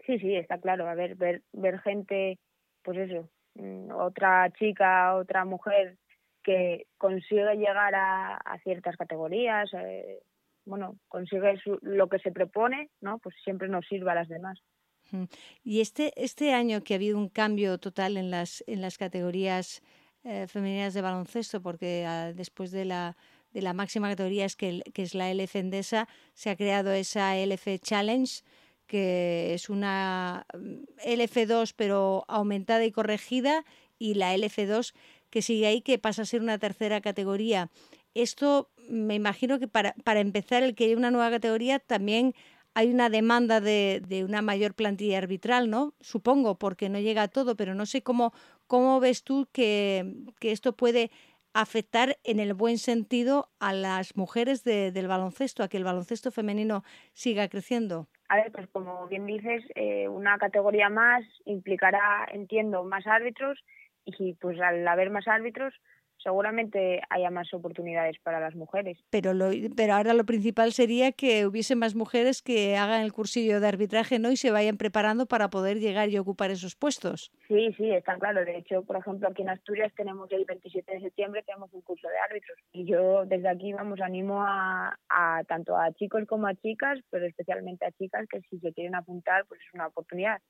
Sí, 0.06 0.20
sí, 0.20 0.36
está 0.36 0.58
claro. 0.58 0.88
A 0.88 0.94
ver, 0.94 1.16
ver, 1.16 1.42
ver 1.52 1.80
gente, 1.80 2.38
pues 2.84 2.96
eso, 2.96 3.28
mm, 3.56 3.90
otra 3.90 4.52
chica, 4.52 5.16
otra 5.16 5.44
mujer 5.44 5.98
que 6.44 6.86
consigue 6.96 7.56
llegar 7.56 7.96
a, 7.96 8.36
a 8.36 8.58
ciertas 8.60 8.96
categorías, 8.96 9.68
eh, 9.74 10.20
bueno, 10.64 10.96
consigue 11.08 11.60
lo 11.82 12.08
que 12.08 12.20
se 12.20 12.30
propone, 12.30 12.88
¿no? 13.00 13.18
Pues 13.18 13.34
siempre 13.42 13.66
nos 13.66 13.84
sirva 13.88 14.12
a 14.12 14.14
las 14.22 14.28
demás. 14.28 14.60
Y 15.64 15.80
este, 15.80 16.12
este 16.14 16.54
año 16.54 16.84
que 16.84 16.94
ha 16.94 16.98
habido 16.98 17.18
un 17.18 17.28
cambio 17.28 17.78
total 17.78 18.16
en 18.16 18.30
las, 18.30 18.62
en 18.68 18.80
las 18.80 18.96
categorías 18.96 19.82
eh, 20.22 20.46
femeninas 20.46 20.94
de 20.94 21.02
baloncesto, 21.02 21.60
porque 21.60 22.04
ah, 22.06 22.32
después 22.32 22.70
de 22.70 22.84
la, 22.84 23.16
de 23.52 23.62
la 23.62 23.72
máxima 23.72 24.08
categoría 24.08 24.44
es 24.44 24.56
que, 24.56 24.82
que 24.92 25.02
es 25.02 25.14
la 25.14 25.30
LF 25.32 25.56
Endesa, 25.56 26.08
se 26.34 26.50
ha 26.50 26.56
creado 26.56 26.92
esa 26.92 27.36
LF 27.36 27.78
Challenge, 27.80 28.42
que 28.86 29.54
es 29.54 29.70
una 29.70 30.46
mm, 30.52 31.08
LF2 31.08 31.74
pero 31.76 32.24
aumentada 32.28 32.84
y 32.84 32.92
corregida, 32.92 33.64
y 33.98 34.14
la 34.14 34.34
LF2 34.34 34.94
que 35.30 35.42
sigue 35.42 35.66
ahí, 35.66 35.80
que 35.80 35.98
pasa 35.98 36.22
a 36.22 36.26
ser 36.26 36.40
una 36.40 36.58
tercera 36.58 37.00
categoría. 37.00 37.70
Esto 38.14 38.68
me 38.88 39.14
imagino 39.14 39.60
que 39.60 39.68
para, 39.68 39.94
para 40.02 40.20
empezar, 40.20 40.64
el 40.64 40.74
que 40.74 40.84
haya 40.84 40.96
una 40.96 41.12
nueva 41.12 41.30
categoría 41.30 41.78
también 41.78 42.34
hay 42.74 42.88
una 42.88 43.10
demanda 43.10 43.60
de, 43.60 44.02
de, 44.06 44.24
una 44.24 44.42
mayor 44.42 44.74
plantilla 44.74 45.18
arbitral, 45.18 45.70
¿no? 45.70 45.94
Supongo, 46.00 46.56
porque 46.56 46.88
no 46.88 46.98
llega 46.98 47.22
a 47.22 47.28
todo, 47.28 47.56
pero 47.56 47.74
no 47.74 47.86
sé 47.86 48.02
cómo, 48.02 48.32
cómo 48.66 49.00
ves 49.00 49.22
tú 49.22 49.48
que, 49.52 50.14
que 50.38 50.52
esto 50.52 50.72
puede 50.76 51.10
afectar 51.52 52.16
en 52.24 52.40
el 52.40 52.54
buen 52.54 52.78
sentido 52.78 53.50
a 53.58 53.72
las 53.72 54.16
mujeres 54.16 54.64
de, 54.64 54.92
del 54.92 55.08
baloncesto, 55.08 55.62
a 55.62 55.68
que 55.68 55.76
el 55.76 55.84
baloncesto 55.84 56.30
femenino 56.30 56.82
siga 57.12 57.48
creciendo. 57.48 58.08
A 58.28 58.36
ver, 58.36 58.52
pues 58.52 58.68
como 58.68 59.06
bien 59.08 59.26
dices, 59.26 59.64
eh, 59.74 60.08
una 60.08 60.38
categoría 60.38 60.88
más 60.88 61.24
implicará, 61.44 62.28
entiendo, 62.32 62.84
más 62.84 63.06
árbitros 63.06 63.58
y 64.04 64.34
pues 64.34 64.60
al 64.60 64.86
haber 64.86 65.10
más 65.10 65.26
árbitros 65.26 65.74
seguramente 66.22 67.00
haya 67.10 67.30
más 67.30 67.52
oportunidades 67.54 68.18
para 68.22 68.40
las 68.40 68.54
mujeres. 68.54 68.98
Pero, 69.10 69.34
lo, 69.34 69.50
pero 69.76 69.94
ahora 69.94 70.14
lo 70.14 70.24
principal 70.24 70.72
sería 70.72 71.12
que 71.12 71.46
hubiese 71.46 71.76
más 71.76 71.94
mujeres 71.94 72.42
que 72.42 72.76
hagan 72.76 73.02
el 73.02 73.12
cursillo 73.12 73.60
de 73.60 73.68
arbitraje 73.68 74.18
¿no? 74.18 74.30
y 74.30 74.36
se 74.36 74.50
vayan 74.50 74.76
preparando 74.76 75.26
para 75.26 75.50
poder 75.50 75.78
llegar 75.78 76.08
y 76.08 76.18
ocupar 76.18 76.50
esos 76.50 76.76
puestos. 76.76 77.30
Sí, 77.48 77.72
sí, 77.76 77.90
está 77.90 78.16
claro. 78.18 78.44
De 78.44 78.56
hecho, 78.56 78.82
por 78.82 78.96
ejemplo, 78.96 79.28
aquí 79.28 79.42
en 79.42 79.50
Asturias 79.50 79.92
tenemos 79.96 80.30
el 80.32 80.44
27 80.44 80.92
de 80.92 81.00
septiembre 81.00 81.42
tenemos 81.42 81.72
un 81.72 81.82
curso 81.82 82.08
de 82.08 82.18
árbitros. 82.18 82.58
Y 82.72 82.84
yo 82.84 83.24
desde 83.26 83.48
aquí, 83.48 83.72
vamos, 83.72 84.00
animo 84.00 84.42
a, 84.42 84.98
a 85.08 85.44
tanto 85.44 85.76
a 85.76 85.92
chicos 85.92 86.24
como 86.26 86.46
a 86.46 86.54
chicas, 86.54 86.98
pero 87.10 87.26
especialmente 87.26 87.84
a 87.86 87.92
chicas 87.92 88.26
que 88.28 88.40
si 88.42 88.58
se 88.58 88.72
quieren 88.72 88.94
apuntar, 88.94 89.46
pues 89.46 89.60
es 89.60 89.74
una 89.74 89.86
oportunidad. 89.86 90.40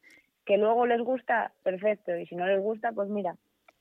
Que 0.45 0.57
luego 0.57 0.87
les 0.87 1.01
gusta, 1.01 1.53
perfecto. 1.63 2.17
Y 2.17 2.27
si 2.27 2.35
no 2.35 2.47
les 2.47 2.61
gusta, 2.61 2.93
pues 2.93 3.09
mira, 3.09 3.37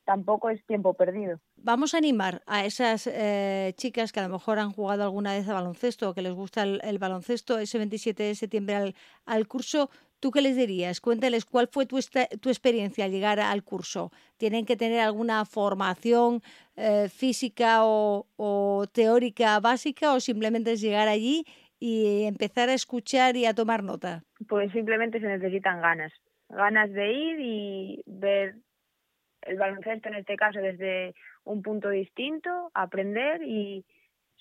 tampoco 0.10 0.50
es 0.50 0.66
tiempo 0.66 0.96
perdido. 0.96 1.40
Vamos 1.56 1.94
a 1.94 2.00
animar 2.00 2.42
a 2.48 2.66
esas 2.66 3.06
eh, 3.06 3.74
chicas 3.76 4.12
que 4.12 4.20
a 4.20 4.24
lo 4.24 4.30
mejor 4.30 4.58
han 4.58 4.72
jugado 4.72 5.04
alguna 5.04 5.34
vez 5.34 5.48
a 5.48 5.54
baloncesto 5.54 6.10
o 6.10 6.14
que 6.16 6.24
les 6.24 6.34
gusta 6.34 6.64
el, 6.64 6.82
el 6.84 6.98
baloncesto 6.98 7.60
ese 7.60 7.78
27 7.78 8.24
de 8.24 8.34
septiembre 8.34 8.76
al, 8.76 8.96
al, 9.28 9.48
curso. 9.48 9.92
¿Tú 10.20 10.32
qué 10.32 10.42
les 10.42 10.56
dirías? 10.56 11.00
Cuéntales 11.00 11.46
cuál 11.46 11.68
fue 11.68 11.86
tu, 11.86 12.00
tu 12.42 12.50
experiencia 12.50 13.06
al 13.06 13.12
llegar 13.12 13.40
al 13.40 13.64
curso. 13.64 14.12
¿Tienen 14.38 14.66
que 14.66 14.76
tener 14.76 15.02
alguna 15.02 15.46
formación 15.46 16.42
eh, 16.76 17.08
física 17.10 17.86
o, 17.86 18.26
o 18.36 18.88
teórica 18.92 19.60
básica 19.60 20.16
o 20.16 20.20
simplemente 20.20 20.72
es 20.72 20.82
llegar 20.82 21.08
allí 21.08 21.46
y 21.80 22.24
empezar 22.24 22.70
a 22.70 22.74
escuchar 22.74 23.38
y 23.38 23.46
a 23.46 23.54
tomar 23.54 23.84
nota? 23.84 24.24
Pues 24.48 24.72
simplemente 24.72 25.20
se 25.20 25.28
necesitan 25.28 25.82
ganas, 25.82 26.12
ganas 26.50 26.92
de 26.92 27.14
ir 27.14 27.40
y 27.40 28.04
ver 28.08 28.56
el 29.42 29.58
baloncesto 29.58 30.10
en 30.10 30.16
este 30.16 30.36
caso 30.36 30.60
desde 30.60 31.16
un 31.44 31.62
punto 31.62 31.90
distinto, 31.90 32.72
aprender 32.74 33.42
y 33.44 33.86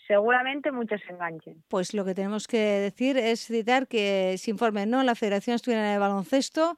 seguramente 0.07 0.73
muchos 0.73 1.01
se 1.07 1.13
enganchen. 1.13 1.63
Pues 1.69 1.95
lo 1.95 2.05
que 2.05 2.15
tenemos 2.15 2.47
que 2.47 2.59
decir 2.59 3.17
es 3.17 3.47
citar 3.47 3.87
que 3.87 4.37
se 4.39 4.51
informe 4.51 4.87
¿no? 4.87 5.03
la 5.03 5.15
Federación 5.15 5.55
Asturiana 5.55 5.93
de 5.93 5.99
Baloncesto 5.99 6.77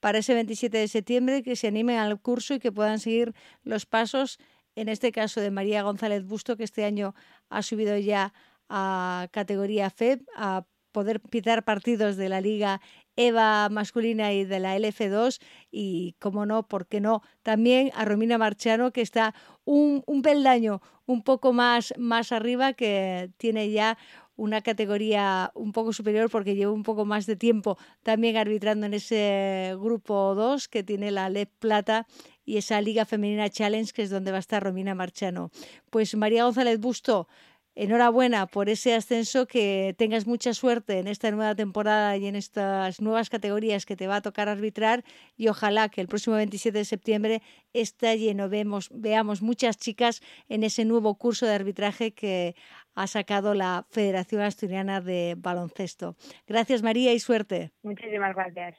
para 0.00 0.18
ese 0.18 0.34
27 0.34 0.76
de 0.78 0.88
septiembre, 0.88 1.42
que 1.44 1.54
se 1.54 1.68
animen 1.68 1.98
al 1.98 2.20
curso 2.20 2.54
y 2.54 2.58
que 2.58 2.72
puedan 2.72 2.98
seguir 2.98 3.34
los 3.62 3.86
pasos, 3.86 4.38
en 4.74 4.88
este 4.88 5.12
caso 5.12 5.40
de 5.40 5.52
María 5.52 5.82
González 5.82 6.24
Busto, 6.24 6.56
que 6.56 6.64
este 6.64 6.84
año 6.84 7.14
ha 7.48 7.62
subido 7.62 7.96
ya 7.96 8.32
a 8.68 9.28
categoría 9.30 9.90
FEB, 9.90 10.24
a 10.34 10.64
poder 10.90 11.20
pitar 11.20 11.62
partidos 11.64 12.16
de 12.16 12.28
la 12.28 12.40
Liga 12.40 12.80
EVA 13.16 13.68
masculina 13.68 14.32
y 14.32 14.44
de 14.44 14.60
la 14.60 14.76
LF2 14.76 15.40
y, 15.70 16.14
como 16.18 16.46
no, 16.46 16.66
¿por 16.66 16.86
qué 16.86 17.00
no? 17.00 17.22
También 17.42 17.90
a 17.94 18.04
Romina 18.04 18.38
Marchano, 18.38 18.92
que 18.92 19.02
está 19.02 19.34
un, 19.64 20.02
peldaño 20.22 20.80
un 21.06 21.22
poco 21.22 21.52
más, 21.52 21.92
más 21.98 22.32
arriba, 22.32 22.72
que 22.72 23.30
tiene 23.36 23.70
ya 23.70 23.98
una 24.36 24.62
categoría 24.62 25.52
un 25.54 25.72
poco 25.72 25.92
superior 25.92 26.30
porque 26.30 26.54
lleva 26.54 26.72
un 26.72 26.82
poco 26.82 27.04
más 27.04 27.26
de 27.26 27.36
tiempo 27.36 27.76
también 28.02 28.36
arbitrando 28.36 28.86
en 28.86 28.94
ese 28.94 29.74
grupo 29.78 30.34
2 30.34 30.68
que 30.68 30.82
tiene 30.82 31.10
la 31.10 31.28
LEP 31.28 31.50
Plata 31.58 32.06
y 32.44 32.56
esa 32.56 32.80
Liga 32.80 33.04
Femenina 33.04 33.50
Challenge 33.50 33.92
que 33.92 34.02
es 34.02 34.10
donde 34.10 34.30
va 34.30 34.38
a 34.38 34.40
estar 34.40 34.62
Romina 34.62 34.94
Marchano. 34.94 35.50
Pues 35.90 36.14
María 36.16 36.44
González 36.44 36.80
Busto, 36.80 37.28
enhorabuena 37.74 38.46
por 38.46 38.68
ese 38.68 38.94
ascenso, 38.94 39.46
que 39.46 39.94
tengas 39.96 40.26
mucha 40.26 40.54
suerte 40.54 40.98
en 40.98 41.08
esta 41.08 41.30
nueva 41.30 41.54
temporada 41.54 42.16
y 42.16 42.26
en 42.26 42.36
estas 42.36 43.00
nuevas 43.00 43.30
categorías 43.30 43.86
que 43.86 43.96
te 43.96 44.06
va 44.06 44.16
a 44.16 44.22
tocar 44.22 44.48
arbitrar 44.48 45.04
y 45.36 45.48
ojalá 45.48 45.88
que 45.88 46.00
el 46.00 46.08
próximo 46.08 46.36
27 46.36 46.78
de 46.78 46.84
septiembre 46.84 47.42
esté 47.72 48.18
lleno, 48.18 48.48
vemos, 48.48 48.88
veamos 48.92 49.42
muchas 49.42 49.78
chicas 49.78 50.22
en 50.48 50.64
ese 50.64 50.84
nuevo 50.84 51.14
curso 51.16 51.46
de 51.46 51.54
arbitraje 51.54 52.12
que 52.12 52.54
ha 52.94 53.06
sacado 53.06 53.54
la 53.54 53.86
Federación 53.90 54.42
Asturiana 54.42 55.00
de 55.00 55.34
Baloncesto. 55.38 56.16
Gracias 56.46 56.82
María 56.82 57.12
y 57.12 57.20
suerte. 57.20 57.72
Muchísimas 57.82 58.34
gracias. 58.34 58.78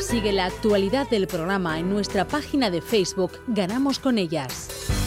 Sigue 0.00 0.32
la 0.32 0.46
actualidad 0.46 1.08
del 1.08 1.26
programa 1.26 1.78
en 1.78 1.88
nuestra 1.88 2.26
página 2.26 2.70
de 2.70 2.82
Facebook 2.82 3.32
Ganamos 3.46 3.98
con 3.98 4.18
ellas. 4.18 5.01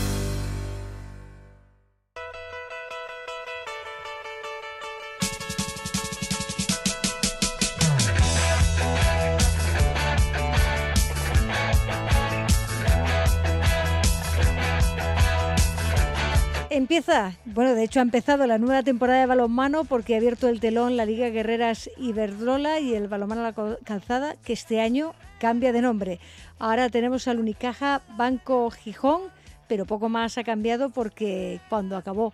Bueno, 17.45 17.76
de 17.76 17.84
hecho 17.84 17.99
ha 17.99 18.03
empezado 18.03 18.45
la 18.45 18.57
nueva 18.57 18.84
temporada 18.84 19.22
de 19.22 19.26
balonmano 19.26 19.86
porque 19.86 20.16
ha 20.16 20.18
abierto 20.18 20.49
el 20.49 20.59
telón 20.59 20.97
la 20.97 21.05
Liga 21.05 21.30
Guerreras 21.30 21.89
Iberdrola 21.97 22.82
y 22.82 22.93
el 22.93 23.07
balonmano 23.07 23.41
la 23.41 23.78
calzada, 23.86 24.36
que 24.43 24.51
este 24.51 24.82
año 24.82 25.13
cambia 25.39 25.72
de 25.72 25.82
nombre. 25.82 26.20
Ahora 26.59 26.89
tenemos 26.89 27.28
al 27.30 27.39
Unicaja 27.39 28.01
Banco 28.18 28.70
Gijón, 28.70 29.22
pero 29.70 29.86
poco 29.86 30.09
más 30.09 30.38
ha 30.38 30.43
cambiado 30.43 30.89
porque 30.89 31.61
cuando 31.70 31.95
acabó 31.95 32.34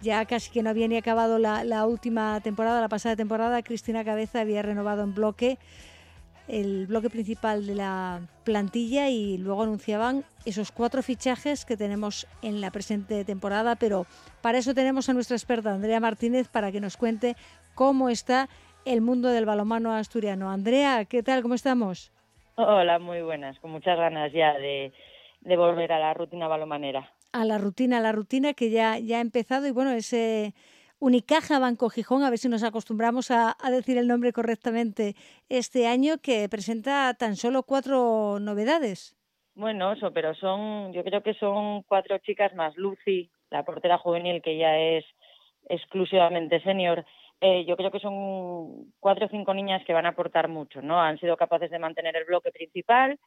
ya 0.00 0.24
casi 0.24 0.50
que 0.50 0.62
no 0.62 0.70
había 0.70 0.88
ni 0.88 0.96
acabado 0.96 1.38
la, 1.38 1.62
la 1.62 1.86
última 1.86 2.40
temporada, 2.40 2.80
la 2.80 2.88
pasada 2.88 3.16
temporada, 3.16 3.62
Cristina 3.62 4.04
Cabeza 4.04 4.40
había 4.40 4.62
renovado 4.62 5.02
en 5.02 5.14
bloque 5.14 5.58
el 6.48 6.86
bloque 6.86 7.10
principal 7.10 7.66
de 7.66 7.74
la 7.74 8.20
plantilla 8.44 9.08
y 9.08 9.38
luego 9.38 9.62
anunciaban 9.62 10.24
esos 10.44 10.72
cuatro 10.72 11.02
fichajes 11.02 11.64
que 11.64 11.76
tenemos 11.76 12.26
en 12.42 12.60
la 12.60 12.70
presente 12.70 13.24
temporada, 13.24 13.76
pero 13.76 14.06
para 14.42 14.58
eso 14.58 14.74
tenemos 14.74 15.08
a 15.08 15.14
nuestra 15.14 15.36
experta 15.36 15.72
Andrea 15.72 16.00
Martínez 16.00 16.48
para 16.48 16.70
que 16.70 16.80
nos 16.80 16.96
cuente 16.96 17.36
cómo 17.74 18.08
está 18.08 18.48
el 18.84 19.00
mundo 19.00 19.28
del 19.28 19.46
balonmano 19.46 19.94
asturiano. 19.94 20.50
Andrea, 20.50 21.06
¿qué 21.06 21.22
tal? 21.22 21.42
¿Cómo 21.42 21.54
estamos? 21.54 22.12
Hola, 22.56 22.98
muy 22.98 23.22
buenas, 23.22 23.58
con 23.58 23.70
muchas 23.70 23.96
ganas 23.98 24.32
ya 24.32 24.52
de, 24.54 24.92
de 25.40 25.56
volver 25.56 25.92
a 25.92 25.98
la 25.98 26.14
rutina 26.14 26.46
balomanera. 26.46 27.10
A 27.32 27.44
la 27.44 27.58
rutina, 27.58 27.98
a 27.98 28.00
la 28.00 28.12
rutina 28.12 28.52
que 28.52 28.70
ya, 28.70 28.98
ya 28.98 29.18
ha 29.18 29.20
empezado 29.20 29.66
y 29.66 29.72
bueno, 29.72 29.90
ese 29.90 30.54
Unicaja 30.98 31.58
Banco 31.58 31.90
Gijón, 31.90 32.22
a 32.22 32.30
ver 32.30 32.38
si 32.38 32.48
nos 32.48 32.62
acostumbramos 32.62 33.30
a, 33.30 33.56
decir 33.70 33.98
el 33.98 34.08
nombre 34.08 34.32
correctamente 34.32 35.14
este 35.48 35.86
año, 35.86 36.18
que 36.22 36.48
presenta 36.48 37.14
tan 37.14 37.36
solo 37.36 37.64
cuatro 37.64 38.38
novedades. 38.40 39.16
Bueno, 39.54 39.92
eso, 39.92 40.12
pero 40.12 40.34
son, 40.34 40.92
yo 40.92 41.04
creo 41.04 41.22
que 41.22 41.34
son 41.34 41.82
cuatro 41.82 42.18
chicas 42.18 42.54
más. 42.54 42.76
Lucy, 42.76 43.30
la 43.50 43.64
portera 43.64 43.98
juvenil, 43.98 44.42
que 44.42 44.56
ya 44.56 44.78
es 44.78 45.04
exclusivamente 45.68 46.60
senior. 46.62 47.04
Eh, 47.40 47.64
yo 47.66 47.76
creo 47.76 47.90
que 47.90 48.00
son 48.00 48.92
cuatro 49.00 49.26
o 49.26 49.28
cinco 49.28 49.54
niñas 49.54 49.84
que 49.84 49.92
van 49.92 50.06
a 50.06 50.10
aportar 50.10 50.48
mucho, 50.48 50.80
¿no? 50.82 51.00
Han 51.00 51.18
sido 51.18 51.36
capaces 51.36 51.70
de 51.70 51.78
mantener 51.78 52.16
el 52.16 52.24
bloque 52.24 52.50
principal. 52.50 53.18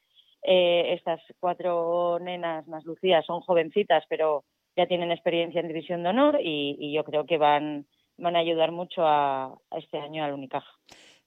Eh, 0.43 0.93
estas 0.93 1.21
cuatro 1.39 2.19
nenas 2.19 2.67
más 2.67 2.85
Lucía 2.85 3.21
son 3.21 3.41
jovencitas, 3.41 4.03
pero 4.09 4.43
ya 4.77 4.87
tienen 4.87 5.11
experiencia 5.11 5.59
en 5.59 5.67
División 5.67 6.03
de 6.03 6.09
Honor 6.09 6.39
y, 6.39 6.77
y 6.79 6.93
yo 6.93 7.03
creo 7.03 7.25
que 7.25 7.37
van, 7.37 7.87
van 8.17 8.35
a 8.35 8.39
ayudar 8.39 8.71
mucho 8.71 9.05
a, 9.05 9.59
este 9.75 9.97
año 9.97 10.23
al 10.23 10.33
Unicaja. 10.33 10.71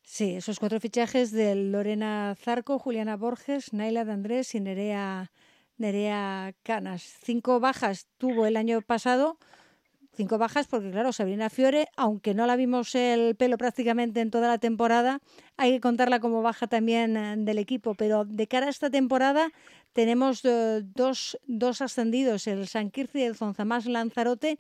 Sí, 0.03 0.37
esos 0.37 0.59
cuatro 0.59 0.81
fichajes 0.81 1.31
de 1.33 1.55
Lorena 1.55 2.35
Zarco, 2.39 2.79
Juliana 2.79 3.17
Borges, 3.17 3.73
Naila 3.73 4.05
de 4.05 4.13
Andrés 4.13 4.55
y 4.55 4.61
Nerea, 4.61 5.31
Nerea 5.77 6.55
Canas. 6.63 7.03
Cinco 7.23 7.61
bajas 7.61 8.09
tuvo 8.17 8.47
el 8.47 8.57
año 8.57 8.81
pasado, 8.83 9.37
cinco 10.21 10.37
bajas 10.37 10.67
porque 10.69 10.91
claro, 10.91 11.13
Sabrina 11.13 11.49
Fiore, 11.49 11.87
aunque 11.97 12.35
no 12.35 12.47
la 12.47 12.55
vimos 12.55 12.95
el 12.95 13.37
pelo 13.37 13.57
prácticamente 13.57 14.21
en 14.21 14.31
toda 14.31 14.49
la 14.49 14.59
temporada, 14.59 15.21
hay 15.57 15.73
que 15.73 15.81
contarla 15.81 16.21
como 16.21 16.43
baja 16.43 16.67
también 16.67 17.17
eh, 17.17 17.37
del 17.39 17.57
equipo, 17.57 17.95
pero 17.95 18.27
de 18.27 18.47
cara 18.47 18.67
a 18.67 18.69
esta 18.69 18.91
temporada 18.91 19.49
tenemos 19.95 20.45
uh, 20.45 20.83
dos, 20.95 21.39
dos 21.47 21.81
ascendidos, 21.81 22.47
el 22.49 22.67
San 22.67 22.91
Quirce 22.91 23.21
y 23.21 23.23
el 23.23 23.35
Zonzamás 23.35 23.87
Lanzarote, 23.87 24.59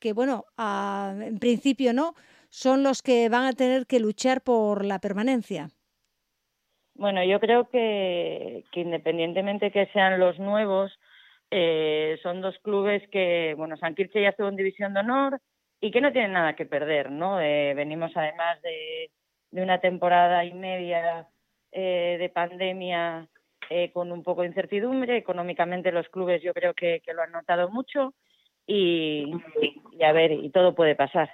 que 0.00 0.12
bueno, 0.12 0.44
uh, 0.58 1.22
en 1.22 1.38
principio 1.38 1.92
no, 1.92 2.14
son 2.50 2.82
los 2.82 3.00
que 3.00 3.28
van 3.28 3.44
a 3.44 3.52
tener 3.52 3.86
que 3.86 4.00
luchar 4.00 4.40
por 4.40 4.84
la 4.84 4.98
permanencia. 4.98 5.68
Bueno, 6.96 7.22
yo 7.22 7.38
creo 7.38 7.68
que 7.70 8.64
independientemente 8.74 9.70
que 9.70 9.86
sean 9.92 10.18
los 10.18 10.36
nuevos, 10.40 10.90
eh, 11.58 12.18
son 12.22 12.42
dos 12.42 12.58
clubes 12.58 13.02
que, 13.10 13.54
bueno, 13.56 13.76
San 13.78 13.94
Quirche 13.94 14.20
ya 14.20 14.28
estuvo 14.28 14.48
en 14.48 14.56
División 14.56 14.92
de 14.92 15.00
Honor 15.00 15.40
y 15.80 15.90
que 15.90 16.00
no 16.00 16.12
tienen 16.12 16.32
nada 16.32 16.54
que 16.54 16.66
perder, 16.66 17.10
¿no? 17.10 17.40
Eh, 17.40 17.72
venimos 17.74 18.12
además 18.14 18.60
de, 18.62 19.10
de, 19.50 19.62
una 19.62 19.80
temporada 19.80 20.44
y 20.44 20.52
media 20.52 21.26
eh, 21.72 22.16
de 22.18 22.28
pandemia 22.28 23.28
eh, 23.70 23.90
con 23.92 24.12
un 24.12 24.22
poco 24.22 24.42
de 24.42 24.48
incertidumbre. 24.48 25.16
Económicamente 25.16 25.92
los 25.92 26.08
clubes 26.08 26.42
yo 26.42 26.52
creo 26.52 26.74
que, 26.74 27.00
que 27.04 27.14
lo 27.14 27.22
han 27.22 27.32
notado 27.32 27.70
mucho 27.70 28.14
y, 28.66 29.30
a 30.04 30.12
ver, 30.12 30.32
y 30.32 30.50
todo 30.50 30.74
puede 30.74 30.94
pasar. 30.94 31.30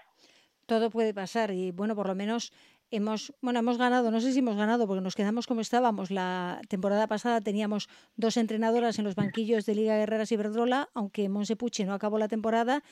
Todo 0.66 0.90
puede 0.90 1.12
pasar 1.12 1.50
y 1.50 1.72
bueno, 1.72 1.96
por 1.96 2.06
lo 2.06 2.14
menos 2.14 2.52
hemos, 2.92 3.34
bueno, 3.40 3.58
hemos 3.58 3.78
ganado, 3.78 4.10
no 4.10 4.20
sé 4.20 4.32
si 4.32 4.38
hemos 4.38 4.56
ganado 4.56 4.86
porque 4.86 5.00
nos 5.00 5.16
quedamos 5.16 5.46
como 5.46 5.60
estábamos. 5.60 6.10
La 6.10 6.60
temporada 6.68 7.08
pasada 7.08 7.40
teníamos 7.40 7.88
dos 8.16 8.36
entrenadoras 8.36 8.98
en 8.98 9.04
los 9.04 9.16
banquillos 9.16 9.66
de 9.66 9.74
Liga 9.74 9.96
Guerreras 9.96 10.30
y 10.30 10.36
Verdrola, 10.36 10.90
aunque 10.94 11.28
Monse 11.28 11.56
Puche 11.56 11.84
no 11.84 11.94
acabó 11.94 12.18
la 12.18 12.28
temporada. 12.28 12.82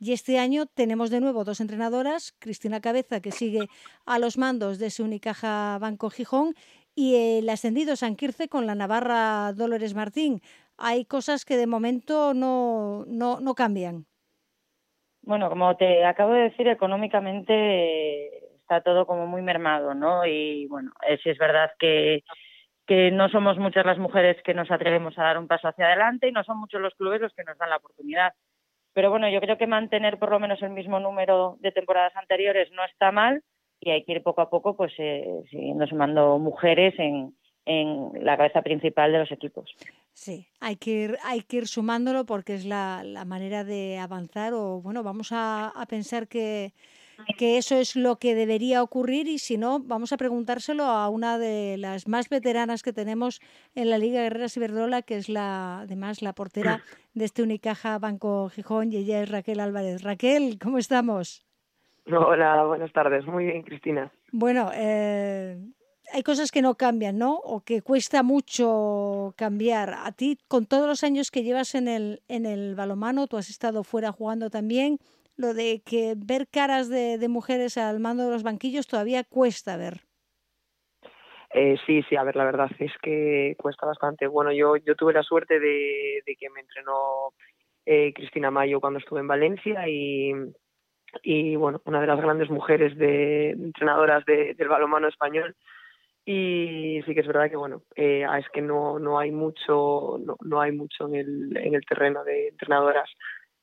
Y 0.00 0.12
este 0.12 0.38
año 0.38 0.66
tenemos 0.66 1.10
de 1.10 1.20
nuevo 1.20 1.44
dos 1.44 1.60
entrenadoras, 1.60 2.32
Cristina 2.40 2.80
Cabeza, 2.80 3.20
que 3.20 3.30
sigue 3.30 3.68
a 4.06 4.18
los 4.18 4.38
mandos 4.38 4.78
de 4.78 4.90
su 4.90 5.04
Unicaja 5.04 5.78
Banco 5.78 6.10
Gijón, 6.10 6.54
y 6.94 7.38
el 7.38 7.48
ascendido 7.48 7.94
San 7.96 8.16
Quirce 8.16 8.48
con 8.48 8.66
la 8.66 8.74
Navarra 8.74 9.52
Dolores 9.52 9.94
Martín. 9.94 10.40
Hay 10.76 11.04
cosas 11.04 11.44
que 11.44 11.56
de 11.56 11.66
momento 11.66 12.34
no, 12.34 13.04
no, 13.06 13.40
no 13.40 13.54
cambian. 13.54 14.06
Bueno, 15.22 15.48
como 15.50 15.76
te 15.76 16.04
acabo 16.04 16.32
de 16.32 16.44
decir, 16.44 16.66
económicamente 16.66 18.49
está 18.70 18.82
todo 18.82 19.04
como 19.04 19.26
muy 19.26 19.42
mermado, 19.42 19.94
¿no? 19.94 20.24
Y 20.24 20.66
bueno, 20.68 20.92
eh, 21.08 21.18
sí 21.22 21.30
es 21.30 21.38
verdad 21.38 21.72
que, 21.78 22.22
no 23.12 23.28
somos 23.28 23.56
muchas 23.56 23.86
las 23.86 23.98
mujeres 23.98 24.36
que 24.42 24.52
nos 24.52 24.68
atrevemos 24.68 25.16
a 25.16 25.22
dar 25.22 25.38
un 25.38 25.46
paso 25.46 25.68
hacia 25.68 25.86
adelante 25.86 26.26
y 26.26 26.32
no 26.32 26.42
son 26.42 26.58
muchos 26.58 26.80
los 26.80 26.92
clubes 26.94 27.20
los 27.20 27.32
que 27.34 27.44
nos 27.44 27.56
dan 27.56 27.70
la 27.70 27.76
oportunidad. 27.76 28.32
Pero 28.92 29.10
bueno, 29.10 29.28
yo 29.30 29.40
creo 29.40 29.56
que 29.56 29.68
mantener 29.68 30.18
por 30.18 30.30
lo 30.30 30.40
menos 30.40 30.60
el 30.60 30.70
mismo 30.70 30.98
número 30.98 31.56
de 31.60 31.70
temporadas 31.70 32.16
anteriores 32.16 32.68
no 32.72 32.84
está 32.84 33.12
mal 33.12 33.42
y 33.78 33.90
hay 33.90 34.04
que 34.04 34.12
ir 34.12 34.22
poco 34.24 34.40
a 34.40 34.50
poco 34.50 34.76
pues 34.76 34.92
eh, 34.98 35.24
siguiendo 35.50 35.86
sumando 35.86 36.36
mujeres 36.40 36.94
en, 36.98 37.32
en 37.64 38.24
la 38.24 38.36
cabeza 38.36 38.62
principal 38.62 39.12
de 39.12 39.20
los 39.20 39.30
equipos. 39.30 39.70
Sí, 40.12 40.48
hay 40.58 40.74
que 40.74 41.16
ir, 41.48 41.68
sumándolo 41.68 42.26
porque 42.26 42.54
es 42.54 42.64
la, 42.64 43.04
manera 43.24 43.62
de 43.62 43.98
avanzar 43.98 44.52
o 44.52 44.80
bueno, 44.80 45.04
vamos 45.04 45.30
a 45.30 45.72
pensar 45.88 46.26
que 46.26 46.72
que 47.36 47.58
eso 47.58 47.76
es 47.76 47.96
lo 47.96 48.16
que 48.16 48.34
debería 48.34 48.82
ocurrir 48.82 49.28
y 49.28 49.38
si 49.38 49.56
no, 49.58 49.80
vamos 49.80 50.12
a 50.12 50.16
preguntárselo 50.16 50.84
a 50.84 51.08
una 51.08 51.38
de 51.38 51.76
las 51.78 52.08
más 52.08 52.28
veteranas 52.28 52.82
que 52.82 52.92
tenemos 52.92 53.40
en 53.74 53.90
la 53.90 53.98
Liga 53.98 54.22
Guerreras 54.22 54.56
Iberdrola, 54.56 55.02
que 55.02 55.16
es 55.16 55.28
la, 55.28 55.80
además 55.80 56.22
la 56.22 56.32
portera 56.32 56.82
de 57.14 57.24
este 57.24 57.42
Unicaja 57.42 57.98
Banco 57.98 58.48
Gijón 58.48 58.92
y 58.92 58.96
ella 58.96 59.22
es 59.22 59.30
Raquel 59.30 59.60
Álvarez. 59.60 60.02
Raquel, 60.02 60.58
¿cómo 60.60 60.78
estamos? 60.78 61.44
Hola, 62.06 62.64
buenas 62.64 62.92
tardes. 62.92 63.26
Muy 63.26 63.46
bien, 63.46 63.62
Cristina. 63.62 64.10
Bueno, 64.32 64.70
eh, 64.74 65.58
hay 66.12 66.22
cosas 66.22 66.50
que 66.50 66.62
no 66.62 66.74
cambian, 66.74 67.18
¿no? 67.18 67.34
O 67.36 67.60
que 67.60 67.82
cuesta 67.82 68.22
mucho 68.22 69.34
cambiar. 69.36 69.94
A 69.94 70.12
ti, 70.12 70.38
con 70.48 70.66
todos 70.66 70.88
los 70.88 71.04
años 71.04 71.30
que 71.30 71.42
llevas 71.42 71.74
en 71.74 71.88
el, 71.88 72.22
en 72.28 72.46
el 72.46 72.74
balomano, 72.74 73.26
tú 73.26 73.36
has 73.36 73.50
estado 73.50 73.84
fuera 73.84 74.12
jugando 74.12 74.50
también, 74.50 74.98
lo 75.40 75.54
de 75.54 75.82
que 75.84 76.14
ver 76.16 76.46
caras 76.48 76.88
de, 76.88 77.18
mujeres 77.28 77.78
al 77.78 78.00
mando 78.00 78.24
de 78.24 78.30
los 78.30 78.42
banquillos 78.42 78.86
todavía 78.86 79.24
cuesta 79.24 79.76
ver. 79.76 80.00
Eh, 81.52 81.76
sí, 81.86 82.02
sí, 82.08 82.16
a 82.16 82.22
ver, 82.22 82.36
la 82.36 82.44
verdad 82.44 82.70
es 82.78 82.92
que 83.02 83.56
cuesta 83.58 83.86
bastante. 83.86 84.26
Bueno, 84.26 84.52
yo, 84.52 84.76
yo 84.76 84.94
tuve 84.94 85.12
la 85.12 85.22
suerte 85.22 85.58
de, 85.58 86.22
que 86.38 86.50
me 86.50 86.60
entrenó 86.60 87.32
eh, 87.86 88.12
Cristina 88.14 88.50
Mayo 88.50 88.80
cuando 88.80 89.00
estuve 89.00 89.20
en 89.20 89.28
Valencia 89.28 89.88
y, 89.88 90.32
y, 91.22 91.56
bueno, 91.56 91.80
una 91.86 92.00
de 92.00 92.06
las 92.06 92.20
grandes 92.20 92.50
mujeres 92.50 92.96
de 92.96 93.50
entrenadoras 93.50 94.24
de, 94.26 94.54
del 94.54 94.68
balonmano 94.68 95.08
español. 95.08 95.56
Y 96.24 97.00
sí 97.06 97.14
que 97.14 97.20
es 97.20 97.26
verdad 97.26 97.50
que, 97.50 97.56
bueno, 97.56 97.82
eh, 97.96 98.26
es 98.38 98.48
que 98.50 98.60
no, 98.60 98.98
no 98.98 99.18
hay 99.18 99.32
mucho, 99.32 100.18
no, 100.24 100.36
no 100.42 100.60
hay 100.60 100.70
mucho 100.70 101.08
en 101.08 101.14
el, 101.16 101.56
en 101.56 101.74
el 101.74 101.84
terreno 101.86 102.22
de 102.22 102.48
entrenadoras 102.48 103.10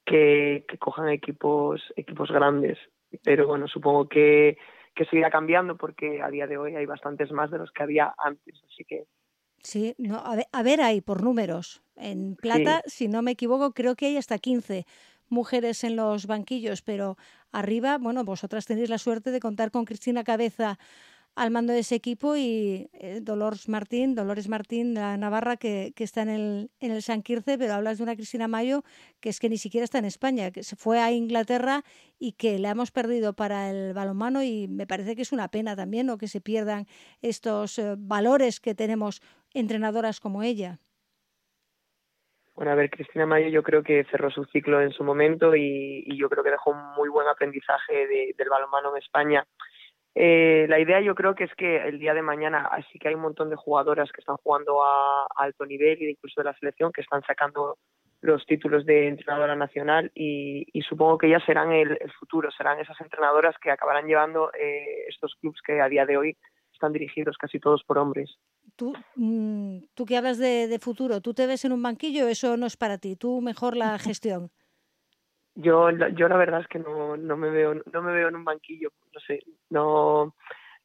que, 0.08 0.66
que 0.68 0.78
cojan 0.78 1.10
equipos, 1.10 1.82
equipos 1.95 2.32
grandes. 2.32 2.80
Pero 3.24 3.45
bueno, 3.45 3.68
supongo 3.68 4.08
que, 4.08 4.58
que 4.95 5.05
seguirá 5.05 5.30
cambiando 5.30 5.78
porque 5.78 6.22
a 6.22 6.30
día 6.30 6.47
de 6.47 6.58
hoy 6.58 6.76
hay 6.76 6.86
bastantes 6.86 7.32
más 7.32 7.51
de 7.51 7.60
los 7.60 7.72
que 7.72 7.84
había 7.84 8.16
antes, 8.18 8.55
así 8.66 8.84
que 8.86 9.03
Sí, 9.64 9.95
no, 9.97 10.18
a, 10.18 10.36
ver, 10.36 10.45
a 10.51 10.64
ver 10.64 10.82
hay 10.82 11.01
por 11.01 11.24
números. 11.24 11.82
En 11.95 12.36
plata, 12.36 12.82
sí. 12.86 13.05
si 13.05 13.08
no 13.08 13.22
me 13.22 13.32
equivoco, 13.32 13.74
creo 13.74 13.95
que 13.95 14.05
hay 14.05 14.18
hasta 14.18 14.38
15 14.38 14.86
mujeres 15.30 15.84
en 15.84 15.95
los 15.95 16.26
banquillos, 16.26 16.82
pero 16.82 17.18
arriba, 17.51 17.97
bueno, 17.97 18.24
vosotras 18.24 18.66
tenéis 18.66 18.89
la 18.89 18.97
suerte 18.97 19.32
de 19.32 19.39
contar 19.39 19.72
con 19.72 19.84
Cristina 19.84 20.24
Cabeza 20.24 20.78
al 21.38 21.52
mando 21.52 21.72
de 21.72 21.80
ese 21.80 21.94
equipo 21.94 22.36
y 22.36 22.90
eh, 22.94 23.20
Dolores 23.22 23.70
Martín, 23.70 24.16
Dolores 24.16 24.50
Martín 24.50 24.96
de 24.96 25.02
la 25.02 25.18
Navarra 25.18 25.56
que, 25.56 25.94
que, 25.96 26.04
está 26.04 26.24
en 26.24 26.30
el, 26.30 26.72
en 26.80 26.92
el 26.92 27.04
San 27.04 27.22
Quirce, 27.22 27.60
pero 27.60 27.76
hablas 27.76 28.00
de 28.00 28.04
una 28.04 28.16
Cristina 28.16 28.48
Mayo 28.48 28.82
que 29.20 29.30
es 29.30 29.40
que 29.40 29.48
ni 29.48 29.58
siquiera 29.58 29.84
está 29.86 30.00
en 30.00 30.06
España, 30.06 30.50
que 30.50 30.64
se 30.64 30.76
fue 30.76 31.00
a 31.00 31.12
Inglaterra 31.12 31.84
y 32.18 32.32
que 32.34 32.58
la 32.58 32.72
hemos 32.72 32.90
perdido 32.90 33.34
para 33.34 33.70
el 33.70 33.94
balonmano 33.94 34.42
y 34.42 34.68
me 34.68 34.88
parece 34.88 35.16
que 35.16 35.22
es 35.22 35.32
una 35.32 35.50
pena 35.50 35.76
también 35.76 36.08
¿no? 36.08 36.18
que 36.18 36.28
se 36.28 36.42
pierdan 36.42 36.88
estos 37.22 37.78
eh, 37.78 37.94
valores 38.00 38.60
que 38.60 38.74
tenemos 38.74 39.22
entrenadoras 39.54 40.20
como 40.20 40.42
ella. 40.42 40.80
Bueno, 42.56 42.72
a 42.72 42.76
ver, 42.76 42.90
Cristina 42.90 43.28
Mayo 43.28 43.50
yo 43.50 43.62
creo 43.62 43.84
que 43.84 44.06
cerró 44.06 44.32
su 44.32 44.44
ciclo 44.46 44.82
en 44.82 44.92
su 44.92 45.04
momento 45.04 45.56
y, 45.56 46.04
yo 46.18 46.28
creo 46.28 46.44
que 46.44 46.50
dejó 46.50 46.72
un 46.72 46.84
muy 46.96 47.08
buen 47.08 47.28
aprendizaje 47.28 48.08
de, 48.08 48.34
del 48.36 48.50
balonmano 48.50 48.90
en 48.90 48.98
España. 48.98 49.46
Eh, 50.20 50.65
la 50.68 50.80
idea 50.80 50.99
yo 50.99 51.13
creo 51.13 51.36
que 51.36 51.43
es 51.43 51.53
que 51.53 51.78
el 51.78 51.99
día 51.99 52.15
de 52.15 52.24
mañana 52.24 52.68
sí 52.91 52.97
que 52.97 53.07
hay 53.07 53.13
un 53.13 53.22
montón 53.22 53.51
de 53.51 53.55
jugadoras 53.55 54.11
que 54.11 54.20
están 54.20 54.38
jugando 54.38 54.84
a, 54.84 55.26
a 55.26 55.43
alto 55.43 55.63
nivel 55.63 56.01
y 56.01 56.09
incluso 56.09 56.41
de 56.41 56.45
la 56.45 56.57
selección 56.57 56.91
que 56.91 57.01
están 57.01 57.22
sacando 57.22 57.78
los 58.22 58.43
títulos 58.47 58.84
de 58.88 59.09
entrenadora 59.09 59.55
nacional 59.55 60.11
y, 60.15 60.65
y 60.74 60.82
supongo 60.82 61.20
que 61.20 61.28
ellas 61.28 61.43
serán 61.45 61.72
el, 61.72 61.99
el, 62.01 62.11
futuro, 62.13 62.49
serán 62.49 62.80
esas 62.80 62.99
entrenadoras 62.99 63.55
que 63.61 63.70
acabarán 63.70 64.07
llevando 64.07 64.51
eh, 64.59 65.05
estos 65.07 65.36
clubes 65.39 65.61
que 65.63 65.82
a 65.82 65.88
día 65.88 66.07
de 66.07 66.18
hoy 66.18 66.38
están 66.74 66.93
dirigidos 66.93 67.38
casi 67.38 67.59
todos 67.59 67.84
por 67.84 67.99
hombres. 67.99 68.39
Tú, 68.76 68.95
mm, 69.18 69.84
tú 69.93 70.05
que 70.05 70.18
hablas 70.18 70.39
de, 70.39 70.68
de 70.68 70.80
futuro, 70.80 71.22
¿tú 71.22 71.36
te 71.36 71.45
ves 71.45 71.63
en 71.63 71.74
un 71.74 71.84
banquillo? 71.84 72.28
Eso 72.28 72.57
no 72.57 72.65
es 72.65 72.76
para 72.76 72.97
ti, 72.97 73.15
tú 73.18 73.39
mejor 73.41 73.78
la 73.78 73.99
gestión. 73.99 74.49
Yo, 75.59 75.89
yo 75.89 76.28
la 76.28 76.38
verdad 76.38 76.61
es 76.61 76.68
que 76.68 76.78
no, 76.78 77.18
no 77.18 77.36
me 77.36 77.49
veo, 77.49 77.74
no 77.91 78.01
me 78.03 78.13
veo 78.13 78.30
en 78.30 78.36
un 78.36 78.45
banquillo, 78.45 78.89
no 79.18 79.20
sé, 79.26 79.39
no, 79.70 80.36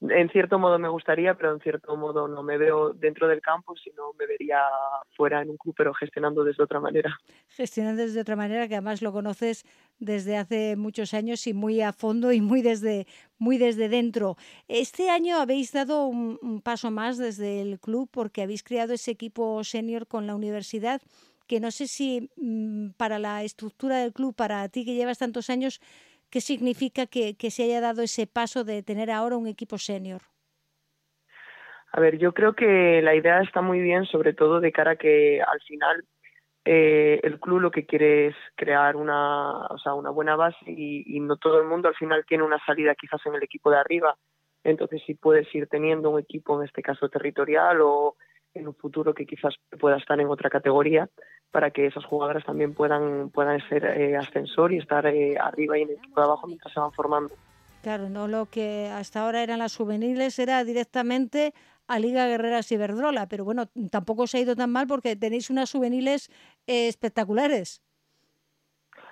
en 0.00 0.30
cierto 0.30 0.58
modo 0.58 0.78
me 0.78 0.88
gustaría, 0.88 1.34
pero 1.34 1.52
en 1.52 1.60
cierto 1.60 1.96
modo 1.96 2.26
no 2.26 2.42
me 2.42 2.56
veo 2.56 2.92
dentro 2.94 3.28
del 3.28 3.40
campo, 3.40 3.74
sino 3.76 4.12
me 4.18 4.26
vería 4.26 4.60
fuera 5.16 5.42
en 5.42 5.50
un 5.50 5.56
club, 5.56 5.74
pero 5.76 5.92
gestionando 5.92 6.42
desde 6.42 6.62
otra 6.62 6.80
manera. 6.80 7.16
Gestionando 7.48 8.02
desde 8.02 8.20
otra 8.20 8.34
manera, 8.34 8.66
que 8.68 8.74
además 8.74 9.02
lo 9.02 9.12
conoces 9.12 9.64
desde 9.98 10.36
hace 10.36 10.76
muchos 10.76 11.14
años 11.14 11.46
y 11.46 11.52
muy 11.52 11.82
a 11.82 11.92
fondo 11.92 12.32
y 12.32 12.40
muy 12.40 12.62
desde, 12.62 13.06
muy 13.38 13.58
desde 13.58 13.88
dentro. 13.88 14.36
Este 14.66 15.10
año 15.10 15.36
habéis 15.36 15.72
dado 15.72 16.06
un, 16.06 16.38
un 16.42 16.62
paso 16.62 16.90
más 16.90 17.18
desde 17.18 17.60
el 17.60 17.78
club 17.78 18.08
porque 18.10 18.42
habéis 18.42 18.62
creado 18.62 18.94
ese 18.94 19.10
equipo 19.10 19.62
senior 19.62 20.06
con 20.06 20.26
la 20.26 20.34
universidad 20.34 21.02
que 21.46 21.60
no 21.60 21.70
sé 21.70 21.86
si 21.86 22.30
mmm, 22.36 22.92
para 22.96 23.18
la 23.18 23.42
estructura 23.42 23.98
del 23.98 24.14
club, 24.14 24.34
para 24.34 24.66
ti 24.68 24.86
que 24.86 24.94
llevas 24.94 25.18
tantos 25.18 25.50
años, 25.50 25.80
¿qué 26.32 26.40
significa 26.40 27.06
que, 27.06 27.36
se 27.50 27.62
haya 27.64 27.82
dado 27.82 28.02
ese 28.02 28.26
paso 28.26 28.64
de 28.64 28.82
tener 28.82 29.10
ahora 29.10 29.36
un 29.36 29.46
equipo 29.46 29.76
senior? 29.76 30.22
A 31.92 32.00
ver, 32.00 32.16
yo 32.16 32.32
creo 32.32 32.54
que 32.54 33.02
la 33.02 33.14
idea 33.14 33.42
está 33.42 33.60
muy 33.60 33.80
bien, 33.80 34.06
sobre 34.06 34.32
todo 34.32 34.58
de 34.58 34.72
cara 34.72 34.92
a 34.92 34.96
que 34.96 35.42
al 35.42 35.60
final 35.60 36.04
eh, 36.64 37.20
el 37.22 37.38
club 37.38 37.60
lo 37.60 37.70
que 37.70 37.84
quiere 37.84 38.28
es 38.28 38.36
crear 38.56 38.96
una, 38.96 39.66
o 39.66 39.76
sea, 39.76 39.92
una 39.92 40.08
buena 40.08 40.34
base 40.34 40.64
y, 40.66 41.04
y, 41.06 41.20
no 41.20 41.36
todo 41.36 41.60
el 41.60 41.68
mundo 41.68 41.88
al 41.88 41.96
final 41.96 42.24
tiene 42.26 42.44
una 42.44 42.64
salida 42.64 42.94
quizás 42.94 43.20
en 43.26 43.34
el 43.34 43.42
equipo 43.42 43.70
de 43.70 43.76
arriba. 43.76 44.16
Entonces, 44.64 45.02
si 45.04 45.14
puedes 45.14 45.54
ir 45.54 45.66
teniendo 45.66 46.08
un 46.08 46.20
equipo, 46.20 46.58
en 46.58 46.66
este 46.66 46.80
caso 46.82 47.10
territorial 47.10 47.82
o 47.82 48.16
en 48.54 48.68
un 48.68 48.74
futuro 48.74 49.14
que 49.14 49.26
quizás 49.26 49.54
pueda 49.80 49.96
estar 49.96 50.20
en 50.20 50.28
otra 50.28 50.50
categoría 50.50 51.08
para 51.50 51.70
que 51.70 51.86
esas 51.86 52.04
jugadoras 52.04 52.44
también 52.44 52.74
puedan 52.74 53.30
puedan 53.30 53.60
ser 53.68 53.84
eh, 53.84 54.16
ascensor 54.16 54.72
y 54.72 54.78
estar 54.78 55.06
eh, 55.06 55.36
arriba 55.38 55.78
y 55.78 55.82
en 55.82 55.90
el 55.90 55.96
equipo 55.96 56.20
de 56.20 56.26
abajo 56.26 56.46
mientras 56.46 56.72
se 56.72 56.80
van 56.80 56.92
formando. 56.92 57.34
Claro, 57.82 58.08
no 58.08 58.28
lo 58.28 58.46
que 58.46 58.88
hasta 58.92 59.24
ahora 59.24 59.42
eran 59.42 59.58
las 59.58 59.76
juveniles 59.76 60.38
era 60.38 60.62
directamente 60.64 61.52
a 61.88 61.98
Liga 61.98 62.28
Guerreras 62.28 62.70
Iberdrola, 62.70 63.26
pero 63.28 63.44
bueno, 63.44 63.66
tampoco 63.90 64.26
se 64.26 64.38
ha 64.38 64.40
ido 64.40 64.54
tan 64.54 64.70
mal 64.70 64.86
porque 64.86 65.16
tenéis 65.16 65.50
unas 65.50 65.72
juveniles 65.72 66.30
eh, 66.66 66.88
espectaculares. 66.88 67.82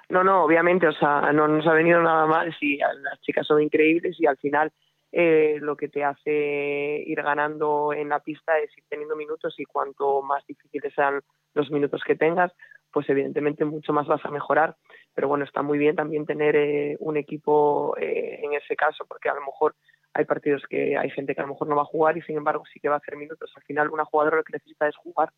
No, 0.08 0.24
no, 0.24 0.44
obviamente, 0.44 0.86
o 0.88 0.92
sea, 0.92 1.32
no 1.32 1.46
nos 1.46 1.66
ha 1.66 1.72
venido 1.72 2.00
nada 2.00 2.26
mal, 2.26 2.54
sí, 2.58 2.78
las 2.78 3.20
chicas 3.20 3.46
son 3.46 3.62
increíbles 3.62 4.16
y 4.18 4.26
al 4.26 4.36
final 4.38 4.72
eh, 5.12 5.58
lo 5.60 5.76
que 5.76 5.88
te 5.88 6.04
hace 6.04 7.02
ir 7.06 7.22
ganando 7.22 7.92
en 7.92 8.08
la 8.08 8.20
pista 8.20 8.58
es 8.58 8.76
ir 8.76 8.84
teniendo 8.88 9.16
minutos 9.16 9.54
y 9.58 9.64
cuanto 9.64 10.22
más 10.22 10.46
difíciles 10.46 10.92
sean 10.94 11.20
los 11.54 11.70
minutos 11.70 12.02
que 12.06 12.14
tengas, 12.14 12.52
pues 12.92 13.08
evidentemente 13.08 13.64
mucho 13.64 13.92
más 13.92 14.06
vas 14.06 14.24
a 14.24 14.30
mejorar. 14.30 14.76
Pero 15.14 15.28
bueno, 15.28 15.44
está 15.44 15.62
muy 15.62 15.78
bien 15.78 15.96
también 15.96 16.26
tener 16.26 16.56
eh, 16.56 16.96
un 17.00 17.16
equipo 17.16 17.96
eh, 17.98 18.40
en 18.42 18.52
ese 18.54 18.76
caso, 18.76 19.04
porque 19.06 19.28
a 19.28 19.34
lo 19.34 19.40
mejor 19.40 19.74
hay 20.14 20.24
partidos 20.24 20.62
que 20.68 20.96
hay 20.96 21.10
gente 21.10 21.34
que 21.34 21.40
a 21.40 21.44
lo 21.44 21.52
mejor 21.52 21.68
no 21.68 21.76
va 21.76 21.82
a 21.82 21.86
jugar 21.86 22.16
y 22.16 22.22
sin 22.22 22.36
embargo 22.36 22.64
sí 22.72 22.80
que 22.80 22.88
va 22.88 22.96
a 22.96 22.98
hacer 22.98 23.16
minutos. 23.16 23.52
Al 23.56 23.62
final 23.62 23.90
una 23.90 24.04
jugadora 24.04 24.36
lo 24.36 24.44
que 24.44 24.52
necesita 24.52 24.88
es 24.88 24.96
jugar. 24.96 25.32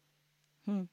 Mm. 0.66 0.84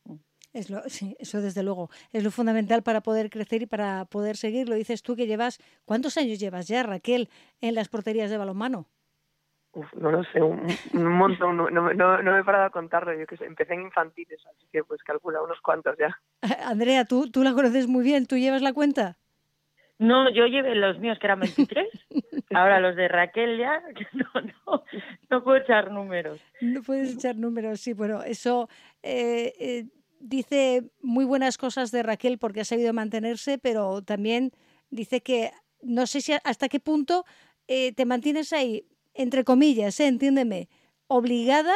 Es 0.54 0.70
lo, 0.70 0.82
sí, 0.90 1.16
eso 1.20 1.42
desde 1.42 1.64
luego 1.64 1.90
es 2.12 2.24
lo 2.24 2.32
fundamental 2.32 2.84
para 2.84 3.02
poder 3.02 3.30
crecer 3.30 3.62
y 3.62 3.66
para 3.66 4.06
poder 4.06 4.38
seguir. 4.38 4.70
Lo 4.70 4.76
dices 4.76 5.02
tú 5.02 5.16
que 5.16 5.28
llevas, 5.28 5.60
¿cuántos 5.86 6.18
años 6.18 6.40
llevas 6.40 6.68
ya, 6.68 6.84
Raquel, 6.84 7.30
en 7.62 7.76
las 7.76 7.90
porterías 7.90 8.30
de 8.30 8.38
balonmano? 8.38 8.88
no 9.96 10.12
lo 10.12 10.24
sé, 10.26 10.42
un, 10.42 10.66
montón, 10.94 11.58
no, 11.58 11.70
no, 11.70 11.94
no, 11.94 12.32
me 12.32 12.40
he 12.40 12.44
parado 12.44 12.66
a 12.66 12.70
contarlo, 12.70 13.14
yo 13.14 13.26
que 13.28 13.38
sé, 13.38 13.46
empecé 13.46 13.74
en 13.74 13.82
infantiles, 13.82 14.44
así 14.48 14.68
que 14.72 14.84
pues 14.84 15.04
calcula 15.04 15.42
unos 15.42 15.62
cuantos 15.62 15.96
ya. 15.98 16.20
Andrea, 16.66 17.06
tú, 17.06 17.30
tú 17.30 17.44
la 17.44 17.54
conoces 17.54 17.88
muy 17.88 18.04
bien, 18.04 18.26
¿tú 18.26 18.38
llevas 18.38 18.62
la 18.62 18.74
cuenta? 18.74 19.18
No, 20.00 20.30
yo 20.32 20.48
llevé 20.48 20.76
los 20.76 20.98
míos 21.00 21.18
que 21.20 21.28
eran 21.28 21.42
23, 21.42 21.88
ahora 22.56 22.80
los 22.80 22.96
de 22.96 23.10
Raquel 23.10 23.58
ya, 23.58 23.82
no, 24.14 24.42
no, 24.42 24.84
no 25.30 25.44
puedo 25.44 25.58
echar 25.58 25.92
números. 25.92 26.40
No 26.62 26.82
puedes 26.82 27.16
echar 27.16 27.36
números, 27.36 27.82
sí, 27.82 27.94
bueno, 27.94 28.24
eso 28.24 28.70
eh, 29.04 29.54
eh, 29.60 29.86
dice 30.20 30.84
muy 31.02 31.26
buenas 31.26 31.58
cosas 31.58 31.92
de 31.92 32.04
Raquel 32.04 32.38
porque 32.38 32.62
ha 32.62 32.66
sabido 32.66 32.94
mantenerse, 32.94 33.58
pero 33.58 34.02
también 34.04 34.52
dice 34.90 35.22
que 35.22 35.52
no 35.82 36.08
sé 36.08 36.22
si 36.22 36.34
hasta 36.44 36.70
qué 36.70 36.80
punto 36.80 37.26
eh, 37.68 37.94
te 37.94 38.06
mantienes 38.06 38.54
ahí 38.54 38.86
entre 39.14 39.44
comillas, 39.44 40.00
¿eh? 40.00 40.08
entiéndeme, 40.08 40.70
obligada, 41.08 41.74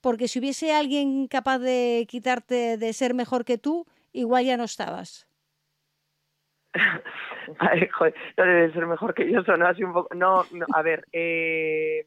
porque 0.00 0.26
si 0.26 0.38
hubiese 0.38 0.72
alguien 0.72 1.28
capaz 1.28 1.58
de 1.58 2.06
quitarte 2.08 2.78
de 2.78 2.92
ser 2.92 3.14
mejor 3.14 3.44
que 3.44 3.58
tú, 3.58 3.86
igual 4.12 4.44
ya 4.44 4.56
no 4.56 4.64
estabas. 4.64 5.28
Ay, 7.58 7.88
joder, 7.88 8.14
no 8.38 8.72
ser 8.72 8.86
mejor 8.86 9.14
que 9.14 9.30
yo, 9.30 9.40
así 9.40 9.84
un 9.84 9.92
poco. 9.92 10.14
No, 10.14 10.44
no 10.52 10.64
a 10.72 10.82
ver, 10.82 11.06
eh, 11.12 12.06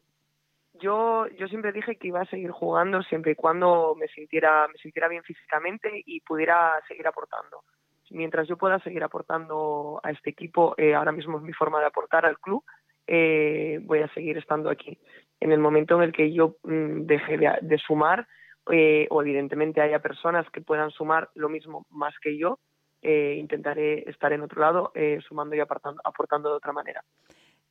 yo, 0.80 1.28
yo 1.38 1.48
siempre 1.48 1.72
dije 1.72 1.96
que 1.98 2.08
iba 2.08 2.22
a 2.22 2.26
seguir 2.26 2.52
jugando 2.52 3.02
siempre 3.04 3.34
y 3.34 3.36
cuando 3.36 3.96
me 3.96 4.08
sintiera, 4.08 4.68
me 4.68 4.78
sintiera 4.78 5.08
bien 5.08 5.24
físicamente 5.24 6.04
y 6.06 6.22
pudiera 6.22 6.74
seguir 6.88 7.08
aportando. 7.08 7.64
Mientras 8.12 8.48
yo 8.48 8.58
pueda 8.58 8.80
seguir 8.80 9.04
aportando 9.04 10.00
a 10.04 10.12
este 10.12 10.30
equipo, 10.30 10.76
eh, 10.78 10.94
ahora 10.94 11.12
mismo 11.12 11.38
es 11.38 11.44
mi 11.44 11.54
forma 11.54 11.80
de 11.80 11.88
aportar 11.88 12.26
al 12.26 12.40
club, 12.40 12.64
eh, 13.08 13.80
voy 13.84 14.00
a 14.00 14.14
seguir 14.14 14.38
estando 14.38 14.70
aquí. 14.70 14.98
En 15.40 15.52
el 15.52 15.60
momento 15.60 15.96
en 15.96 16.04
el 16.04 16.12
que 16.12 16.32
yo 16.32 16.58
mm, 16.64 17.06
deje 17.06 17.38
de, 17.38 17.78
sumar, 17.78 18.28
eh, 18.72 19.08
o 19.12 19.22
evidentemente 19.22 19.82
haya 19.82 20.00
personas 20.00 20.50
que 20.50 20.62
puedan 20.62 20.90
sumar 20.92 21.30
lo 21.36 21.50
mismo 21.50 21.86
más 21.90 22.16
que 22.22 22.38
yo, 22.38 22.60
eh, 23.02 23.36
intentaré 23.38 24.10
estar 24.10 24.34
en 24.34 24.42
otro 24.42 24.62
lado, 24.62 24.92
sumando 25.28 25.56
y 25.56 25.60
aportando 25.60 26.50
de 26.50 26.56
otra 26.56 26.74
manera. 26.74 27.04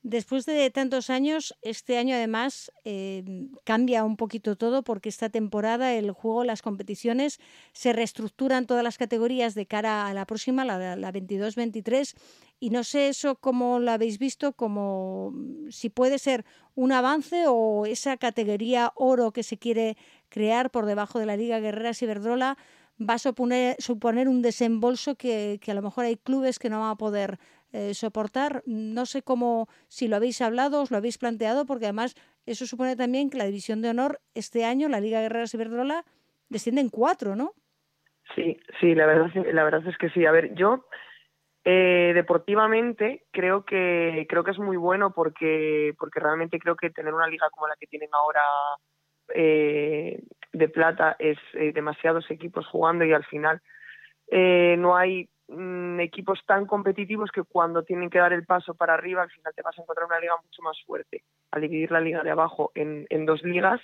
Después 0.05 0.44
de 0.44 0.70
tantos 0.70 1.09
años, 1.09 1.57
este 1.62 1.96
año 1.96 2.14
además 2.14 2.70
eh, 2.84 3.24
cambia 3.64 4.05
un 4.05 4.18
poquito 4.18 4.55
todo 4.55 4.82
porque 4.84 5.09
esta 5.09 5.30
temporada 5.30 5.94
el 5.94 6.11
juego, 6.11 6.44
las 6.44 6.61
competiciones 6.61 7.40
se 7.72 7.94
reestructuran 7.94 8.66
todas 8.66 8.84
las 8.84 8.98
categorías 8.98 9.55
de 9.55 9.64
cara 9.64 10.07
a 10.07 10.12
la 10.12 10.26
próxima, 10.26 10.66
la, 10.66 10.94
la 10.94 11.11
22-23. 11.11 12.16
Y 12.61 12.68
no 12.68 12.84
sé 12.84 13.09
eso 13.09 13.36
cómo 13.36 13.78
lo 13.78 13.92
habéis 13.92 14.18
visto, 14.18 14.52
como 14.52 15.32
si 15.70 15.88
puede 15.88 16.18
ser 16.18 16.44
un 16.74 16.92
avance 16.92 17.46
o 17.48 17.86
esa 17.86 18.18
categoría 18.18 18.92
oro 18.96 19.32
que 19.32 19.42
se 19.42 19.57
quiere 19.57 19.96
crear 20.28 20.70
por 20.70 20.84
debajo 20.84 21.18
de 21.18 21.24
la 21.24 21.38
Liga 21.38 21.61
Guerreras 21.61 22.02
Iberdrola 22.02 22.59
va 23.00 23.14
a 23.14 23.18
suponer, 23.18 23.76
suponer 23.78 24.28
un 24.28 24.42
desembolso 24.42 25.14
que 25.14 25.59
a 25.66 25.74
lo 25.74 25.80
mejor 25.80 26.05
hay 26.05 26.16
clubes 26.16 26.59
que 26.59 26.68
no 26.68 26.80
van 26.80 26.90
a 26.90 26.96
poder 26.96 27.38
eh, 27.75 27.93
soportar. 27.93 28.62
No 28.66 29.05
sé 29.05 29.22
cómo, 29.22 29.66
si 29.89 30.07
lo 30.07 30.14
habéis 30.14 30.41
hablado, 30.41 30.81
os 30.81 30.93
lo 30.93 30.97
habéis 30.97 31.18
planteado, 31.18 31.66
porque 31.66 31.87
además 31.87 32.14
eso 32.47 32.66
supone 32.66 32.95
también 32.95 33.31
que 33.31 33.37
la 33.37 33.47
división 33.47 33.83
de 33.83 33.91
honor 33.91 34.20
este 34.33 34.64
año, 34.64 34.89
la 34.89 35.01
Liga 35.01 35.20
Guerreras 35.20 35.55
Iberdrola, 35.55 36.05
desciende 36.49 36.83
en 36.83 36.89
cuatro, 36.89 37.35
¿no? 37.35 37.51
Sí, 38.37 38.61
sí, 38.79 38.95
la 38.95 39.07
verdad, 39.07 39.33
la 39.53 39.64
verdad 39.64 39.89
es 39.89 39.99
que 39.99 40.09
sí. 40.11 40.25
A 40.25 40.31
ver, 40.31 40.55
yo 40.55 40.87
eh, 41.64 42.12
deportivamente 42.14 43.25
creo 43.33 43.64
que 43.64 44.25
creo 44.29 44.45
que 44.45 44.53
es 44.53 44.59
muy 44.61 44.77
bueno 44.77 45.12
porque 45.12 45.95
porque 45.99 46.20
realmente 46.20 46.61
creo 46.61 46.77
que 46.77 46.91
tener 46.91 47.12
una 47.12 47.27
liga 47.27 47.51
como 47.51 47.66
la 47.66 47.75
que 47.75 47.89
tienen 47.89 48.11
ahora 48.12 48.43
eh, 49.35 50.22
de 50.53 50.68
plata 50.68 51.16
es 51.18 51.39
demasiados 51.75 52.31
equipos 52.31 52.68
jugando 52.68 53.05
y 53.05 53.12
al 53.12 53.25
final 53.25 53.61
no 54.31 54.97
hay 54.97 55.29
Mm, 55.47 56.01
equipos 56.01 56.40
tan 56.47 56.64
competitivos 56.64 57.30
que 57.30 57.42
cuando 57.42 57.82
tienen 57.82 58.09
que 58.09 58.18
dar 58.18 58.32
el 58.32 58.47
paso 58.47 58.74
para 58.74 58.95
arriba 58.95 59.20
al 59.22 59.30
final 59.30 59.53
te 59.55 59.61
vas 59.61 59.78
a 59.78 59.82
encontrar 59.82 60.07
una 60.07 60.18
liga 60.18 60.34
mucho 60.42 60.62
más 60.62 60.80
fuerte. 60.86 61.22
Al 61.51 61.61
dividir 61.61 61.90
la 61.90 62.01
liga 62.01 62.22
de 62.22 62.30
abajo 62.30 62.72
en, 62.74 63.26
dos 63.26 63.42
ligas, 63.42 63.80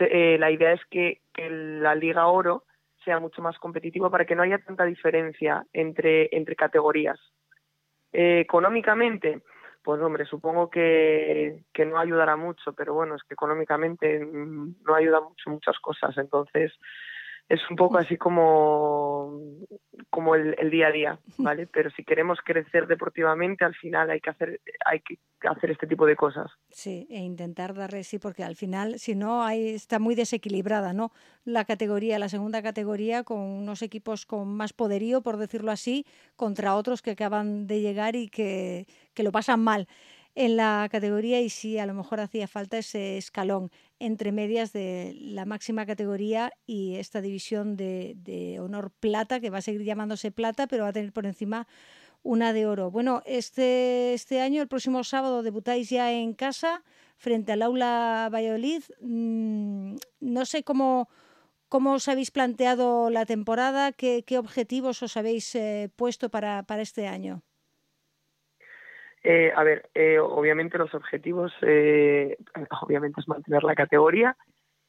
eh, 0.00 0.36
la 0.38 0.50
idea 0.50 0.72
es 0.72 0.80
que, 0.90 1.20
la 1.34 1.94
liga 1.94 2.26
oro 2.26 2.64
sea 3.04 3.18
mucho 3.18 3.40
más 3.40 3.58
competitiva 3.58 4.10
para 4.10 4.26
que 4.26 4.34
no 4.34 4.42
haya 4.42 4.58
tanta 4.58 4.84
diferencia 4.84 5.64
entre, 5.72 6.28
entre 6.36 6.56
categorías. 6.56 7.18
Eh, 8.12 8.40
económicamente, 8.40 9.40
pues 9.82 10.00
hombre, 10.02 10.26
supongo 10.26 10.68
que, 10.68 11.64
que 11.72 11.86
no 11.86 11.98
ayudará 11.98 12.36
mucho, 12.36 12.74
pero 12.74 12.92
bueno, 12.92 13.16
es 13.16 13.22
que 13.24 13.34
económicamente 13.34 14.22
mm, 14.24 14.82
no 14.84 14.94
ayuda 14.94 15.22
mucho 15.22 15.48
muchas 15.48 15.78
cosas. 15.78 16.16
Entonces, 16.18 16.70
es 17.52 17.60
un 17.68 17.76
poco 17.76 17.98
así 17.98 18.16
como, 18.16 19.38
como 20.08 20.34
el, 20.34 20.70
día 20.70 20.86
a 20.86 20.90
día, 20.90 21.18
¿vale? 21.36 21.66
Pero 21.66 21.90
si 21.90 22.02
queremos 22.02 22.38
crecer 22.42 22.86
deportivamente, 22.86 23.62
al 23.62 23.74
final 23.74 24.08
hay 24.08 24.20
que 24.20 24.30
hacer, 24.30 24.60
hay 24.86 25.00
que 25.00 25.18
hacer 25.46 25.70
este 25.70 25.86
tipo 25.86 26.06
de 26.06 26.16
cosas. 26.16 26.50
Sí, 26.70 27.06
e 27.10 27.18
intentar 27.18 27.74
darle 27.74 28.04
sí, 28.04 28.18
porque 28.18 28.42
al 28.42 28.56
final, 28.56 28.98
si 28.98 29.14
no, 29.14 29.44
hay, 29.44 29.74
está 29.74 29.98
muy 29.98 30.14
desequilibrada, 30.14 30.94
¿no? 30.94 31.12
La 31.44 31.66
categoría, 31.66 32.18
la 32.18 32.30
segunda 32.30 32.62
categoría, 32.62 33.22
con 33.22 33.40
unos 33.40 33.82
equipos 33.82 34.24
con 34.24 34.48
más 34.48 34.72
poderío, 34.72 35.20
por 35.20 35.36
decirlo 35.36 35.72
así, 35.72 36.06
contra 36.36 36.74
otros 36.74 37.02
que 37.02 37.10
acaban 37.10 37.66
de 37.66 37.82
llegar 37.82 38.16
y 38.16 38.30
que, 38.30 38.86
que 39.12 39.22
lo 39.22 39.30
pasan 39.30 39.60
mal 39.60 39.88
en 40.34 40.56
la 40.56 40.88
categoría 40.90 41.40
y 41.40 41.50
sí, 41.50 41.78
a 41.78 41.86
lo 41.86 41.94
mejor 41.94 42.20
hacía 42.20 42.48
falta 42.48 42.78
ese 42.78 43.18
escalón 43.18 43.70
entre 43.98 44.32
medias 44.32 44.72
de 44.72 45.14
la 45.18 45.44
máxima 45.44 45.84
categoría 45.84 46.52
y 46.66 46.96
esta 46.96 47.20
división 47.20 47.76
de, 47.76 48.58
honor 48.60 48.90
plata, 48.90 49.40
que 49.40 49.50
va 49.50 49.58
a 49.58 49.62
seguir 49.62 49.84
llamándose 49.84 50.30
plata, 50.30 50.66
pero 50.66 50.84
va 50.84 50.90
a 50.90 50.92
tener 50.92 51.12
por 51.12 51.26
encima 51.26 51.66
una 52.22 52.52
de 52.52 52.66
oro. 52.66 52.90
Bueno, 52.90 53.22
este, 53.26 54.14
este 54.14 54.40
año, 54.40 54.62
el 54.62 54.68
próximo 54.68 55.04
sábado, 55.04 55.42
debutáis 55.42 55.90
ya 55.90 56.12
en 56.12 56.34
casa 56.34 56.82
frente 57.16 57.52
al 57.52 57.62
Aula 57.62 58.28
Valladolid. 58.32 58.82
Mm, 59.00 59.96
no 60.20 60.44
sé 60.46 60.62
cómo, 60.62 61.08
cómo 61.68 61.92
os 61.94 62.08
habéis 62.08 62.30
planteado 62.30 63.10
la 63.10 63.26
temporada, 63.26 63.92
qué, 63.92 64.24
objetivos 64.38 65.02
os 65.02 65.16
habéis 65.16 65.54
eh, 65.54 65.90
puesto 65.94 66.30
para, 66.30 66.62
para 66.62 66.82
este 66.82 67.06
año. 67.06 67.42
Eh, 69.24 69.52
a 69.54 69.62
ver, 69.62 69.88
eh, 69.94 70.18
obviamente 70.18 70.78
los 70.78 70.92
objetivos, 70.94 71.52
eh, 71.62 72.36
obviamente 72.82 73.20
es 73.20 73.28
mantener 73.28 73.62
la 73.62 73.74
categoría, 73.74 74.36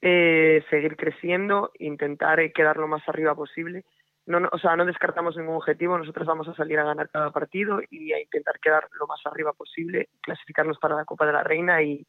seguir 0.02 0.98
creciendo, 0.98 1.72
intentar 1.80 2.52
quedar 2.52 2.76
lo 2.76 2.90
más 2.90 3.08
arriba 3.08 3.36
posible. 3.36 3.86
No, 4.26 4.50
o 4.52 4.58
sea, 4.58 4.76
no 4.76 4.86
descartamos 4.86 5.38
ningún 5.38 5.56
objetivo, 5.56 5.98
nosotros 5.98 6.28
vamos 6.28 6.48
a 6.48 6.56
salir 6.56 6.78
a 6.80 6.84
ganar 6.84 7.10
cada 7.10 7.32
partido 7.32 7.80
y 7.90 8.12
a 8.12 8.22
intentar 8.22 8.60
quedar 8.60 8.88
lo 9.00 9.08
más 9.08 9.20
arriba 9.26 9.54
posible, 9.54 10.10
clasificarnos 10.22 10.78
para 10.78 10.96
la 10.96 11.06
Copa 11.06 11.26
de 11.26 11.34
la 11.34 11.44
Reina 11.44 11.82
y, 11.82 12.06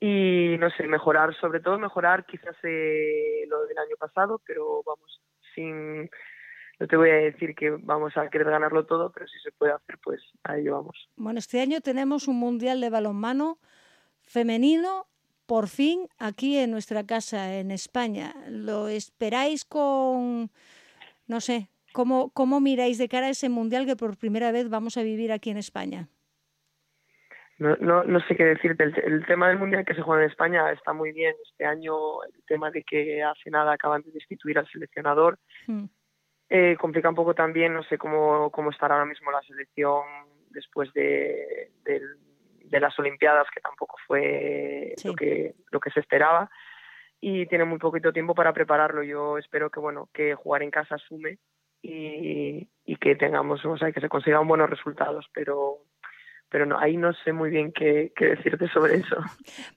y 0.00 0.56
no 0.58 0.70
sé, 0.70 0.86
mejorar, 0.86 1.34
sobre 1.34 1.60
todo 1.60 1.78
mejorar 1.78 2.24
quizás 2.24 2.56
lo 2.62 3.66
del 3.66 3.78
año 3.78 3.96
pasado, 3.98 4.40
pero 4.46 4.82
vamos, 4.84 5.20
sin 5.54 6.08
no 6.80 6.86
te 6.86 6.96
voy 6.96 7.10
a 7.10 7.14
decir 7.14 7.54
que 7.54 7.70
vamos 7.70 8.16
a 8.16 8.28
querer 8.28 8.50
ganarlo 8.50 8.84
todo, 8.84 9.12
pero 9.12 9.26
si 9.28 9.38
se 9.40 9.52
puede 9.52 9.72
hacer, 9.72 9.98
pues 10.02 10.20
a 10.42 10.56
ello 10.56 10.72
vamos. 10.72 11.08
Bueno, 11.16 11.38
este 11.38 11.60
año 11.60 11.80
tenemos 11.80 12.26
un 12.26 12.36
Mundial 12.36 12.80
de 12.80 12.90
Balonmano 12.90 13.58
femenino, 14.22 15.06
por 15.46 15.68
fin, 15.68 16.08
aquí 16.18 16.58
en 16.58 16.70
nuestra 16.70 17.04
casa, 17.04 17.58
en 17.58 17.70
España. 17.70 18.34
¿Lo 18.48 18.88
esperáis 18.88 19.64
con, 19.64 20.50
no 21.28 21.40
sé, 21.40 21.68
cómo, 21.92 22.30
cómo 22.30 22.60
miráis 22.60 22.98
de 22.98 23.08
cara 23.08 23.26
a 23.26 23.30
ese 23.30 23.48
Mundial 23.48 23.86
que 23.86 23.96
por 23.96 24.16
primera 24.16 24.50
vez 24.50 24.68
vamos 24.68 24.96
a 24.96 25.02
vivir 25.02 25.30
aquí 25.30 25.50
en 25.50 25.58
España? 25.58 26.08
No, 27.58 27.76
no, 27.76 28.02
no 28.02 28.18
sé 28.26 28.34
qué 28.34 28.44
decirte. 28.44 28.82
El, 28.82 29.24
tema 29.26 29.48
del 29.48 29.58
Mundial 29.60 29.84
que 29.84 29.94
se 29.94 30.02
juega 30.02 30.24
en 30.24 30.30
España 30.30 30.72
está 30.72 30.92
muy 30.92 31.12
bien. 31.12 31.36
Este 31.48 31.64
año 31.64 32.24
el 32.24 32.42
tema 32.48 32.72
de 32.72 32.82
que 32.82 33.22
hace 33.22 33.48
nada 33.48 33.74
acaban 33.74 34.02
de 34.02 34.10
destituir 34.10 34.58
al 34.58 34.66
seleccionador. 34.66 35.38
Hmm 35.68 35.84
Eh, 36.48 36.76
complica 36.78 37.08
un 37.08 37.14
poco 37.14 37.34
también, 37.34 37.72
no 37.72 37.82
sé 37.84 37.98
cómo, 37.98 38.50
cómo 38.50 38.70
estará 38.70 38.94
ahora 38.94 39.06
mismo 39.06 39.30
la 39.30 39.42
selección 39.42 40.02
después 40.50 40.92
de, 40.92 41.70
de, 41.84 42.80
las 42.80 42.98
Olimpiadas, 42.98 43.46
que 43.54 43.60
tampoco 43.60 43.96
fue 44.06 44.94
lo, 45.04 45.14
que, 45.14 45.54
lo 45.70 45.80
que 45.80 45.90
se 45.90 46.00
esperaba. 46.00 46.50
Y 47.20 47.46
tiene 47.46 47.64
muy 47.64 47.78
poquito 47.78 48.12
tiempo 48.12 48.34
para 48.34 48.52
prepararlo. 48.52 49.02
Yo 49.02 49.38
espero 49.38 49.70
que, 49.70 49.80
bueno, 49.80 50.08
que 50.12 50.34
jugar 50.34 50.62
en 50.62 50.70
casa 50.70 50.98
sume 50.98 51.38
y, 51.80 52.68
y 52.84 52.96
que 52.96 53.16
tengamos, 53.16 53.64
o 53.64 53.78
sea, 53.78 53.92
que 53.92 54.00
se 54.00 54.08
consigan 54.08 54.46
buenos 54.46 54.68
resultados, 54.68 55.26
pero 55.32 55.78
pero 56.48 56.66
no, 56.66 56.78
ahí 56.78 56.96
no 56.96 57.12
sé 57.24 57.32
muy 57.32 57.50
bien 57.50 57.72
qué, 57.72 58.12
decirte 58.18 58.68
sobre 58.68 58.96
eso. 58.96 59.16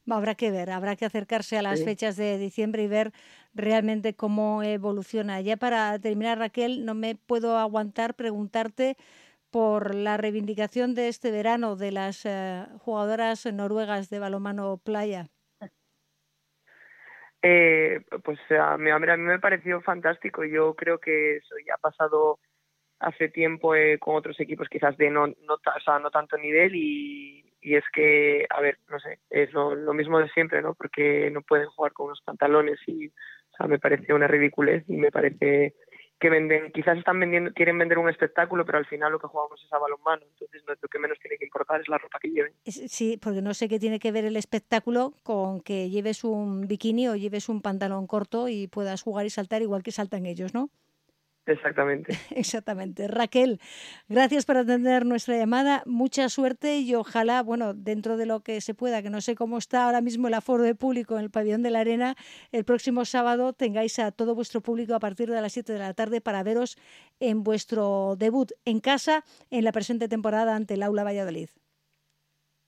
Habrá 0.09 0.35
que 0.35 0.51
ver, 0.51 0.69
habrá 0.69 0.95
que 0.95 1.05
acercarse 1.05 1.57
a 1.57 1.61
las 1.61 1.83
fechas 1.83 2.15
de 2.17 2.37
diciembre 2.37 2.83
y 2.83 2.87
ver 2.87 3.11
realmente 3.53 4.13
cómo 4.15 4.63
evoluciona. 4.63 5.41
Ya 5.41 5.57
para 5.57 5.97
terminar, 5.99 6.37
Raquel, 6.37 6.85
no 6.85 6.93
me 6.93 7.15
puedo 7.15 7.57
aguantar 7.57 8.13
preguntarte 8.13 8.95
por 9.49 9.95
la 9.95 10.17
reivindicación 10.17 10.93
de 10.93 11.07
este 11.07 11.31
verano 11.31 11.75
de 11.75 11.91
las 11.91 12.25
eh, 12.25 12.65
jugadoras 12.79 13.45
noruegas 13.51 14.09
de 14.09 14.19
balomano 14.19 14.77
playa. 14.83 15.29
Eh, 17.41 18.01
pues 18.23 18.39
a 18.51 18.77
mí, 18.77 18.89
a 18.89 18.99
mí 18.99 19.07
me 19.23 19.39
pareció 19.39 19.81
fantástico. 19.81 20.43
Yo 20.43 20.75
creo 20.75 20.99
que 20.99 21.37
eso 21.37 21.55
ya 21.65 21.75
ha 21.75 21.77
pasado 21.77 22.39
hace 22.99 23.29
tiempo 23.29 23.75
eh, 23.75 23.97
con 23.99 24.15
otros 24.15 24.39
equipos 24.39 24.67
quizás 24.69 24.97
de 24.97 25.09
no, 25.09 25.27
no, 25.27 25.53
o 25.53 25.79
sea, 25.83 25.99
no 25.99 26.09
tanto 26.09 26.37
nivel 26.37 26.75
y, 26.75 27.45
y, 27.61 27.75
es 27.75 27.83
que, 27.93 28.45
a 28.49 28.61
ver, 28.61 28.79
no 28.89 28.99
sé, 28.99 29.19
es 29.29 29.51
lo, 29.53 29.93
mismo 29.93 30.19
de 30.19 30.29
siempre, 30.29 30.61
¿no? 30.61 30.73
Porque 30.73 31.29
no 31.31 31.41
pueden 31.41 31.67
jugar 31.67 31.93
con 31.93 32.07
unos 32.07 32.21
pantalones 32.21 32.79
y, 32.87 33.07
o 33.07 33.57
sea, 33.57 33.67
me 33.67 33.79
parece 33.79 34.13
una 34.13 34.27
ridiculez 34.27 34.83
y 34.87 34.97
me 34.97 35.11
parece 35.11 35.75
que 36.19 36.29
venden, 36.31 36.71
quizás 36.71 36.97
están 36.97 37.19
vendiendo, 37.19 37.53
quieren 37.53 37.77
vender 37.77 37.99
un 37.99 38.09
espectáculo, 38.09 38.65
pero 38.65 38.79
al 38.79 38.87
final 38.87 39.11
lo 39.11 39.19
que 39.19 39.27
jugamos 39.27 39.63
es 39.63 39.71
a 39.71 39.77
balonmano, 39.77 40.23
entonces 40.25 40.63
lo 40.65 40.89
que 40.89 40.99
menos 40.99 41.19
tiene 41.19 41.37
que 41.37 41.45
importar 41.45 41.79
es 41.79 41.87
la 41.87 41.99
ropa 41.99 42.17
que 42.19 42.29
lleven. 42.29 42.53
Sí, 42.65 43.19
porque 43.21 43.43
no 43.43 43.53
sé 43.53 43.69
qué 43.69 43.77
tiene 43.77 43.99
que 43.99 44.11
ver 44.11 44.25
el 44.25 44.35
espectáculo 44.35 45.13
con 45.21 45.61
que 45.61 45.91
lleves 45.91 46.23
un 46.23 46.67
bikini 46.67 47.07
o 47.07 47.15
lleves 47.15 47.49
un 47.49 47.61
pantalón 47.61 48.07
corto 48.07 48.47
y 48.47 48.67
puedas 48.67 49.03
jugar 49.03 49.27
y 49.27 49.29
saltar 49.29 49.61
igual 49.61 49.83
que 49.83 49.91
saltan 49.91 50.25
ellos, 50.25 50.55
¿no? 50.55 50.71
Exactamente. 51.47 52.13
Exactamente. 52.31 53.07
Raquel, 53.07 53.59
gracias 54.09 54.45
por 54.45 54.57
atender 54.57 55.05
nuestra 55.05 55.37
llamada. 55.37 55.81
Mucha 55.85 56.27
suerte 56.29 56.79
y 56.79 56.93
ojalá, 56.93 57.41
bueno, 57.41 57.73
dentro 57.73 58.17
de 58.17 58.25
lo 58.25 58.41
que 58.41 58.59
se 58.59 58.73
pueda, 58.73 59.01
que 59.01 59.09
no 59.09 59.21
sé 59.21 59.35
cómo 59.35 59.57
está 59.57 59.85
ahora 59.85 60.01
mismo 60.01 60.27
el 60.27 60.33
aforo 60.33 60.63
de 60.63 60.75
público 60.75 61.15
en 61.17 61.23
el 61.23 61.31
pabellón 61.31 61.63
de 61.63 61.71
la 61.71 61.79
arena, 61.79 62.15
el 62.51 62.65
próximo 62.65 63.05
sábado 63.05 63.53
tengáis 63.53 63.97
a 63.99 64.11
todo 64.11 64.35
vuestro 64.35 64.61
público 64.61 64.93
a 64.93 64.99
partir 64.99 65.29
de 65.29 65.41
las 65.41 65.53
7 65.53 65.71
de 65.71 65.79
la 65.79 65.93
tarde 65.93 66.19
para 66.19 66.43
veros 66.43 66.77
en 67.19 67.43
vuestro 67.43 68.15
debut 68.17 68.51
en 68.65 68.81
casa 68.81 69.23
en 69.49 69.63
la 69.63 69.71
presente 69.71 70.09
temporada 70.09 70.55
ante 70.55 70.73
el 70.73 70.83
Aula 70.83 71.03
Valladolid. 71.03 71.49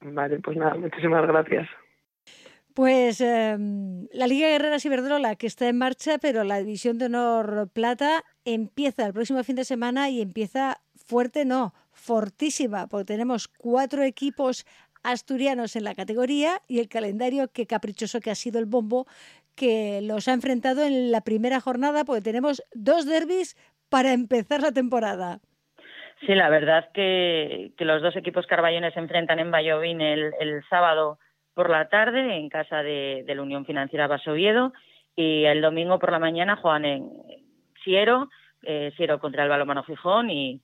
Vale, 0.02 0.40
pues 0.40 0.56
nada, 0.56 0.76
muchísimas 0.76 1.28
gracias. 1.28 1.68
Pues 2.80 3.20
em, 3.20 4.08
la 4.14 4.26
Liga 4.26 4.48
Guerreras 4.48 4.86
Iberdrola, 4.86 5.36
que 5.36 5.48
está 5.48 5.68
en 5.68 5.78
marcha, 5.78 6.18
pero 6.18 6.46
la 6.46 6.60
División 6.60 6.98
de 6.98 7.08
Honor 7.08 7.70
Plata 7.74 8.24
empieza 8.54 9.06
el 9.06 9.14
próximo 9.14 9.44
fin 9.44 9.56
de 9.56 9.66
semana 9.66 10.10
y 10.10 10.22
empieza 10.22 10.78
fuerte, 10.96 11.46
no, 11.46 11.74
fortísima, 11.92 12.88
porque 12.88 13.06
tenemos 13.06 13.48
cuatro 13.48 14.04
equipos 14.04 14.66
asturianos 15.04 15.76
en 15.76 15.84
la 15.84 15.96
categoría 15.96 16.62
y 16.68 16.80
el 16.80 16.90
calendario 16.90 17.48
que 17.52 17.66
caprichoso 17.66 18.20
que 18.20 18.32
ha 18.32 18.36
sido 18.36 18.60
el 18.60 18.66
bombo 18.66 19.08
que 19.56 20.02
los 20.02 20.28
ha 20.28 20.34
enfrentado 20.34 20.84
en 20.84 21.12
la 21.12 21.22
primera 21.22 21.60
jornada, 21.60 22.06
porque 22.06 22.22
tenemos 22.22 22.64
dos 22.74 23.06
derbis 23.06 23.58
para 23.90 24.14
empezar 24.14 24.62
la 24.62 24.72
temporada. 24.72 25.40
Sí, 26.22 26.36
la 26.36 26.50
verdad 26.50 26.90
que, 26.94 27.72
los 27.80 28.02
dos 28.02 28.16
equipos 28.16 28.46
carballones 28.46 28.94
se 28.94 29.00
enfrentan 29.00 29.40
en 29.40 29.52
Vallovín 29.52 30.02
el, 30.02 30.34
el 30.40 30.64
sábado 30.70 31.18
por 31.60 31.70
la 31.70 31.90
tarde 31.90 32.38
en 32.38 32.48
casa 32.48 32.84
de, 32.84 33.26
la 33.28 33.42
Unión 33.42 33.66
Financiera 33.66 34.08
Vasoviedo 34.08 34.72
y 35.14 35.44
el 35.44 35.62
domingo 35.62 36.00
por 36.00 36.10
la 36.10 36.20
mañana 36.20 36.56
juegan 36.56 36.86
en 36.86 37.10
Siero, 37.84 38.30
eh, 38.64 38.92
Siero 38.96 39.20
contra 39.20 39.44
el 39.44 39.50
Balomano 39.50 39.84
Gijón 39.84 40.30
y, 40.30 40.62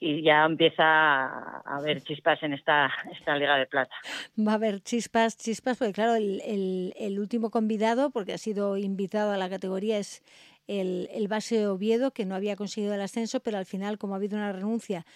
ya 0.00 0.44
empieza 0.46 0.82
a 0.82 1.76
haber 1.76 2.02
chispas 2.02 2.42
en 2.42 2.54
esta, 2.54 2.90
esta 3.12 3.36
Liga 3.36 3.56
de 3.56 3.66
Plata. 3.66 3.94
Va 4.36 4.50
a 4.50 4.54
haber 4.56 4.80
chispas, 4.80 5.36
chispas, 5.36 5.78
porque 5.78 5.92
claro, 5.92 6.16
el, 6.16 6.92
el, 6.98 7.20
último 7.20 7.50
convidado, 7.50 8.10
porque 8.10 8.32
ha 8.32 8.38
sido 8.38 8.76
invitado 8.76 9.30
a 9.30 9.36
la 9.36 9.48
categoría, 9.48 9.98
es 9.98 10.24
el, 10.66 11.08
el 11.12 11.28
base 11.28 11.68
Oviedo, 11.68 12.10
que 12.10 12.24
no 12.24 12.34
había 12.34 12.56
conseguido 12.56 12.94
el 12.94 13.00
ascenso, 13.00 13.38
pero 13.38 13.58
al 13.58 13.64
final, 13.64 13.96
como 13.96 14.14
ha 14.14 14.16
habido 14.16 14.36
una 14.36 14.50
renuncia, 14.50 15.06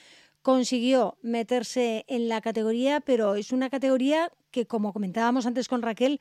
consiguió 0.42 1.18
meterse 1.22 2.04
en 2.06 2.28
la 2.28 2.40
categoría, 2.40 3.00
pero 3.00 3.34
es 3.34 3.50
una 3.50 3.68
categoría 3.68 4.30
que, 4.52 4.64
como 4.64 4.92
comentábamos 4.92 5.44
antes 5.44 5.66
con 5.66 5.82
Raquel, 5.82 6.20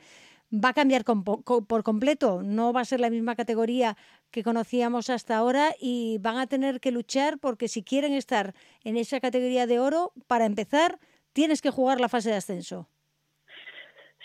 va 0.64 0.70
a 0.70 0.74
cambiar 0.74 1.03
por 1.03 1.84
completo. 1.84 2.41
No 2.43 2.74
va 2.74 2.82
a 2.82 2.86
ser 2.86 2.99
la 2.99 3.10
misma 3.10 3.36
categoría 3.36 3.95
que 4.32 4.43
conocíamos 4.43 5.10
hasta 5.10 5.38
ahora 5.38 5.70
y 5.80 6.18
van 6.20 6.38
a 6.38 6.47
tener 6.47 6.80
que 6.80 6.91
luchar 6.91 7.38
porque 7.39 7.68
si 7.68 7.84
quieren 7.84 8.14
estar 8.14 8.53
en 8.84 8.97
esa 8.97 9.20
categoría 9.20 9.68
de 9.68 9.80
oro, 9.80 10.12
para 10.28 10.45
empezar, 10.45 10.97
tienes 11.34 11.62
que 11.62 11.72
jugar 11.72 11.99
la 11.99 12.10
fase 12.10 12.30
de 12.30 12.38
ascenso. 12.38 12.88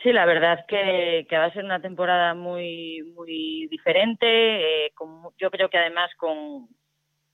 Sí, 0.03 0.13
la 0.13 0.25
verdad 0.25 0.65
que, 0.67 1.27
va 1.31 1.45
a 1.45 1.53
ser 1.53 1.65
una 1.65 1.81
temporada 1.81 2.35
muy 2.35 3.03
muy 3.15 3.67
diferente. 3.71 4.27
Eh, 4.27 4.93
yo 5.39 5.51
creo 5.51 5.69
que 5.69 5.79
además 5.79 6.11
con, 6.17 6.69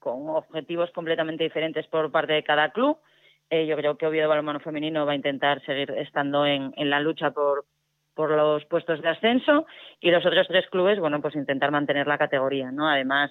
con 0.01 0.29
objetivos 0.31 0.91
completamente 0.91 1.45
diferentes 1.45 1.87
por 1.87 2.11
parte 2.11 2.33
de 2.33 2.43
cada 2.43 2.73
club. 2.73 2.99
Eh, 3.51 3.67
yo 3.67 3.77
creo 3.77 3.97
que 3.97 4.07
Oviedo 4.07 4.29
Balonmano 4.29 4.59
Femenino 4.59 5.07
va 5.07 5.13
a 5.13 5.17
intentar 5.17 5.65
seguir 5.65 5.93
estando 5.93 6.45
en, 6.47 6.73
la 6.77 6.99
lucha 6.99 7.31
por, 7.31 7.65
por 8.17 8.31
los 8.31 8.65
puestos 8.65 9.03
de 9.03 9.11
ascenso 9.11 9.67
y 10.01 10.11
los 10.11 10.25
otros 10.25 10.49
tres 10.49 10.67
clubes, 10.71 10.99
bueno, 10.99 11.21
pues 11.21 11.37
intentar 11.37 11.71
mantener 11.71 12.07
la 12.07 12.19
categoría, 12.19 12.73
¿no? 12.73 12.89
Además, 12.89 13.31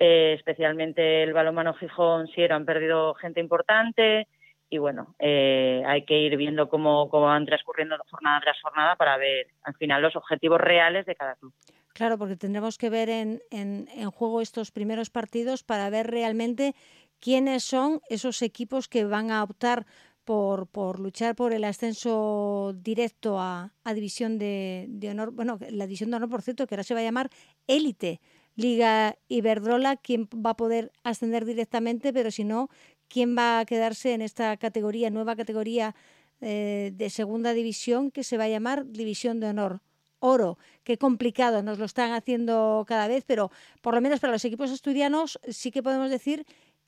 eh, 0.00 0.34
especialmente 0.36 1.22
el 1.22 1.32
balonmano 1.32 1.72
Gijón, 1.74 2.26
Sierra 2.26 2.56
han 2.56 2.66
perdido 2.66 3.14
gente 3.14 3.40
importante 3.40 4.26
y 4.68 4.78
bueno, 4.78 5.14
eh, 5.20 5.84
hay 5.86 6.04
que 6.04 6.18
ir 6.18 6.36
viendo 6.36 6.68
cómo, 6.68 7.08
cómo 7.08 7.26
van 7.26 7.46
transcurriendo 7.46 7.96
jornada 8.10 8.40
tras 8.40 8.60
jornada 8.60 8.96
para 8.96 9.16
ver 9.16 9.46
al 9.62 9.74
final 9.76 10.02
los 10.02 10.16
objetivos 10.16 10.60
reales 10.60 11.06
de 11.06 11.14
cada 11.14 11.36
club. 11.36 11.54
Claro, 11.92 12.18
porque 12.18 12.36
tendremos 12.36 12.76
que 12.76 12.90
ver 12.90 13.08
en, 13.08 13.40
en, 13.52 13.86
juego 14.10 14.40
estos 14.40 14.72
primeros 14.72 15.10
partidos 15.10 15.62
para 15.62 15.88
ver 15.90 16.08
realmente 16.08 16.74
quiénes 17.20 17.62
son 17.62 18.00
esos 18.10 18.42
equipos 18.42 18.88
que 18.88 19.04
van 19.04 19.30
a 19.30 19.44
optar 19.44 19.86
por, 20.24 20.66
por 20.66 21.00
luchar 21.00 21.34
por 21.34 21.52
el 21.52 21.64
ascenso 21.64 22.74
directo 22.82 23.38
a, 23.38 23.72
División 23.94 24.38
de, 24.38 25.08
Honor. 25.10 25.30
Bueno, 25.32 25.58
la 25.70 25.86
División 25.86 26.10
de 26.10 26.16
Honor, 26.16 26.30
por 26.30 26.42
cierto, 26.42 26.66
que 26.66 26.74
ahora 26.74 26.84
se 26.84 26.94
va 26.94 27.00
a 27.00 27.04
llamar 27.04 27.30
Élite. 27.66 28.20
Liga 28.56 29.16
Iberdrola, 29.28 29.96
quién 29.96 30.28
va 30.28 30.50
a 30.50 30.56
poder 30.56 30.92
ascender 31.02 31.44
directamente, 31.44 32.12
pero 32.12 32.30
si 32.30 32.44
no, 32.44 32.68
quién 33.08 33.36
va 33.36 33.58
a 33.58 33.64
quedarse 33.64 34.14
en 34.14 34.22
esta 34.22 34.56
categoría, 34.56 35.10
nueva 35.10 35.34
categoría 35.34 35.96
eh, 36.40 36.92
de 36.94 37.10
segunda 37.10 37.52
división 37.52 38.12
que 38.12 38.22
se 38.22 38.38
va 38.38 38.44
a 38.44 38.48
llamar 38.48 38.86
División 38.86 39.40
de 39.40 39.48
Honor 39.48 39.80
oro. 40.24 40.58
Qué 40.84 40.96
complicado 40.96 41.62
nos 41.62 41.78
lo 41.78 41.84
están 41.84 42.12
haciendo 42.12 42.84
cada 42.88 43.08
vez, 43.08 43.24
pero 43.26 43.50
por 43.82 43.94
lo 43.94 44.00
menos 44.00 44.20
para 44.20 44.32
los 44.32 44.44
equipos 44.44 44.70
asturianos 44.70 45.38
sí 45.48 45.70
que 45.70 45.82
podemos 45.82 46.10
decir 46.10 46.46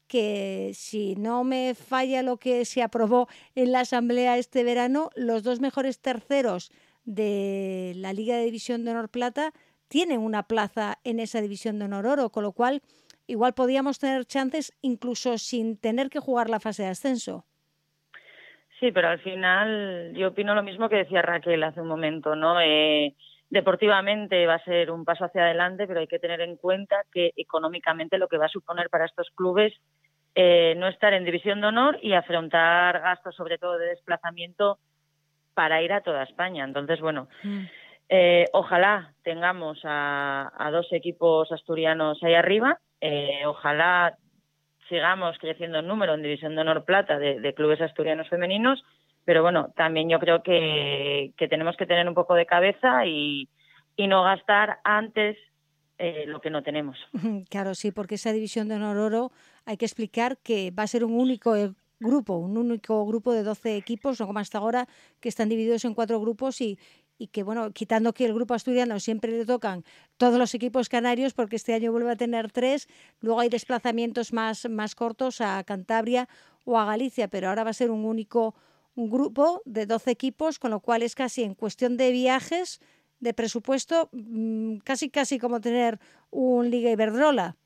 que 0.09 0.71
si 0.75 1.17
no 1.17 1.45
me 1.45 1.75
falla 1.75 2.23
lo 2.23 2.37
que 2.37 2.65
se 2.65 2.83
aprobó 2.83 3.29
en 3.55 3.73
la 3.73 3.81
asamblea 3.81 4.39
este 4.39 4.65
verano, 4.65 5.11
los 5.17 5.43
dos 5.43 5.61
mejores 5.61 6.01
terceros 6.01 6.71
de 7.05 7.93
la 7.97 8.13
Liga 8.13 8.37
de 8.37 8.45
División 8.45 8.85
de 8.85 8.91
Honor 8.93 9.09
Plata 9.09 9.53
tienen 9.89 10.21
una 10.21 10.45
plaza 10.45 10.99
en 11.05 11.21
esa 11.21 11.41
División 11.41 11.79
de 11.79 11.85
Honor 11.87 12.07
Oro, 12.07 12.31
con 12.31 12.43
lo 12.43 12.53
cual 12.53 12.83
igual 13.27 13.55
podíamos 13.55 13.99
tener 13.99 14.25
chances 14.25 14.73
incluso 14.83 15.39
sin 15.39 15.79
tener 15.79 16.11
que 16.11 16.21
jugar 16.21 16.51
la 16.51 16.61
fase 16.61 16.83
de 16.85 16.91
ascenso. 16.91 17.45
Sí, 18.81 18.93
pero 18.93 19.09
al 19.09 19.21
final 19.21 20.13
yo 20.15 20.29
opino 20.29 20.55
lo 20.55 20.63
mismo 20.63 20.89
que 20.89 20.97
decía 20.97 21.23
Raquel 21.23 21.63
hace 21.63 21.81
un 21.81 21.89
momento, 21.89 22.37
¿no? 22.37 22.61
Eh, 22.61 23.15
deportivamente 23.51 24.47
va 24.47 24.55
a 24.55 24.65
ser 24.65 24.91
un 24.91 25.05
paso 25.05 25.25
hacia 25.25 25.43
adelante, 25.43 25.87
pero 25.87 26.01
hay 26.01 26.07
que 26.07 26.19
tener 26.19 26.41
en 26.41 26.57
cuenta 26.57 27.05
que 27.13 27.33
económicamente 27.37 28.19
lo 28.19 28.29
que 28.29 28.39
va 28.39 28.47
a 28.47 28.51
suponer 28.51 28.91
para 28.91 29.07
estos 29.07 29.31
clubes 29.35 29.73
eh, 30.35 30.75
no 30.77 30.89
estar 30.89 31.15
en 31.15 31.25
división 31.25 31.61
de 31.61 31.69
honor 31.69 31.99
y 32.03 32.13
afrontar 32.13 33.01
gastos, 33.01 33.35
sobre 33.35 33.57
todo 33.57 33.79
de 33.79 33.87
desplazamiento, 33.87 34.79
para 35.55 35.81
ir 35.81 35.93
a 35.93 36.03
toda 36.03 36.25
España. 36.25 36.65
Entonces, 36.65 37.01
bueno, 37.01 37.29
mm. 37.43 37.65
eh, 38.11 38.45
ojalá 38.53 39.15
tengamos 39.23 39.81
a, 39.85 40.53
a, 40.59 40.71
dos 40.71 40.93
equipos 40.93 41.51
asturianos 41.53 42.23
ahí 42.23 42.35
arriba. 42.35 42.79
ojalá 43.47 44.19
sigamos 44.89 45.37
creciendo 45.39 45.79
en 45.79 45.87
número 45.87 46.15
en 46.15 46.23
División 46.23 46.55
de 46.55 46.61
Honor 46.61 46.85
Plata 46.85 47.19
de, 47.19 47.55
clubes 47.55 47.81
asturianos 47.81 48.29
femeninos, 48.29 48.83
pero 49.27 49.43
bueno, 49.43 49.73
también 49.77 50.09
yo 50.09 50.21
creo 50.21 50.43
que, 50.43 51.35
tenemos 51.37 51.77
que 51.77 51.85
tener 51.85 52.09
un 52.09 52.15
poco 52.15 52.35
de 52.35 52.47
cabeza 52.47 53.05
y, 53.05 53.51
no 53.99 54.23
gastar 54.23 54.79
antes 54.85 55.37
eh, 55.99 56.25
lo 56.27 56.41
que 56.41 56.49
no 56.49 56.63
tenemos. 56.63 56.97
Claro, 57.51 57.75
sí, 57.75 57.91
porque 57.91 58.15
esa 58.15 58.33
división 58.33 58.69
de 58.69 58.77
honor 58.77 58.97
oro 58.97 59.33
hay 59.67 59.77
que 59.77 59.85
explicar 59.85 60.39
que 60.39 60.71
va 60.71 60.85
a 60.85 60.87
ser 60.87 61.05
un 61.05 61.15
único 61.15 61.57
eh, 61.57 61.73
grupo, 61.99 62.37
un 62.37 62.57
único 62.57 63.05
grupo 63.05 63.33
de 63.33 63.43
12 63.43 63.77
equipos, 63.77 64.21
no 64.21 64.29
como 64.29 64.39
hasta 64.39 64.59
ahora, 64.59 64.87
que 65.21 65.29
están 65.29 65.49
divididos 65.49 65.85
en 65.85 65.95
cuatro 65.95 66.21
grupos 66.21 66.61
y, 66.61 66.79
y 67.19 67.27
que, 67.27 67.43
bueno, 67.43 67.73
quitando 67.73 68.13
que 68.13 68.27
el 68.27 68.35
grupo 68.35 68.55
asturiano 68.55 69.01
siempre 69.01 69.33
le 69.33 69.45
tocan 69.45 69.83
todos 70.19 70.39
los 70.39 70.55
equipos 70.55 70.89
canarios, 70.89 71.35
porque 71.35 71.57
este 71.57 71.75
año 71.75 71.91
vuelve 71.91 72.13
a 72.13 72.17
tener 72.17 72.53
tres, 72.53 72.87
luego 73.21 73.41
hay 73.41 73.49
desplazamientos 73.49 74.33
más, 74.33 74.69
más 74.71 74.95
cortos 74.95 75.41
a 75.41 75.65
Cantabria 75.65 76.29
o 76.65 76.79
a 76.79 76.85
Galicia, 76.85 77.27
pero 77.27 77.49
ahora 77.49 77.65
va 77.65 77.71
a 77.71 77.75
ser 77.75 77.91
un 77.91 78.05
único 78.05 78.55
un 78.97 79.11
grupo 79.11 79.63
de 79.65 79.87
12 79.87 80.11
equipos, 80.11 80.59
con 80.59 80.71
lo 80.71 80.81
cual 80.81 81.03
es 81.03 81.15
casi 81.15 81.45
en 81.45 81.55
cuestión 81.55 81.97
de 81.97 82.11
viajes, 82.11 82.81
de 83.21 83.33
presupuesto, 83.35 84.09
mm, 84.13 84.79
casi 84.79 85.11
casi 85.11 85.39
como 85.39 85.61
tener 85.61 85.99
un 86.31 86.71
Liga 86.71 86.91
Iberdrola. 86.91 87.57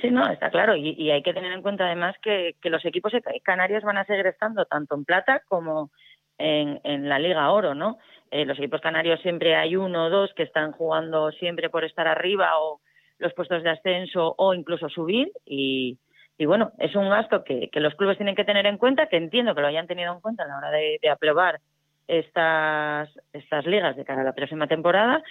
Sí, 0.00 0.10
no, 0.10 0.30
está 0.30 0.50
claro. 0.50 0.76
Y, 0.76 1.10
hay 1.10 1.22
que 1.22 1.34
tener 1.34 1.52
en 1.52 1.62
cuenta 1.62 1.86
además 1.86 2.14
que, 2.22 2.54
que, 2.60 2.70
los 2.70 2.84
equipos 2.84 3.12
canarios 3.42 3.82
van 3.82 3.96
a 3.96 4.04
seguir 4.04 4.26
estando 4.26 4.64
tanto 4.64 4.94
en 4.94 5.04
plata 5.04 5.42
como 5.48 5.90
en, 6.36 6.80
en 6.84 7.08
la 7.08 7.18
Liga 7.18 7.50
Oro, 7.50 7.74
¿no? 7.74 7.98
Eh, 8.30 8.44
los 8.44 8.58
equipos 8.58 8.80
canarios 8.80 9.20
siempre 9.22 9.56
hay 9.56 9.74
uno 9.74 10.06
o 10.06 10.10
dos 10.10 10.32
que 10.34 10.42
están 10.44 10.72
jugando 10.72 11.32
siempre 11.32 11.70
por 11.70 11.84
estar 11.84 12.06
arriba 12.06 12.60
o 12.60 12.80
los 13.18 13.32
puestos 13.34 13.62
de 13.62 13.70
ascenso 13.70 14.34
o 14.36 14.54
incluso 14.54 14.88
subir 14.88 15.32
y, 15.44 15.98
y 16.38 16.46
bueno, 16.46 16.72
es 16.78 16.94
un 16.94 17.10
gasto 17.10 17.42
que, 17.42 17.68
los 17.74 17.96
clubes 17.96 18.16
tienen 18.16 18.36
que 18.36 18.44
tener 18.44 18.64
en 18.66 18.78
cuenta, 18.78 19.08
que 19.08 19.16
entiendo 19.16 19.54
que 19.54 19.60
lo 19.60 19.66
hayan 19.66 19.88
tenido 19.88 20.14
en 20.14 20.20
cuenta 20.20 20.44
a 20.44 20.46
la 20.46 20.56
hora 20.56 20.70
de, 20.70 20.98
de 21.02 21.10
aprobar 21.10 21.60
estas, 22.06 23.10
estas 23.32 23.66
ligas 23.66 23.96
de 23.96 24.04
cara 24.04 24.22
a 24.22 24.24
la 24.24 24.34
próxima 24.34 24.68
temporada 24.68 25.22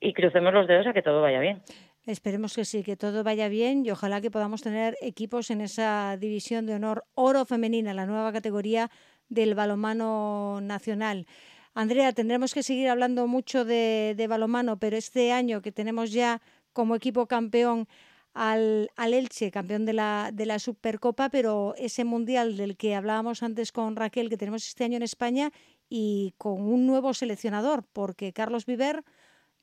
y 0.00 0.14
crucemos 0.14 0.54
los 0.54 0.66
dedos 0.66 0.86
a 0.86 0.94
que 0.94 1.02
todo 1.02 1.20
vaya 1.20 1.40
bien. 1.40 1.62
Esperemos 2.06 2.56
que 2.56 2.64
sí, 2.64 2.82
que 2.82 2.96
todo 2.96 3.22
vaya 3.22 3.48
bien 3.48 3.84
y 3.84 3.90
ojalá 3.90 4.22
que 4.22 4.30
podamos 4.30 4.62
tener 4.62 4.96
equipos 5.02 5.50
en 5.50 5.60
esa 5.60 6.16
división 6.18 6.64
de 6.64 6.74
honor 6.74 7.04
oro 7.14 7.44
femenina, 7.44 7.92
la 7.92 8.06
nueva 8.06 8.32
categoría 8.32 8.90
del 9.28 9.54
balomano 9.54 10.60
nacional. 10.62 11.26
Andrea, 11.74 12.12
tendremos 12.12 12.54
que 12.54 12.62
seguir 12.62 12.88
hablando 12.88 13.26
mucho 13.26 13.66
de, 13.66 14.14
de 14.16 14.26
balomano, 14.26 14.78
pero 14.78 14.96
este 14.96 15.32
año 15.32 15.60
que 15.60 15.70
tenemos 15.70 16.10
ya 16.12 16.40
como 16.72 16.96
equipo 16.96 17.26
campeón 17.26 17.86
al, 18.34 18.90
al, 18.96 19.14
Elche, 19.14 19.50
campeón 19.50 19.84
de 19.86 19.92
la, 19.92 20.30
de 20.32 20.46
la 20.46 20.58
Supercopa, 20.58 21.30
pero 21.30 21.74
ese 21.76 22.04
mundial 22.04 22.56
del 22.56 22.76
que 22.76 22.94
hablábamos 22.94 23.42
antes 23.42 23.72
con 23.72 23.96
Raquel, 23.96 24.28
que 24.28 24.36
tenemos 24.36 24.66
este 24.66 24.84
año 24.84 24.96
en 24.96 25.02
España, 25.02 25.52
y 25.88 26.34
con 26.38 26.62
un 26.62 26.86
nuevo 26.86 27.12
seleccionador, 27.12 27.84
porque 27.92 28.32
Carlos 28.32 28.64
Viver 28.64 29.04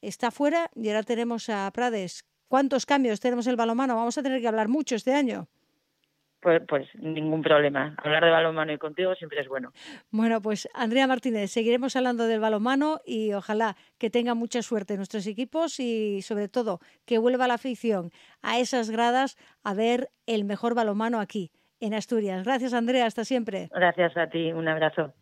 está 0.02 0.30
fuera 0.30 0.70
y 0.76 0.90
ahora 0.90 1.04
tenemos 1.04 1.50
a 1.50 1.72
Prades. 1.72 2.26
¿Cuántos 2.50 2.86
cambios 2.86 3.20
tenemos 3.20 3.48
el 3.48 3.56
balomano? 3.56 3.96
Vamos 3.96 4.18
a 4.18 4.24
tener 4.24 4.42
que 4.42 4.48
hablar 4.48 4.68
mucho 4.68 4.96
este 4.96 5.14
año. 5.14 5.48
Pues, 6.40 6.62
pues, 6.68 6.88
ningún 6.96 7.42
problema. 7.42 7.96
Hablar 7.98 8.24
de 8.24 8.30
balonmano 8.30 8.72
y 8.72 8.78
contigo 8.78 9.16
siempre 9.16 9.42
es 9.42 9.48
bueno. 9.48 9.74
Bueno, 10.12 10.42
pues 10.42 10.70
Andrea 10.74 11.08
Martínez, 11.08 11.52
seguiremos 11.52 11.96
hablando 11.96 12.28
del 12.28 12.40
balonmano 12.40 13.00
y 13.06 13.34
ojalá 13.34 13.76
que 13.98 14.10
tenga 14.10 14.36
mucha 14.36 14.62
suerte 14.62 14.98
nuestros 14.98 15.26
equipos 15.26 15.80
y 15.80 16.22
sobre 16.22 16.48
todo 16.48 16.80
que 17.06 17.18
vuelva 17.18 17.48
la 17.48 17.56
afición 17.56 18.12
a 18.42 18.60
esas 18.60 18.92
gradas 18.92 19.36
a 19.64 19.74
ver 19.74 20.10
el 20.28 20.46
mejor 20.46 20.76
balonmano 20.76 21.20
aquí 21.20 21.52
en 21.80 21.94
Asturias. 21.94 22.44
Gracias 22.44 22.74
Andrea, 22.74 23.06
hasta 23.06 23.26
siempre. 23.26 23.70
Gracias 23.72 24.16
a 24.16 24.28
ti, 24.28 24.52
un 24.52 24.68
abrazo. 24.68 25.14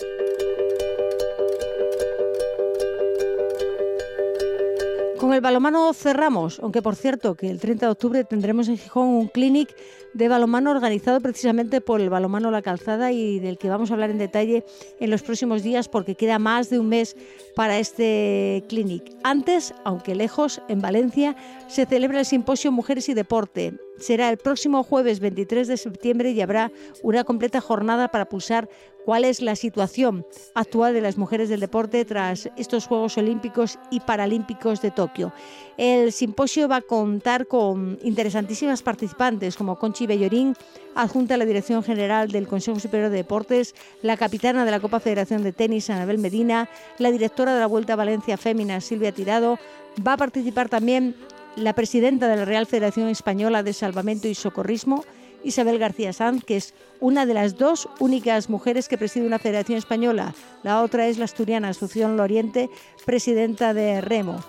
Con 5.26 5.34
el 5.34 5.42
balomano 5.42 5.92
cerramos, 5.92 6.60
aunque 6.60 6.84
por 6.84 6.96
cierto 6.96 7.34
que 7.34 7.50
el 7.50 7.60
30 7.60 7.88
de 7.88 7.92
octubre 7.92 8.24
tendremos 8.26 8.68
en 8.68 8.78
Gijón 8.78 9.08
un 9.08 9.28
clinic 9.28 9.76
de 10.14 10.28
balomano 10.28 10.70
organizado 10.70 11.20
precisamente 11.20 11.82
por 11.82 12.00
el 12.00 12.12
balomano 12.12 12.52
La 12.52 12.62
Calzada 12.62 13.12
y 13.12 13.40
del 13.40 13.58
que 13.58 13.68
vamos 13.68 13.90
a 13.90 13.96
hablar 13.96 14.12
en 14.12 14.20
detalle 14.20 14.64
en 15.00 15.10
los 15.10 15.24
próximos 15.24 15.64
días 15.64 15.90
porque 15.90 16.14
queda 16.14 16.38
más 16.38 16.70
de 16.70 16.78
un 16.78 16.90
mes 16.90 17.18
para 17.56 17.80
este 17.80 18.66
clinic. 18.70 19.16
Antes, 19.24 19.74
aunque 19.84 20.14
lejos, 20.14 20.62
en 20.68 20.80
Valencia 20.80 21.36
se 21.68 21.88
celebra 21.88 22.20
el 22.20 22.26
simposio 22.28 22.72
Mujeres 22.72 23.10
y 23.10 23.16
Deporte. 23.16 23.74
Será 23.98 24.30
el 24.30 24.38
próximo 24.38 24.84
jueves 24.84 25.20
23 25.20 25.68
de 25.68 25.78
septiembre 25.78 26.32
y 26.32 26.42
habrá 26.42 26.72
una 27.02 27.24
completa 27.24 27.62
jornada 27.62 28.10
para 28.10 28.28
pulsar 28.28 28.70
cuál 29.06 29.24
es 29.24 29.42
la 29.42 29.56
situación 29.56 30.26
actual 30.56 30.94
de 30.94 31.02
las 31.02 31.18
mujeres 31.18 31.48
del 31.48 31.60
deporte 31.60 32.04
tras 32.04 32.50
estos 32.58 32.88
Juegos 32.88 33.18
Olímpicos 33.18 33.80
y 33.92 34.00
Paralímpicos 34.00 34.82
de 34.82 34.92
Tokio. 34.92 35.32
El 35.78 36.12
simposio 36.12 36.68
va 36.68 36.78
a 36.78 36.82
contar 36.82 37.48
con 37.48 38.00
interesantísimas 38.02 38.82
participantes 38.82 39.56
como 39.56 39.78
Conchi 39.78 40.08
Bellorín, 40.08 40.56
adjunta 40.96 41.36
a 41.36 41.38
la 41.38 41.46
Dirección 41.46 41.84
General 41.84 42.30
del 42.30 42.48
Consejo 42.48 42.80
Superior 42.80 43.10
de 43.10 43.18
Deportes, 43.18 43.76
la 44.02 44.18
capitana 44.18 44.66
de 44.66 44.72
la 44.72 44.80
Copa 44.80 45.00
Federación 45.00 45.44
de 45.44 45.54
Tenis, 45.54 45.90
Anabel 45.90 46.18
Medina, 46.18 46.68
la 46.98 47.12
directora 47.12 47.54
de 47.54 47.60
la 47.60 47.68
Vuelta 47.68 47.94
a 47.94 47.98
Valencia 47.98 48.38
Fémina, 48.38 48.82
Silvia 48.82 49.12
Tirado. 49.12 49.60
Va 50.06 50.14
a 50.14 50.18
participar 50.18 50.68
también 50.68 51.16
la 51.56 51.74
presidenta 51.74 52.28
de 52.28 52.38
la 52.38 52.46
Real 52.46 52.66
Federación 52.66 53.08
Española 53.10 53.64
de 53.64 53.74
Salvamento 53.74 54.28
y 54.28 54.36
Socorrismo, 54.36 55.04
Isabel 55.44 55.80
García 55.80 56.12
Sanz, 56.12 56.44
que 56.44 56.58
es 56.58 56.74
una 57.00 57.26
de 57.26 57.34
las 57.34 57.58
dos 57.58 57.88
únicas 58.00 58.50
mujeres 58.50 58.88
que 58.88 58.98
preside 58.98 59.28
una 59.28 59.40
federación 59.40 59.78
española. 59.78 60.34
La 60.64 60.82
otra 60.82 61.08
es 61.08 61.18
la 61.18 61.26
asturiana 61.26 61.70
Asunción 61.70 62.18
Loriente, 62.18 62.70
presidenta 63.06 63.74
de 63.74 64.02
Remo. 64.02 64.44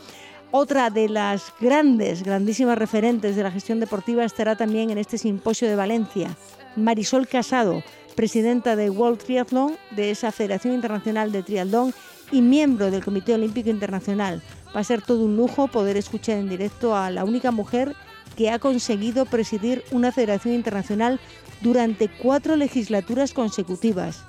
Otra 0.53 0.91
de 0.91 1.09
las 1.09 1.53
grandes, 1.61 2.23
grandísimas 2.23 2.79
referentes 2.79 3.37
de 3.37 3.43
la 3.43 3.51
gestión 3.51 3.79
deportiva 3.79 4.25
estará 4.25 4.57
también 4.57 4.91
en 4.91 4.99
este 4.99 5.19
simposio 5.19 5.69
de 5.69 5.77
Valencia. 5.77 6.37
Marisol 6.77 7.29
Casado, 7.29 7.83
presidenta 8.15 8.75
de 8.75 8.89
World 8.89 9.19
Triathlon, 9.19 9.77
de 9.95 10.11
esa 10.11 10.33
Federación 10.33 10.75
Internacional 10.75 11.31
de 11.31 11.43
Triatlón 11.43 11.93
y 12.33 12.41
miembro 12.41 12.91
del 12.91 13.05
Comité 13.05 13.35
Olímpico 13.35 13.71
Internacional. 13.71 14.43
Va 14.75 14.81
a 14.81 14.85
ser 14.85 15.03
todo 15.03 15.25
un 15.25 15.37
lujo 15.37 15.69
poder 15.69 15.97
escuchar 15.97 16.39
en 16.39 16.49
directo 16.49 16.97
a 16.97 17.11
la 17.11 17.25
única 17.25 17.51
mujer 17.51 17.95
que 18.37 18.51
ha 18.51 18.59
conseguido 18.59 19.25
presidir 19.25 19.83
una 19.91 20.13
federación 20.13 20.55
internacional 20.55 21.21
durante 21.61 22.09
cuatro 22.09 22.57
legislaturas 22.57 23.33
consecutivas. 23.33 24.23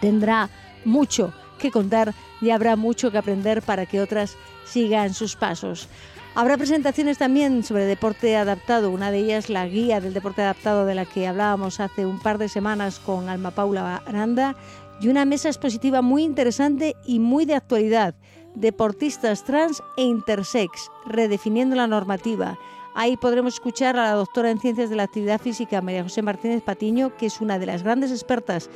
Tendrá 0.00 0.50
mucho 0.84 1.32
que 1.58 1.70
contar 1.70 2.14
y 2.40 2.50
habrá 2.50 2.76
mucho 2.76 3.10
que 3.10 3.18
aprender 3.18 3.62
para 3.62 3.86
que 3.86 4.00
otras 4.00 4.36
sigan 4.64 5.14
sus 5.14 5.36
pasos. 5.36 5.88
Habrá 6.34 6.56
presentaciones 6.56 7.18
también 7.18 7.64
sobre 7.64 7.86
deporte 7.86 8.36
adaptado, 8.36 8.90
una 8.90 9.10
de 9.10 9.18
ellas 9.18 9.48
la 9.48 9.66
guía 9.66 10.00
del 10.00 10.14
deporte 10.14 10.42
adaptado 10.42 10.86
de 10.86 10.94
la 10.94 11.04
que 11.04 11.26
hablábamos 11.26 11.80
hace 11.80 12.06
un 12.06 12.20
par 12.20 12.38
de 12.38 12.48
semanas 12.48 13.00
con 13.00 13.28
Alma 13.28 13.50
Paula 13.50 14.02
Aranda 14.06 14.54
y 15.00 15.08
una 15.08 15.24
mesa 15.24 15.48
expositiva 15.48 16.02
muy 16.02 16.22
interesante 16.22 16.94
y 17.04 17.18
muy 17.18 17.44
de 17.44 17.54
actualidad, 17.54 18.14
deportistas 18.60 19.44
trans 19.44 19.82
e 19.96 20.02
intersex, 20.02 20.90
redefiniendo 21.06 21.76
la 21.76 21.86
normativa, 21.86 22.58
Ahí 23.00 23.16
podremos 23.16 23.54
escuchar 23.54 23.96
a 23.96 24.02
la 24.02 24.12
doctora 24.14 24.50
en 24.50 24.58
Ciencias 24.58 24.90
de 24.90 24.96
la 24.96 25.04
Actividad 25.04 25.40
Física, 25.40 25.80
María 25.80 26.02
José 26.02 26.20
Martínez 26.20 26.64
Patiño, 26.64 27.16
que 27.16 27.26
es 27.26 27.40
una 27.40 27.60
de 27.60 27.66
las 27.66 27.84
grandes 27.84 28.10
expertas 28.10 28.70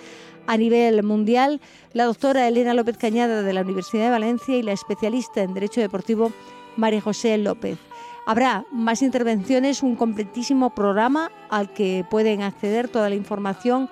a 0.46 0.56
nivel 0.56 1.02
mundial, 1.02 1.60
la 1.92 2.04
doctora 2.04 2.46
Elena 2.46 2.72
López 2.72 2.96
Cañada 2.98 3.42
de 3.42 3.52
la 3.52 3.62
Universidad 3.62 4.04
de 4.04 4.10
Valencia 4.10 4.56
y 4.56 4.62
la 4.62 4.70
especialista 4.70 5.42
en 5.42 5.54
Derecho 5.54 5.80
Deportivo, 5.80 6.30
María 6.76 7.00
José 7.00 7.36
López. 7.36 7.78
Habrá 8.24 8.64
más 8.70 9.02
intervenciones, 9.02 9.82
un 9.82 9.96
completísimo 9.96 10.70
programa 10.70 11.32
al 11.50 11.72
que 11.72 12.04
pueden 12.08 12.42
acceder 12.42 12.86
toda 12.88 13.08
la 13.08 13.16
información 13.16 13.90